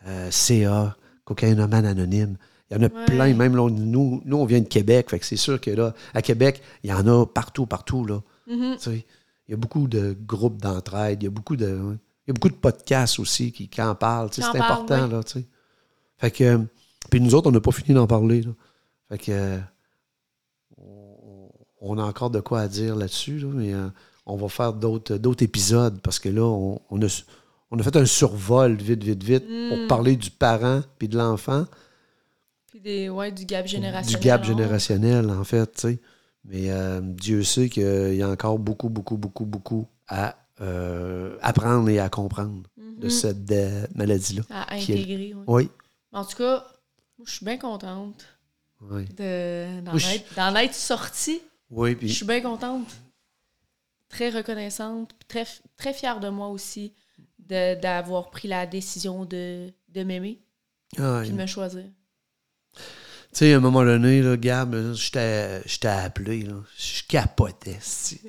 euh, 0.07 0.29
CA, 0.31 0.95
cocaïnomane 1.25 1.85
anonyme. 1.85 2.37
Il 2.69 2.77
y 2.77 2.79
en 2.79 2.83
a 2.83 2.93
Ouais. 2.93 3.05
plein, 3.05 3.33
même 3.33 3.55
là, 3.55 3.69
nous, 3.69 4.21
nous, 4.25 4.37
on 4.37 4.45
vient 4.45 4.59
de 4.59 4.67
Québec, 4.67 5.09
fait 5.09 5.19
que 5.19 5.25
c'est 5.25 5.37
sûr 5.37 5.59
que 5.59 5.71
là, 5.71 5.93
à 6.13 6.21
Québec, 6.21 6.61
il 6.83 6.89
y 6.89 6.93
en 6.93 7.07
a 7.07 7.25
partout, 7.25 7.65
partout, 7.65 8.05
là. 8.05 8.21
Mhm. 8.47 8.77
Sais, 8.77 9.05
il 9.47 9.51
y 9.51 9.53
a 9.53 9.57
beaucoup 9.57 9.87
de 9.87 10.15
groupes 10.25 10.61
d'entraide, 10.61 11.23
il 11.23 11.25
y 11.25 11.27
a 11.27 11.31
beaucoup 11.31 11.55
de, 11.55 11.67
il 11.67 12.29
y 12.29 12.31
a 12.31 12.33
beaucoup 12.33 12.49
de 12.49 12.53
podcasts 12.55 13.17
aussi 13.19 13.51
qui, 13.51 13.67
qui 13.69 13.81
en 13.81 13.95
parlent. 13.95 14.29
C'est 14.31 14.43
important, 14.43 15.05
oui. 15.05 15.11
là, 15.11 15.23
tu 15.23 15.39
sais. 15.39 15.45
Fait 16.17 16.31
que, 16.31 16.43
euh, 16.43 16.57
puis 17.09 17.21
nous 17.21 17.33
autres, 17.33 17.47
on 17.49 17.51
n'a 17.51 17.61
pas 17.61 17.71
fini 17.71 17.95
d'en 17.95 18.05
parler, 18.05 18.41
là. 18.43 18.51
Fait 19.09 19.17
que, 19.17 19.31
euh, 19.31 19.57
on, 20.77 21.49
on 21.81 21.97
a 21.97 22.03
encore 22.03 22.29
de 22.29 22.39
quoi 22.39 22.61
à 22.61 22.67
dire 22.67 22.95
là-dessus, 22.95 23.39
là, 23.39 23.47
mais 23.53 23.73
euh, 23.73 23.87
on 24.29 24.37
va 24.37 24.47
faire 24.49 24.73
d'autres 24.73 25.17
d'autres 25.17 25.43
épisodes 25.43 25.99
parce 26.01 26.19
que 26.19 26.29
là, 26.29 26.43
on, 26.43 26.81
on 26.89 27.01
a, 27.01 27.23
on 27.71 27.79
a 27.79 27.83
fait 27.83 27.95
un 27.95 28.05
survol 28.05 28.75
vite, 28.75 29.03
vite, 29.03 29.23
vite 29.23 29.45
Mm. 29.49 29.69
pour 29.69 29.87
parler 29.87 30.15
du 30.15 30.29
parent 30.31 30.81
puis 30.97 31.07
de 31.07 31.17
l'enfant, 31.17 31.65
Puis 32.67 32.79
des, 32.79 33.09
ouais, 33.09 33.31
du 33.31 33.45
gap 33.45 33.65
générationnel. 33.67 34.19
du 34.21 34.25
gap 34.27 34.41
hein. 34.41 34.47
générationnel, 34.47 35.29
en 35.29 35.43
fait, 35.43 35.71
tu 35.73 35.81
sais. 35.81 35.99
Mais 36.45 36.71
euh, 36.71 37.01
Dieu 37.01 37.43
sait 37.43 37.67
qu'il 37.69 38.15
y 38.15 38.21
a 38.21 38.29
encore 38.29 38.57
beaucoup, 38.59 38.89
beaucoup, 38.89 39.17
beaucoup, 39.17 39.45
beaucoup 39.45 39.87
à 40.07 40.35
euh, 40.61 41.37
apprendre 41.41 41.89
et 41.89 41.99
à 41.99 42.09
comprendre 42.09 42.63
de 42.77 43.05
Mhm. 43.05 43.09
cette 43.09 43.51
euh, 43.51 43.85
maladie-là. 43.95 44.41
À 44.49 44.77
est- 44.77 44.83
intégrer, 44.83 45.33
oui. 45.35 45.43
Oui, 45.47 45.69
En 46.11 46.25
tout 46.25 46.35
cas, 46.37 46.65
moi, 47.17 47.25
je 47.27 47.31
suis 47.33 47.45
bien 47.45 47.57
contente 47.57 48.25
oui. 48.81 49.05
de- 49.17 49.81
d'en 49.81 49.97
je- 49.97 50.15
être, 50.15 50.35
d'en 50.35 50.55
être 50.55 50.73
sortie. 50.75 51.39
Oui, 51.71 51.91
Je 51.91 51.95
puis 51.97 52.09
suis 52.09 52.25
bien 52.25 52.41
contente. 52.41 52.87
Très 54.09 54.29
reconnaissante. 54.29 55.11
Très, 55.27 55.45
très 55.77 55.93
fière 55.93 56.19
de 56.19 56.29
moi 56.29 56.47
aussi 56.49 56.93
d'avoir 57.47 58.29
pris 58.29 58.47
la 58.47 58.65
décision 58.67 59.25
de, 59.25 59.71
de 59.89 60.03
m'aimer 60.03 60.39
ah, 60.97 61.19
puis 61.21 61.31
de 61.31 61.35
me 61.35 61.45
choisir. 61.47 61.85
Tu 62.73 62.81
sais, 63.31 63.53
à 63.53 63.57
un 63.57 63.59
moment 63.59 63.83
donné, 63.83 64.21
là, 64.21 64.37
Gab, 64.37 64.73
je 64.93 65.11
t'ai 65.11 65.61
je 65.67 65.87
appelé, 65.87 66.41
là. 66.43 66.55
Je 66.77 67.03
capotais. 67.07 67.77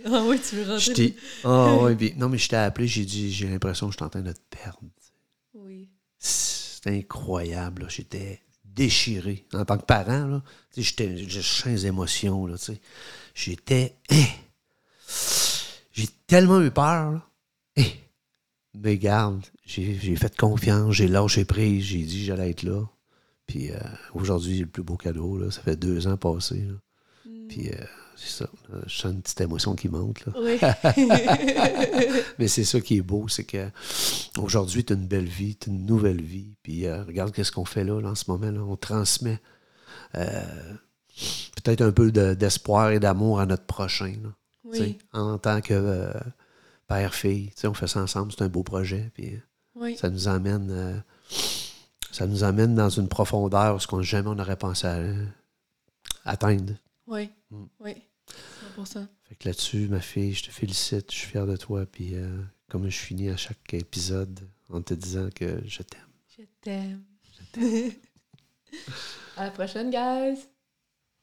Ah 0.05 0.23
oui, 0.27 0.39
tu 0.47 0.57
veux 0.57 0.79
Je 0.79 0.93
t'ai- 0.93 1.17
Ah, 1.45 1.87
puis- 1.99 2.15
non, 2.17 2.29
mais 2.29 2.37
je 2.39 2.49
t'ai 2.49 2.57
appelé, 2.57 2.87
j'ai 2.87 3.05
dit, 3.05 3.33
j'ai 3.33 3.49
l'impression 3.49 3.87
que 3.87 3.93
je 3.93 3.97
suis 3.97 4.05
en 4.05 4.11
train 4.11 4.21
de 4.23 4.33
te 4.33 4.41
perdre. 4.51 4.79
Oui. 5.55 5.89
C'est 6.19 6.87
incroyable. 6.87 7.87
J'étais 7.89 8.43
déchiré. 8.65 9.47
En 9.55 9.65
tant 9.65 9.79
que 9.79 9.85
parent, 9.85 10.27
là, 10.27 10.43
j'étais, 10.77 11.17
j'ai 11.17 11.41
plein 11.63 11.75
d'émotions, 11.75 12.47
là, 12.47 12.57
tu 12.59 12.65
sais. 12.65 12.81
J'étais... 13.35 13.97
hein. 14.11 14.25
J'ai 15.93 16.07
tellement 16.27 16.61
eu 16.61 16.71
peur, 16.71 17.13
là. 17.13 17.27
Hein. 17.79 17.85
Mais 18.75 18.97
garde, 18.99 19.45
j'ai, 19.67 19.95
fait 20.17 20.37
confiance, 20.37 20.95
j'ai 20.95 21.09
lâché 21.09 21.45
prise, 21.45 21.85
j'ai 21.85 22.03
dit 22.03 22.25
j'allais 22.25 22.51
être 22.51 22.63
là. 22.63 22.83
Puis 23.47 23.73
euh, 23.73 23.79
aujourd'hui, 24.15 24.55
j'ai 24.57 24.63
le 24.63 24.69
plus 24.69 24.85
beau 24.85 24.97
cadeau, 24.97 25.37
là. 25.37 25.51
Ça 25.51 25.61
fait 25.61 25.77
deux 25.77 26.07
ans 26.07 26.17
passés, 26.17 26.65
là. 26.69 26.75
Puis 27.49 27.69
euh, 27.71 27.85
c'est 28.15 28.45
ça. 28.45 28.49
là, 28.69 28.79
je 28.87 28.97
sens 28.97 29.13
une 29.13 29.23
petite 29.23 29.41
émotion 29.41 29.75
qui 29.75 29.89
monte, 29.89 30.25
là. 30.25 30.33
Oui. 30.41 30.59
Mais 32.39 32.47
c'est 32.47 32.65
ça 32.65 32.81
qui 32.81 32.99
est 32.99 33.03
beau, 33.03 33.27
c'est 33.27 33.43
que 33.45 33.69
aujourd'hui, 34.39 34.85
tu 34.85 34.93
as 34.93 34.97
une 34.97 35.09
belle 35.09 35.29
vie, 35.29 35.57
tu 35.57 35.71
une 35.71 35.85
nouvelle 35.85 36.23
vie. 36.23 36.55
Puis 36.63 36.87
euh, 36.87 37.03
regarde 37.03 37.33
qu'est-ce 37.33 37.51
qu'on 37.51 37.65
fait 37.65 37.83
là, 37.83 38.01
là, 38.01 38.11
en 38.11 38.15
ce 38.15 38.31
moment. 38.31 38.51
Là. 38.53 38.61
On 38.61 38.77
transmet 38.77 39.41
euh, 40.15 40.75
peut-être 41.63 41.81
un 41.83 41.91
peu 41.91 42.13
de- 42.13 42.35
d'espoir 42.35 42.91
et 42.93 43.01
d'amour 43.01 43.41
à 43.41 43.47
notre 43.47 43.65
prochain. 43.67 44.15
là, 44.23 44.29
oui. 44.79 44.99
En 45.13 45.39
tant 45.39 45.61
que 45.61 45.75
euh, 45.75 46.13
père-fille. 46.87 47.53
On 47.65 47.75
fait 47.75 47.87
ça 47.87 48.01
ensemble, 48.03 48.33
c'est 48.33 48.43
un 48.43 48.49
beau 48.49 48.63
projet. 48.63 49.11
Puis 49.15 49.35
euh, 49.35 49.39
Oui. 49.77 49.97
ça 49.97 50.11
nous 50.11 50.29
amène. 50.29 50.71
euh, 50.71 50.97
ça 52.11 52.27
nous 52.27 52.43
amène 52.45 52.75
dans 52.75 52.91
une 52.91 53.09
profondeur 53.09 53.81
ce 53.81 53.87
qu'on 53.87 54.03
jamais 54.03 54.29
on 54.29 54.39
aurait 54.39 54.57
pensé 54.57 54.87
à, 54.87 54.97
euh, 54.97 55.27
atteindre. 56.25 56.75
Oui. 57.07 57.31
Mm. 57.51 57.65
Oui. 57.81 57.95
100%. 58.79 59.07
Fait 59.29 59.35
que 59.37 59.49
là-dessus, 59.49 59.89
ma 59.89 60.01
fille, 60.01 60.35
je 60.35 60.45
te 60.45 60.51
félicite, 60.51 61.11
je 61.13 61.17
suis 61.17 61.29
fier 61.29 61.47
de 61.47 61.57
toi. 61.57 61.87
Puis 61.87 62.15
euh, 62.17 62.43
comme 62.69 62.89
je 62.89 62.99
finis 62.99 63.31
à 63.31 63.37
chaque 63.37 63.73
épisode 63.75 64.41
en 64.71 64.83
te 64.83 64.95
disant 64.95 65.29
que 65.35 65.61
je 65.67 65.83
t'aime. 65.83 66.01
Je 66.37 66.43
t'aime. 66.61 67.03
à 69.37 69.45
la 69.45 69.51
prochaine, 69.51 69.91
guys. 69.91 70.47